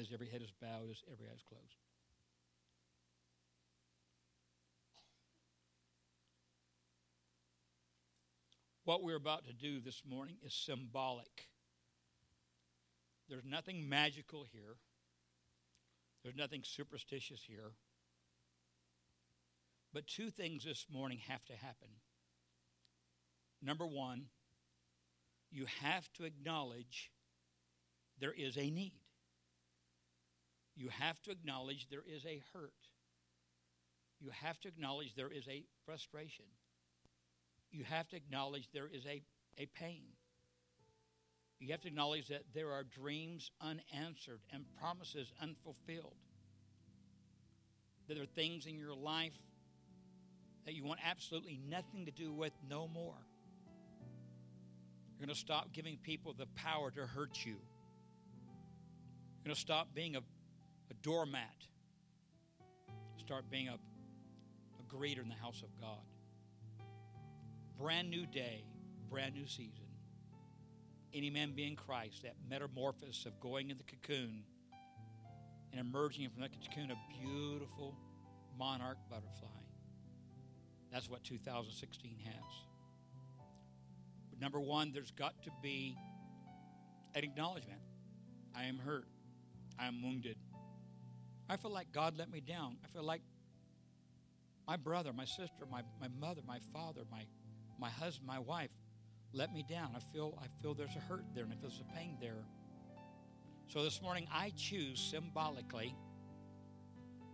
as 0.00 0.08
every 0.12 0.28
head 0.28 0.42
is 0.42 0.52
bowed, 0.60 0.90
as 0.90 1.02
every 1.12 1.26
eye 1.26 1.34
is 1.34 1.42
closed. 1.42 1.76
What 8.84 9.02
we're 9.02 9.16
about 9.16 9.46
to 9.46 9.52
do 9.52 9.80
this 9.80 10.02
morning 10.08 10.36
is 10.44 10.54
symbolic. 10.54 11.48
There's 13.28 13.44
nothing 13.44 13.88
magical 13.88 14.44
here. 14.50 14.76
There's 16.22 16.36
nothing 16.36 16.62
superstitious 16.64 17.40
here. 17.46 17.72
But 19.92 20.06
two 20.06 20.30
things 20.30 20.64
this 20.64 20.86
morning 20.92 21.18
have 21.28 21.44
to 21.46 21.52
happen. 21.52 21.88
Number 23.62 23.86
one, 23.86 24.24
you 25.50 25.66
have 25.82 26.10
to 26.14 26.24
acknowledge 26.24 27.10
there 28.18 28.34
is 28.36 28.56
a 28.56 28.70
need 28.70 28.92
you 30.80 30.88
have 30.88 31.20
to 31.20 31.30
acknowledge 31.30 31.88
there 31.90 32.04
is 32.10 32.24
a 32.24 32.40
hurt. 32.54 32.72
You 34.18 34.30
have 34.30 34.58
to 34.60 34.68
acknowledge 34.68 35.14
there 35.14 35.30
is 35.30 35.46
a 35.46 35.62
frustration. 35.84 36.46
You 37.70 37.84
have 37.84 38.08
to 38.08 38.16
acknowledge 38.16 38.66
there 38.72 38.88
is 38.90 39.04
a, 39.04 39.20
a 39.58 39.66
pain. 39.78 40.04
You 41.58 41.70
have 41.72 41.82
to 41.82 41.88
acknowledge 41.88 42.28
that 42.28 42.44
there 42.54 42.72
are 42.72 42.82
dreams 42.82 43.50
unanswered 43.60 44.40
and 44.50 44.64
promises 44.80 45.30
unfulfilled. 45.42 46.16
That 48.08 48.14
there 48.14 48.22
are 48.22 48.34
things 48.34 48.64
in 48.64 48.78
your 48.78 48.94
life 48.94 49.38
that 50.64 50.72
you 50.72 50.82
want 50.82 51.00
absolutely 51.06 51.60
nothing 51.68 52.06
to 52.06 52.10
do 52.10 52.32
with 52.32 52.54
no 52.66 52.88
more. 52.88 53.18
You're 55.18 55.26
going 55.26 55.34
to 55.34 55.38
stop 55.38 55.74
giving 55.74 55.98
people 55.98 56.32
the 56.32 56.46
power 56.54 56.90
to 56.92 57.06
hurt 57.06 57.44
you. 57.44 57.52
You're 57.52 59.44
going 59.44 59.54
to 59.54 59.60
stop 59.60 59.88
being 59.94 60.16
a 60.16 60.20
a 60.90 60.94
doormat. 61.02 61.54
Start 63.18 63.50
being 63.50 63.68
a, 63.68 63.74
a 63.74 64.94
greeter 64.94 65.22
in 65.22 65.28
the 65.28 65.34
house 65.34 65.62
of 65.62 65.68
God. 65.80 66.04
Brand 67.78 68.10
new 68.10 68.26
day, 68.26 68.64
brand 69.08 69.34
new 69.34 69.46
season. 69.46 69.86
Any 71.14 71.30
man 71.30 71.52
being 71.54 71.76
Christ, 71.76 72.22
that 72.22 72.34
metamorphosis 72.48 73.26
of 73.26 73.38
going 73.40 73.70
in 73.70 73.78
the 73.78 73.84
cocoon 73.84 74.42
and 75.72 75.80
emerging 75.80 76.28
from 76.30 76.42
that 76.42 76.50
cocoon, 76.52 76.90
a 76.90 77.24
beautiful 77.24 77.94
monarch 78.58 78.98
butterfly. 79.08 79.48
That's 80.92 81.08
what 81.08 81.22
2016 81.24 82.16
has. 82.24 82.34
But 84.30 84.40
number 84.40 84.60
one, 84.60 84.92
there's 84.92 85.12
got 85.12 85.40
to 85.44 85.50
be 85.62 85.96
an 87.14 87.24
acknowledgement. 87.24 87.80
I 88.54 88.64
am 88.64 88.78
hurt. 88.78 89.06
I 89.78 89.86
am 89.86 90.02
wounded. 90.02 90.36
I 91.50 91.56
feel 91.56 91.72
like 91.72 91.90
God 91.90 92.16
let 92.16 92.30
me 92.30 92.40
down. 92.40 92.76
I 92.84 92.86
feel 92.92 93.02
like 93.02 93.22
my 94.68 94.76
brother, 94.76 95.12
my 95.12 95.24
sister, 95.24 95.66
my, 95.68 95.82
my 96.00 96.06
mother, 96.20 96.42
my 96.46 96.60
father, 96.72 97.00
my, 97.10 97.24
my 97.76 97.90
husband, 97.90 98.28
my 98.28 98.38
wife 98.38 98.70
let 99.32 99.52
me 99.52 99.64
down. 99.68 99.90
I 99.96 100.00
feel, 100.12 100.38
I 100.40 100.46
feel 100.62 100.74
there's 100.74 100.94
a 100.94 101.00
hurt 101.00 101.24
there 101.34 101.42
and 101.42 101.52
I 101.52 101.56
feel 101.56 101.70
there's 101.70 101.80
a 101.80 101.96
pain 101.98 102.16
there. 102.20 102.44
So 103.66 103.82
this 103.82 104.00
morning, 104.00 104.28
I 104.32 104.52
choose 104.56 105.00
symbolically 105.00 105.96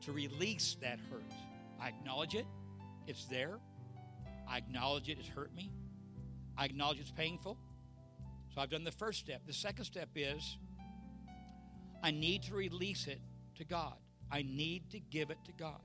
to 0.01 0.13
release 0.13 0.79
that 0.81 0.99
hurt. 1.11 1.33
I 1.79 1.89
acknowledge 1.89 2.35
it, 2.35 2.47
it's 3.07 3.27
there. 3.27 3.59
I 4.49 4.57
acknowledge 4.57 5.11
it 5.11 5.19
it's 5.21 5.29
hurt 5.29 5.55
me. 5.55 5.71
I 6.57 6.65
acknowledge 6.65 7.01
it's 7.01 7.11
painful. 7.11 7.59
So 8.55 8.63
I've 8.63 8.71
done 8.71 8.85
the 8.85 8.93
first 8.93 9.19
step. 9.19 9.43
The 9.47 9.53
second 9.53 9.85
step 9.85 10.09
is 10.15 10.57
I 12.03 12.13
need 12.13 12.45
to 12.45 12.55
release 12.55 13.09
it 13.09 13.21
to 13.57 13.65
God. 13.65 13.97
I 14.31 14.43
need 14.43 14.91
to 14.91 15.01
give 15.01 15.31
it 15.31 15.39
to 15.45 15.53
God. 15.53 15.81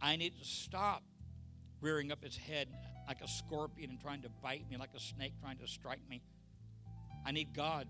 I 0.00 0.16
need 0.16 0.38
to 0.38 0.44
stop 0.44 1.02
rearing 1.80 2.12
up 2.12 2.24
its 2.24 2.36
head 2.36 2.68
like 3.06 3.20
a 3.20 3.28
scorpion 3.28 3.90
and 3.90 4.00
trying 4.00 4.22
to 4.22 4.28
bite 4.42 4.68
me, 4.70 4.76
like 4.76 4.94
a 4.94 5.00
snake 5.00 5.32
trying 5.40 5.58
to 5.58 5.66
strike 5.66 6.00
me. 6.08 6.22
I 7.24 7.32
need 7.32 7.54
God 7.54 7.86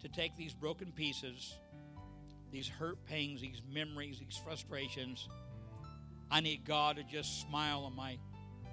to 0.00 0.08
take 0.08 0.36
these 0.36 0.54
broken 0.54 0.92
pieces, 0.92 1.56
these 2.50 2.68
hurt 2.68 3.04
pains, 3.06 3.40
these 3.40 3.62
memories, 3.72 4.18
these 4.18 4.36
frustrations. 4.36 5.28
I 6.30 6.40
need 6.40 6.64
God 6.64 6.96
to 6.96 7.04
just 7.04 7.40
smile 7.40 7.84
on 7.84 7.94
my 7.94 8.18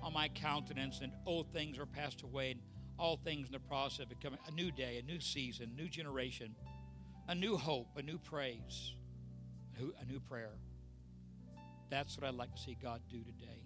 on 0.03 0.13
my 0.13 0.29
countenance 0.29 1.01
and 1.01 1.11
old 1.27 1.53
things 1.53 1.77
are 1.77 1.85
passed 1.85 2.23
away 2.23 2.51
and 2.51 2.61
all 2.97 3.17
things 3.17 3.45
in 3.47 3.51
the 3.51 3.59
process 3.59 3.99
of 3.99 4.09
becoming 4.09 4.39
a 4.47 4.51
new 4.51 4.71
day, 4.71 4.97
a 4.97 5.03
new 5.03 5.19
season, 5.19 5.71
new 5.75 5.87
generation, 5.87 6.55
a 7.27 7.35
new 7.35 7.55
hope, 7.55 7.87
a 7.95 8.01
new 8.01 8.17
praise, 8.17 8.95
a 9.77 10.05
new 10.05 10.19
prayer. 10.19 10.51
That's 11.89 12.17
what 12.17 12.27
I'd 12.27 12.35
like 12.35 12.55
to 12.55 12.61
see 12.61 12.77
God 12.81 13.01
do 13.09 13.19
today. 13.19 13.61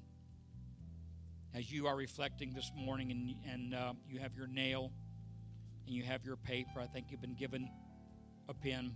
As 1.53 1.71
you 1.71 1.87
are 1.87 1.95
reflecting 1.95 2.53
this 2.53 2.71
morning 2.75 3.11
and, 3.11 3.35
and 3.51 3.73
uh, 3.75 3.93
you 4.09 4.19
have 4.19 4.35
your 4.35 4.47
nail 4.47 4.91
and 5.85 5.95
you 5.95 6.03
have 6.03 6.25
your 6.25 6.35
paper, 6.35 6.79
I 6.81 6.87
think 6.87 7.07
you've 7.09 7.21
been 7.21 7.35
given 7.35 7.69
a 8.49 8.53
pen. 8.53 8.93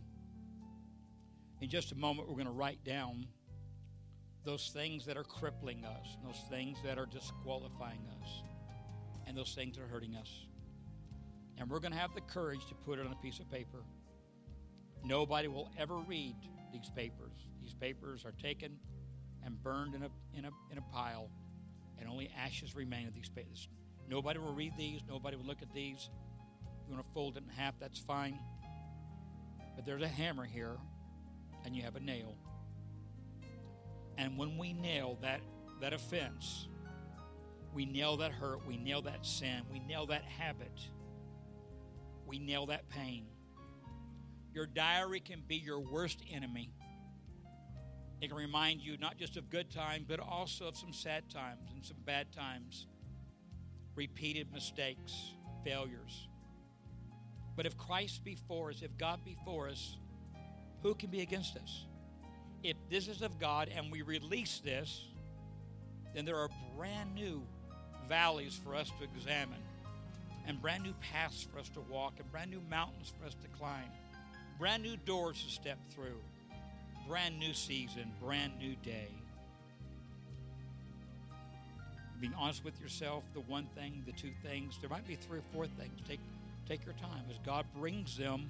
In 1.62 1.70
just 1.70 1.92
a 1.92 1.96
moment, 1.96 2.28
we're 2.28 2.36
going 2.36 2.48
to 2.48 2.52
write 2.52 2.84
down 2.84 3.28
those 4.44 4.72
things 4.74 5.06
that 5.06 5.18
are 5.18 5.24
crippling 5.24 5.86
us, 5.86 6.18
those 6.26 6.42
things 6.50 6.78
that 6.84 6.98
are 6.98 7.06
disqualifying 7.06 8.08
us, 8.22 8.44
and 9.28 9.38
those 9.38 9.54
things 9.54 9.78
that 9.78 9.84
are 9.84 9.88
hurting 9.88 10.16
us. 10.16 10.46
And 11.58 11.70
we're 11.70 11.80
going 11.80 11.92
to 11.92 12.00
have 12.00 12.16
the 12.16 12.22
courage 12.22 12.66
to 12.70 12.76
put 12.76 13.00
it 13.00 13.06
on 13.06 13.12
a 13.12 13.22
piece 13.22 13.40
of 13.40 13.52
paper. 13.52 13.84
Nobody 15.04 15.48
will 15.48 15.70
ever 15.78 15.98
read 15.98 16.36
these 16.72 16.90
papers. 16.96 17.48
These 17.62 17.74
papers 17.74 18.26
are 18.26 18.32
taken 18.32 18.78
and 19.44 19.62
burned 19.62 19.96
in 19.96 20.04
a, 20.04 20.10
in 20.38 20.46
a, 20.46 20.52
in 20.72 20.78
a 20.78 20.82
pile, 20.94 21.30
and 21.98 22.10
only 22.10 22.32
ashes 22.38 22.76
remain 22.76 23.08
of 23.08 23.14
these 23.14 23.30
papers. 23.30 23.68
Nobody 24.10 24.40
will 24.40 24.54
read 24.54 24.74
these. 24.78 25.02
Nobody 25.08 25.38
will 25.38 25.46
look 25.46 25.62
at 25.62 25.74
these. 25.74 26.10
If 26.82 26.90
you 26.90 26.96
want 26.96 27.06
to 27.06 27.14
fold 27.14 27.38
it 27.38 27.44
in 27.44 27.50
half, 27.50 27.80
that's 27.80 28.00
fine. 28.00 28.40
But 29.76 29.86
there's 29.86 30.02
a 30.02 30.08
hammer 30.08 30.46
here, 30.46 30.78
and 31.66 31.76
you 31.76 31.84
have 31.84 31.96
a 31.96 32.00
nail. 32.00 32.36
And 34.18 34.38
when 34.38 34.58
we 34.58 34.74
nail 34.74 35.18
that, 35.22 35.42
that 35.80 35.94
offense, 35.94 36.68
we 37.74 37.86
nail 37.86 38.18
that 38.18 38.32
hurt, 38.32 38.66
we 38.68 38.78
nail 38.78 39.02
that 39.04 39.26
sin, 39.26 39.62
we 39.72 39.80
nail 39.80 40.08
that 40.08 40.24
habit, 40.24 40.82
we 42.26 42.40
nail 42.40 42.66
that 42.66 42.90
pain. 42.90 43.26
Your 44.54 44.66
diary 44.66 45.20
can 45.20 45.44
be 45.48 45.56
your 45.56 45.80
worst 45.80 46.20
enemy. 46.32 46.72
It 48.22 48.30
can 48.30 48.38
remind 48.38 48.82
you 48.82 48.98
not 48.98 49.18
just 49.18 49.38
of 49.38 49.50
good 49.50 49.72
times, 49.72 50.06
but 50.08 50.20
also 50.20 50.68
of 50.68 50.78
some 50.78 50.92
sad 50.92 51.30
times 51.30 51.70
and 51.74 51.86
some 51.86 51.98
bad 52.06 52.32
times, 52.34 52.88
repeated 53.96 54.52
mistakes, 54.52 55.14
failures. 55.64 56.28
But 57.56 57.66
if 57.66 57.78
Christ 57.78 58.24
be 58.24 58.38
for 58.48 58.70
us, 58.70 58.82
if 58.82 58.98
God 58.98 59.24
be 59.24 59.38
for 59.46 59.70
us, 59.70 59.98
who 60.82 60.96
can 60.96 61.10
be 61.10 61.22
against 61.22 61.56
us? 61.58 61.86
if 62.64 62.76
this 62.90 63.08
is 63.08 63.22
of 63.22 63.40
God 63.40 63.70
and 63.74 63.92
we 63.92 64.02
release 64.02 64.62
this, 64.64 65.06
then 66.14 66.26
there 66.26 66.38
are 66.38 66.50
brand 66.78 67.14
new 67.16 67.42
valleys 68.08 68.60
for 68.64 68.76
us 68.76 68.92
to 69.00 69.04
examine, 69.04 69.62
and 70.48 70.62
brand 70.62 70.84
new 70.84 70.94
paths 71.00 71.48
for 71.52 71.60
us 71.60 71.70
to 71.70 71.82
walk, 71.82 72.14
and 72.20 72.30
brand 72.32 72.50
new 72.50 72.62
mountains 72.70 73.14
for 73.18 73.26
us 73.26 73.36
to 73.36 73.48
climb, 73.58 73.90
brand 74.60 74.84
new 74.84 74.98
doors 74.98 75.42
to 75.44 75.50
step 75.50 75.78
through, 75.90 76.20
brand 77.08 77.40
new 77.40 77.54
season, 77.54 78.12
brand 78.22 78.52
new 78.60 78.76
day. 78.84 79.08
Being 82.20 82.34
honest 82.38 82.66
with 82.66 82.80
yourself, 82.82 83.24
the 83.34 83.40
one 83.40 83.68
thing, 83.76 84.04
the 84.06 84.12
two 84.12 84.32
things, 84.44 84.78
there 84.82 84.90
might 84.90 85.08
be 85.08 85.16
three 85.16 85.40
or 85.40 85.44
four 85.54 85.66
things. 85.66 85.98
Take, 86.06 86.20
take 86.68 86.86
your 86.86 86.96
time 86.96 87.24
as 87.30 87.38
God 87.46 87.66
brings 87.80 88.18
them 88.18 88.50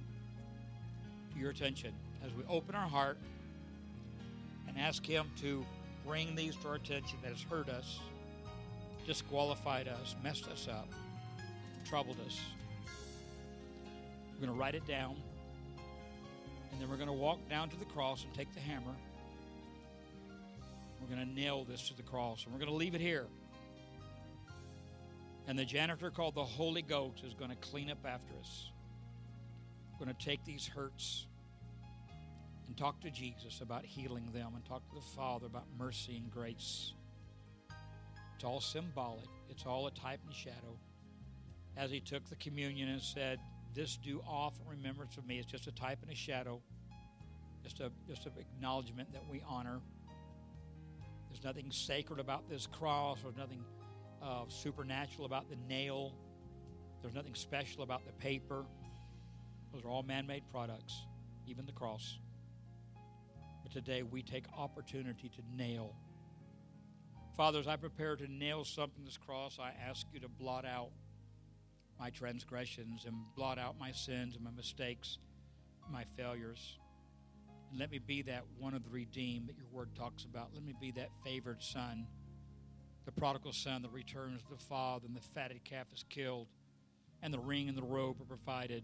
to 1.34 1.40
your 1.40 1.52
attention. 1.52 1.94
As 2.26 2.34
we 2.34 2.44
open 2.50 2.74
our 2.74 2.90
heart, 2.90 3.20
and 4.68 4.78
ask 4.78 5.06
Him 5.06 5.30
to 5.42 5.66
bring 6.06 6.36
these 6.36 6.56
to 6.58 6.70
our 6.70 6.76
attention 6.76 7.18
that 7.22 7.32
has 7.32 7.42
hurt 7.42 7.70
us, 7.70 8.00
disqualified 9.06 9.88
us, 9.88 10.16
messed 10.24 10.48
us 10.48 10.68
up, 10.70 10.88
troubled 11.86 12.18
us. 12.26 12.40
We're 14.34 14.48
going 14.48 14.58
to 14.58 14.60
write 14.60 14.76
it 14.76 14.88
down, 14.88 15.16
and 16.72 16.82
then 16.82 16.90
we're 16.90 16.98
going 16.98 17.08
to 17.08 17.14
walk 17.14 17.40
down 17.50 17.70
to 17.70 17.78
the 17.78 17.86
cross 17.86 18.24
and 18.24 18.34
take 18.34 18.54
the 18.54 18.60
hammer. 18.60 18.96
We're 21.02 21.16
going 21.16 21.28
to 21.28 21.34
nail 21.34 21.64
this 21.64 21.88
to 21.90 21.98
the 21.98 22.04
cross, 22.04 22.44
and 22.44 22.54
we're 22.54 22.60
going 22.60 22.72
to 22.72 22.78
leave 22.78 22.96
it 22.96 23.02
here. 23.02 23.28
And 25.48 25.58
the 25.58 25.66
janitor 25.66 26.12
called 26.12 26.36
the 26.36 26.44
Holy 26.44 26.82
Ghost 26.82 27.24
is 27.26 27.34
going 27.34 27.50
to 27.50 27.58
clean 27.58 27.90
up 27.90 28.06
after 28.06 28.34
us. 28.40 28.72
We're 29.92 30.06
going 30.06 30.16
to 30.16 30.26
take 30.26 30.46
these 30.46 30.68
hurts 30.68 31.26
and 32.68 32.78
talk 32.78 33.02
to 33.02 33.10
Jesus 33.10 33.62
about 33.62 33.84
healing 33.84 34.30
them 34.32 34.52
and 34.54 34.64
talk 34.64 34.88
to 34.90 34.96
the 34.96 35.16
Father 35.16 35.48
about 35.48 35.66
mercy 35.78 36.18
and 36.18 36.32
grace. 36.32 36.94
It's 38.36 38.44
all 38.44 38.62
symbolic, 38.62 39.28
it's 39.50 39.66
all 39.66 39.88
a 39.88 39.92
type 39.92 40.20
and 40.26 40.34
shadow. 40.34 40.78
As 41.76 41.90
he 41.90 42.00
took 42.00 42.30
the 42.30 42.36
communion 42.36 42.90
and 42.90 43.02
said, 43.02 43.40
This 43.74 43.98
do 43.98 44.22
often 44.28 44.66
remembrance 44.68 45.18
of 45.18 45.28
me. 45.28 45.38
It's 45.38 45.50
just 45.50 45.68
a 45.68 45.72
type 45.72 46.00
and 46.02 46.12
a 46.12 46.16
shadow, 46.16 46.62
just 47.64 47.80
a 47.80 47.92
just 48.08 48.26
an 48.26 48.34
acknowledgement 48.40 49.12
that 49.14 49.24
we 49.30 49.42
honor. 49.48 49.80
There's 51.30 51.44
nothing 51.44 51.72
sacred 51.72 52.20
about 52.20 52.50
this 52.50 52.68
cross, 52.68 53.20
there's 53.22 53.38
nothing 53.38 53.64
uh, 54.22 54.44
supernatural 54.48 55.26
about 55.26 55.50
the 55.50 55.58
nail, 55.68 56.14
there's 57.02 57.14
nothing 57.14 57.36
special 57.36 57.84
about 57.84 58.06
the 58.06 58.12
paper. 58.14 58.66
Those 59.72 59.86
are 59.86 59.90
all 59.90 60.04
man 60.04 60.26
made 60.26 60.44
products, 60.52 61.06
even 61.48 61.66
the 61.68 61.72
cross. 61.72 62.18
But 63.62 63.72
today 63.72 64.02
we 64.02 64.24
take 64.24 64.46
opportunity 64.58 65.30
to 65.30 65.56
nail. 65.56 65.94
Father, 67.38 67.60
as 67.60 67.68
I 67.68 67.76
prepare 67.76 68.16
to 68.16 68.28
nail 68.28 68.66
something 68.66 69.06
this 69.06 69.18
cross, 69.18 69.60
I 69.62 69.72
ask 69.88 70.08
you 70.12 70.20
to 70.22 70.28
blot 70.28 70.66
out 70.66 70.90
my 72.00 72.10
transgressions 72.10 73.06
and 73.06 73.16
blot 73.36 73.60
out 73.60 73.78
my 73.78 73.92
sins 73.92 74.36
and 74.36 74.44
my 74.44 74.52
mistakes, 74.52 75.18
my 75.92 76.06
failures. 76.16 76.80
And 77.70 77.80
let 77.80 77.92
me 77.92 78.00
be 78.00 78.22
that 78.24 78.44
one 78.58 78.74
of 78.74 78.84
the 78.84 78.90
redeemed 78.90 79.50
that 79.50 79.58
your 79.58 79.68
word 79.72 79.90
talks 79.96 80.24
about. 80.24 80.52
Let 80.54 80.64
me 80.64 80.74
be 80.80 80.92
that 80.92 81.10
favored 81.24 81.62
son, 81.62 82.08
the 83.06 83.12
prodigal 83.12 83.52
son 83.52 83.82
that 83.82 83.92
returns 83.92 84.42
to 84.44 84.50
the 84.50 84.64
father, 84.64 85.06
and 85.06 85.16
the 85.16 85.22
fatted 85.36 85.64
calf 85.66 85.88
is 85.94 86.06
killed, 86.10 86.48
and 87.22 87.34
the 87.34 87.40
ring 87.40 87.68
and 87.68 87.78
the 87.78 87.84
robe 87.84 88.22
are 88.22 88.26
provided. 88.26 88.84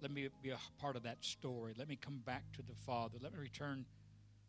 Let 0.00 0.10
me 0.10 0.28
be 0.42 0.50
a 0.50 0.58
part 0.80 0.96
of 0.96 1.04
that 1.04 1.24
story. 1.24 1.74
Let 1.76 1.88
me 1.88 1.96
come 1.96 2.22
back 2.24 2.44
to 2.54 2.62
the 2.62 2.74
Father. 2.84 3.18
Let 3.20 3.34
me 3.34 3.38
return 3.38 3.84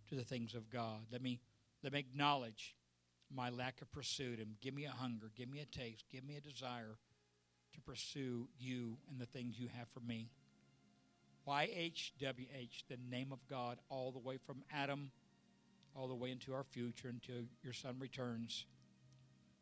to 0.09 0.15
the 0.15 0.23
things 0.23 0.55
of 0.55 0.69
God. 0.71 1.01
Let 1.11 1.21
me 1.21 1.41
let 1.83 1.93
me 1.93 1.99
acknowledge 1.99 2.75
my 3.31 3.49
lack 3.49 3.81
of 3.81 3.91
pursuit 3.91 4.39
and 4.39 4.59
give 4.61 4.73
me 4.73 4.85
a 4.85 4.91
hunger, 4.91 5.31
give 5.35 5.49
me 5.49 5.59
a 5.59 5.65
taste, 5.65 6.05
give 6.09 6.23
me 6.23 6.37
a 6.37 6.41
desire 6.41 6.97
to 7.73 7.81
pursue 7.81 8.47
you 8.59 8.97
and 9.09 9.19
the 9.19 9.25
things 9.25 9.59
you 9.59 9.67
have 9.77 9.87
for 9.93 9.99
me. 9.99 10.29
YHWH, 11.47 12.83
the 12.89 12.97
name 13.09 13.31
of 13.31 13.39
God, 13.49 13.77
all 13.89 14.11
the 14.11 14.19
way 14.19 14.37
from 14.37 14.63
Adam, 14.73 15.11
all 15.95 16.07
the 16.07 16.15
way 16.15 16.31
into 16.31 16.53
our 16.53 16.63
future 16.63 17.09
until 17.09 17.43
your 17.61 17.73
Son 17.73 17.95
returns. 17.99 18.65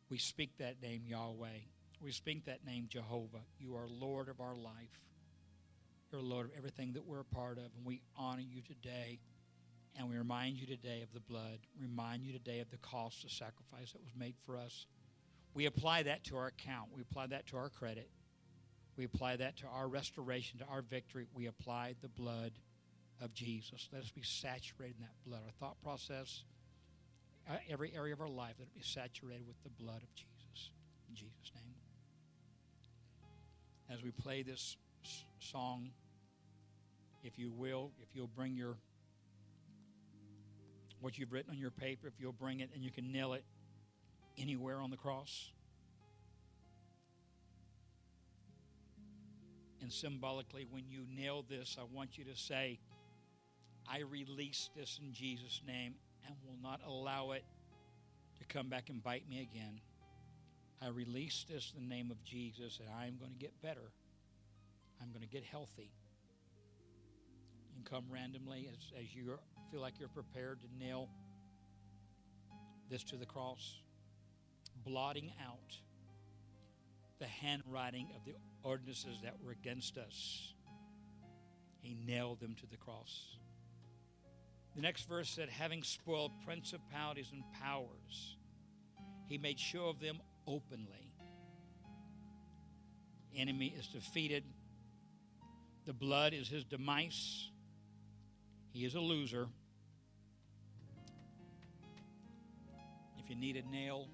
We 0.08 0.18
speak 0.18 0.58
that 0.58 0.80
name, 0.82 1.02
Yahweh. 1.06 1.58
We 2.00 2.12
speak 2.12 2.46
that 2.46 2.64
name, 2.64 2.86
Jehovah. 2.88 3.42
You 3.58 3.76
are 3.76 3.86
Lord 3.88 4.28
of 4.28 4.40
our 4.40 4.54
life. 4.54 5.00
You're 6.10 6.20
Lord 6.20 6.46
of 6.46 6.52
everything 6.56 6.92
that 6.92 7.06
we're 7.06 7.20
a 7.20 7.24
part 7.24 7.58
of, 7.58 7.64
and 7.76 7.86
we 7.86 8.02
honor 8.16 8.42
you 8.42 8.60
today. 8.62 9.18
And 9.98 10.08
we 10.08 10.16
remind 10.16 10.56
you 10.56 10.66
today 10.66 11.02
of 11.02 11.12
the 11.12 11.20
blood, 11.20 11.58
remind 11.80 12.24
you 12.24 12.32
today 12.32 12.60
of 12.60 12.70
the 12.70 12.78
cost, 12.78 13.22
the 13.22 13.28
sacrifice 13.28 13.92
that 13.92 14.02
was 14.02 14.12
made 14.16 14.34
for 14.44 14.56
us. 14.56 14.86
We 15.54 15.66
apply 15.66 16.04
that 16.04 16.24
to 16.24 16.36
our 16.36 16.46
account. 16.46 16.88
We 16.94 17.02
apply 17.02 17.28
that 17.28 17.46
to 17.48 17.56
our 17.56 17.68
credit. 17.68 18.08
We 18.96 19.04
apply 19.04 19.36
that 19.36 19.56
to 19.58 19.66
our 19.66 19.88
restoration, 19.88 20.58
to 20.58 20.66
our 20.66 20.82
victory. 20.82 21.26
We 21.34 21.46
apply 21.46 21.94
the 22.02 22.08
blood 22.08 22.52
of 23.20 23.32
Jesus. 23.34 23.88
Let 23.92 24.02
us 24.02 24.10
be 24.10 24.22
saturated 24.22 24.96
in 24.98 25.02
that 25.02 25.14
blood. 25.26 25.40
Our 25.44 25.52
thought 25.60 25.82
process, 25.82 26.42
uh, 27.48 27.54
every 27.70 27.92
area 27.94 28.12
of 28.12 28.20
our 28.20 28.28
life, 28.28 28.54
let 28.58 28.68
it 28.68 28.74
be 28.74 28.82
saturated 28.82 29.46
with 29.46 29.62
the 29.62 29.70
blood 29.82 30.02
of 30.02 30.14
Jesus. 30.14 30.70
In 31.08 31.14
Jesus' 31.14 31.52
name. 31.54 31.74
As 33.90 34.02
we 34.02 34.10
play 34.10 34.42
this 34.42 34.76
song, 35.38 35.90
if 37.22 37.38
you 37.38 37.50
will, 37.50 37.92
if 38.00 38.08
you'll 38.14 38.26
bring 38.26 38.54
your 38.56 38.76
what 41.00 41.18
you've 41.18 41.32
written 41.32 41.50
on 41.50 41.58
your 41.58 41.70
paper, 41.70 42.06
if 42.06 42.14
you'll 42.18 42.32
bring 42.32 42.60
it 42.60 42.70
and 42.74 42.82
you 42.82 42.90
can 42.90 43.10
nail 43.10 43.32
it 43.32 43.44
anywhere 44.38 44.80
on 44.80 44.90
the 44.90 44.96
cross. 44.96 45.50
And 49.80 49.92
symbolically, 49.92 50.66
when 50.70 50.84
you 50.88 51.06
nail 51.14 51.44
this, 51.48 51.76
I 51.78 51.84
want 51.92 52.16
you 52.16 52.24
to 52.24 52.36
say, 52.36 52.78
I 53.90 54.00
release 54.00 54.70
this 54.76 55.00
in 55.02 55.12
Jesus' 55.12 55.60
name 55.66 55.94
and 56.26 56.36
will 56.46 56.58
not 56.62 56.80
allow 56.86 57.32
it 57.32 57.44
to 58.38 58.44
come 58.44 58.68
back 58.68 58.90
and 58.90 59.02
bite 59.02 59.28
me 59.28 59.40
again. 59.40 59.80
I 60.80 60.88
release 60.88 61.44
this 61.48 61.72
in 61.76 61.88
the 61.88 61.94
name 61.94 62.10
of 62.10 62.22
Jesus, 62.24 62.78
and 62.80 62.88
I 62.96 63.06
am 63.06 63.16
going 63.16 63.32
to 63.32 63.38
get 63.38 63.60
better. 63.60 63.92
I'm 65.00 65.08
going 65.10 65.22
to 65.22 65.28
get 65.28 65.44
healthy. 65.44 65.90
Can 67.74 67.84
come 67.84 68.04
randomly 68.08 68.68
as, 68.72 69.00
as 69.00 69.14
you 69.14 69.38
feel 69.70 69.80
like 69.80 69.94
you're 69.98 70.08
prepared 70.08 70.60
to 70.60 70.66
nail 70.84 71.08
this 72.88 73.02
to 73.04 73.16
the 73.16 73.26
cross, 73.26 73.80
blotting 74.84 75.32
out 75.44 75.76
the 77.18 77.26
handwriting 77.26 78.08
of 78.16 78.24
the 78.24 78.34
ordinances 78.62 79.20
that 79.22 79.34
were 79.44 79.52
against 79.52 79.96
us. 79.96 80.54
He 81.80 81.96
nailed 82.06 82.40
them 82.40 82.54
to 82.60 82.66
the 82.66 82.76
cross. 82.76 83.36
The 84.74 84.82
next 84.82 85.08
verse 85.08 85.28
said, 85.28 85.48
having 85.48 85.82
spoiled 85.82 86.32
principalities 86.44 87.30
and 87.32 87.44
powers, 87.60 88.36
he 89.26 89.38
made 89.38 89.58
show 89.58 89.88
of 89.88 90.00
them 90.00 90.18
openly. 90.46 91.12
Enemy 93.36 93.74
is 93.78 93.86
defeated. 93.88 94.44
The 95.86 95.92
blood 95.92 96.32
is 96.32 96.48
his 96.48 96.64
demise. 96.64 97.50
He 98.72 98.84
is 98.84 98.94
a 98.94 99.00
loser. 99.00 99.46
If 103.18 103.30
you 103.30 103.36
need 103.36 103.56
a 103.56 103.70
nail, 103.70 104.08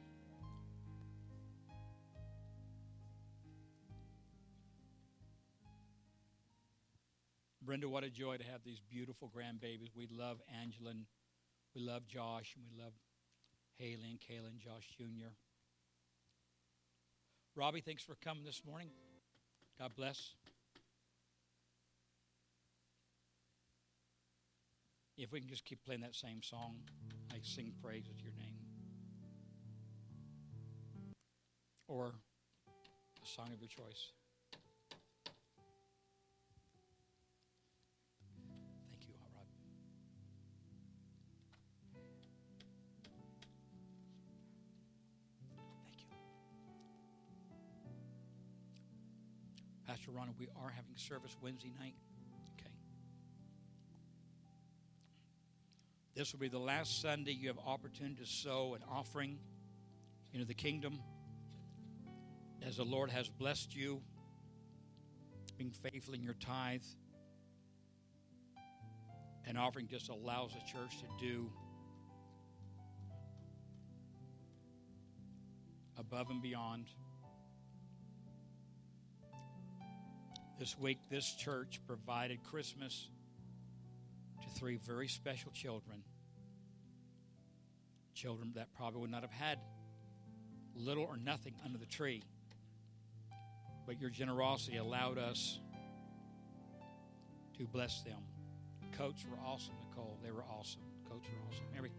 Brenda, 7.69 7.87
what 7.87 8.03
a 8.03 8.09
joy 8.09 8.39
to 8.39 8.45
have 8.45 8.63
these 8.65 8.81
beautiful 8.91 9.29
grandbabies. 9.29 9.91
We 9.95 10.09
love 10.11 10.39
Angela 10.63 10.89
and 10.89 11.05
we 11.75 11.83
love 11.83 12.09
Josh 12.09 12.57
and 12.57 12.65
we 12.65 12.83
love 12.83 12.95
Haley 13.77 14.09
and 14.09 14.19
Kayla 14.19 14.49
and 14.49 14.59
Josh 14.59 14.89
Jr. 14.97 15.29
Robbie, 17.55 17.83
thanks 17.83 18.03
for 18.03 18.15
coming 18.25 18.43
this 18.43 18.63
morning. 18.67 18.89
God 19.79 19.91
bless. 19.95 20.33
If 25.19 25.31
we 25.31 25.39
can 25.39 25.51
just 25.51 25.67
keep 25.67 25.85
playing 25.85 26.01
that 26.01 26.15
same 26.15 26.43
song, 26.43 26.77
I 27.31 27.37
sing 27.43 27.75
praises 27.83 28.15
to 28.17 28.23
your 28.23 28.33
name. 28.33 28.57
Or 31.87 32.15
a 33.23 33.27
song 33.27 33.51
of 33.53 33.61
your 33.61 33.69
choice. 33.69 34.13
Pastor 49.89 50.11
Ron, 50.11 50.29
we 50.39 50.49
are 50.63 50.69
having 50.69 50.95
service 50.97 51.35
Wednesday 51.41 51.73
night. 51.81 51.95
Okay. 52.61 52.71
This 56.15 56.31
will 56.31 56.41
be 56.41 56.49
the 56.49 56.59
last 56.59 57.01
Sunday 57.01 57.33
you 57.33 57.49
have 57.49 57.57
opportunity 57.67 58.17
to 58.17 58.27
sow 58.27 58.75
an 58.75 58.83
offering 58.87 59.39
into 60.35 60.45
the 60.45 60.53
kingdom 60.53 60.99
as 62.61 62.77
the 62.77 62.85
Lord 62.85 63.09
has 63.09 63.31
blessed 63.31 63.75
you, 63.75 64.03
being 65.57 65.71
faithful 65.71 66.13
in 66.13 66.23
your 66.23 66.35
tithe. 66.35 66.83
An 69.47 69.57
offering 69.57 69.89
just 69.89 70.11
allows 70.11 70.53
the 70.53 70.61
church 70.71 70.99
to 70.99 71.27
do 71.27 71.51
above 75.97 76.29
and 76.29 76.43
beyond. 76.43 76.91
This 80.59 80.77
week, 80.77 80.99
this 81.09 81.35
church 81.35 81.81
provided 81.87 82.43
Christmas 82.43 83.09
to 84.43 84.59
three 84.59 84.77
very 84.77 85.07
special 85.07 85.53
children. 85.53 86.03
Children 88.15 88.53
that 88.57 88.75
probably 88.77 89.03
would 89.03 89.11
not 89.11 89.23
have 89.23 89.31
had 89.31 89.61
little 90.75 91.05
or 91.05 91.17
nothing 91.17 91.55
under 91.65 91.79
the 91.79 91.87
tree. 91.87 92.25
But 93.87 94.01
your 94.01 94.11
generosity 94.11 94.79
allowed 94.79 95.17
us 95.17 95.61
to 97.57 97.65
bless 97.69 98.03
them. 98.03 98.19
Coats 98.97 99.25
were 99.31 99.39
awesome, 99.47 99.75
Nicole. 99.89 100.19
They 100.25 100.33
were 100.33 100.43
awesome. 100.43 100.83
Coats 101.09 101.29
were 101.29 101.49
awesome. 101.49 101.67
Every 101.77 101.93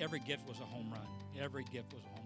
every 0.00 0.20
gift 0.20 0.48
was 0.48 0.58
a 0.60 0.64
home 0.64 0.90
run. 0.90 1.06
Every 1.38 1.64
gift 1.64 1.92
was 1.92 2.02
a 2.02 2.08
home 2.08 2.16
run. 2.16 2.25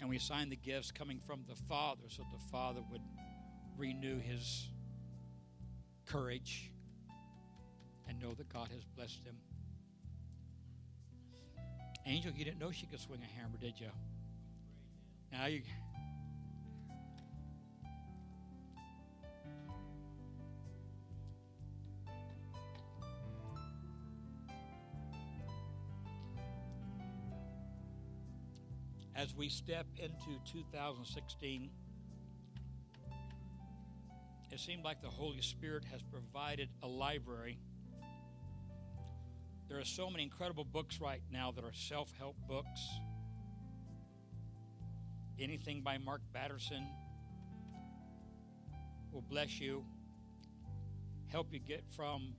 And 0.00 0.08
we 0.08 0.16
assigned 0.16 0.50
the 0.50 0.56
gifts 0.56 0.90
coming 0.90 1.20
from 1.26 1.44
the 1.48 1.54
Father 1.68 2.04
so 2.08 2.24
the 2.32 2.50
Father 2.50 2.80
would 2.90 3.02
renew 3.76 4.18
his 4.18 4.68
courage 6.06 6.72
and 8.08 8.18
know 8.18 8.32
that 8.34 8.48
God 8.52 8.68
has 8.72 8.82
blessed 8.96 9.24
him. 9.24 9.36
Angel, 12.06 12.32
you 12.34 12.44
didn't 12.44 12.58
know 12.58 12.70
she 12.70 12.86
could 12.86 13.00
swing 13.00 13.20
a 13.22 13.40
hammer, 13.40 13.58
did 13.60 13.78
you? 13.78 13.90
Now 15.30 15.46
you. 15.46 15.62
As 29.20 29.34
we 29.36 29.50
step 29.50 29.86
into 29.98 30.40
2016, 30.50 31.68
it 34.50 34.58
seemed 34.58 34.82
like 34.82 35.02
the 35.02 35.10
Holy 35.10 35.42
Spirit 35.42 35.84
has 35.92 36.00
provided 36.02 36.70
a 36.82 36.86
library. 36.86 37.58
There 39.68 39.78
are 39.78 39.84
so 39.84 40.08
many 40.08 40.22
incredible 40.22 40.64
books 40.64 41.02
right 41.02 41.20
now 41.30 41.52
that 41.52 41.64
are 41.64 41.74
self 41.74 42.10
help 42.18 42.34
books. 42.48 42.80
Anything 45.38 45.82
by 45.82 45.98
Mark 45.98 46.22
Batterson 46.32 46.86
will 49.12 49.24
bless 49.28 49.60
you, 49.60 49.84
help 51.26 51.52
you 51.52 51.58
get 51.58 51.84
from 51.94 52.32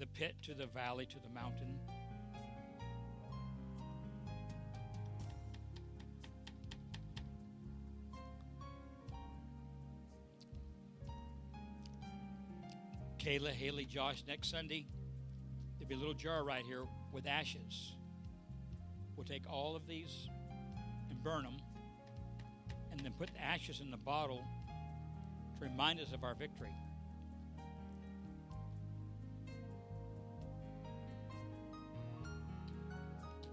the 0.00 0.06
pit 0.06 0.34
to 0.42 0.54
the 0.54 0.66
valley 0.66 1.06
to 1.06 1.18
the 1.20 1.28
mountain. 1.28 1.78
Kayla, 13.28 13.50
Haley, 13.50 13.84
Josh, 13.84 14.24
next 14.26 14.50
Sunday, 14.50 14.86
there'll 15.78 15.86
be 15.86 15.94
a 15.94 15.98
little 15.98 16.14
jar 16.14 16.44
right 16.44 16.64
here 16.64 16.84
with 17.12 17.26
ashes. 17.26 17.92
We'll 19.16 19.26
take 19.26 19.42
all 19.46 19.76
of 19.76 19.86
these 19.86 20.30
and 21.10 21.22
burn 21.22 21.42
them, 21.42 21.58
and 22.90 22.98
then 23.00 23.12
put 23.18 23.28
the 23.34 23.42
ashes 23.42 23.80
in 23.82 23.90
the 23.90 23.98
bottle 23.98 24.42
to 25.58 25.64
remind 25.66 26.00
us 26.00 26.14
of 26.14 26.24
our 26.24 26.34
victory. 26.34 26.72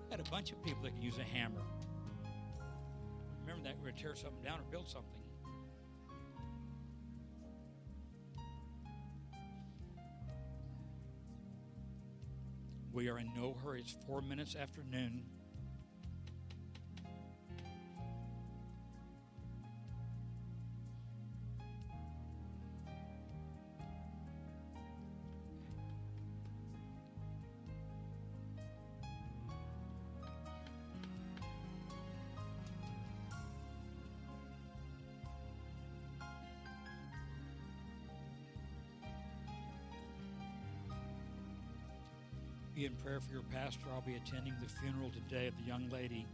Got 0.10 0.26
a 0.26 0.32
bunch 0.32 0.54
of 0.54 0.64
people 0.64 0.84
that 0.84 0.94
can 0.94 1.02
use 1.02 1.18
a 1.18 1.38
hammer. 1.38 1.64
Remember 3.42 3.68
that 3.68 3.76
we're 3.84 3.92
tear 3.92 4.16
something 4.16 4.42
down 4.42 4.60
or 4.60 4.72
build 4.72 4.88
something. 4.88 5.25
We 12.96 13.10
are 13.10 13.20
in 13.20 13.30
no 13.36 13.54
hurry. 13.62 13.82
It's 13.82 13.94
four 14.08 14.22
minutes 14.22 14.56
after 14.56 14.82
noon. 14.90 15.26
Prayer 43.16 43.22
for 43.22 43.34
your 43.34 43.62
pastor. 43.64 43.86
I'll 43.94 44.02
be 44.02 44.16
attending 44.16 44.54
the 44.62 44.68
funeral 44.68 45.10
today 45.10 45.48
of 45.48 45.54
the 45.58 45.64
young 45.64 45.90
lady 45.90 46.26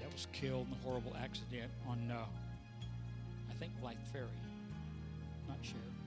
that 0.00 0.10
was 0.10 0.26
killed 0.32 0.66
in 0.68 0.72
a 0.72 0.82
horrible 0.82 1.14
accident 1.22 1.70
on, 1.86 2.10
uh, 2.10 2.24
I 3.50 3.54
think, 3.58 3.72
Blythe 3.80 3.96
Ferry. 4.12 4.28
Not 5.48 5.58
sure. 5.60 6.01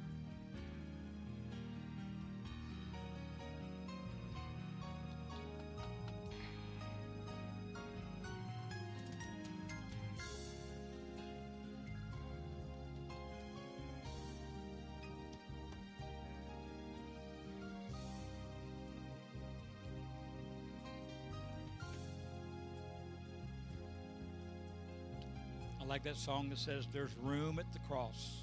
Like 25.95 26.03
that 26.03 26.17
song 26.17 26.49
that 26.49 26.57
says, 26.59 26.85
There's 26.91 27.15
room 27.23 27.57
at 27.57 27.71
the 27.71 27.79
cross. 27.87 28.41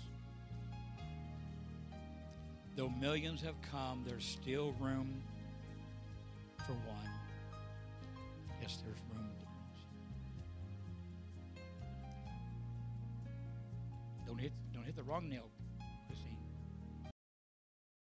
Though 2.76 2.88
millions 2.88 3.42
have 3.42 3.56
come, 3.70 4.04
there's 4.08 4.24
still 4.24 4.74
room 4.80 5.20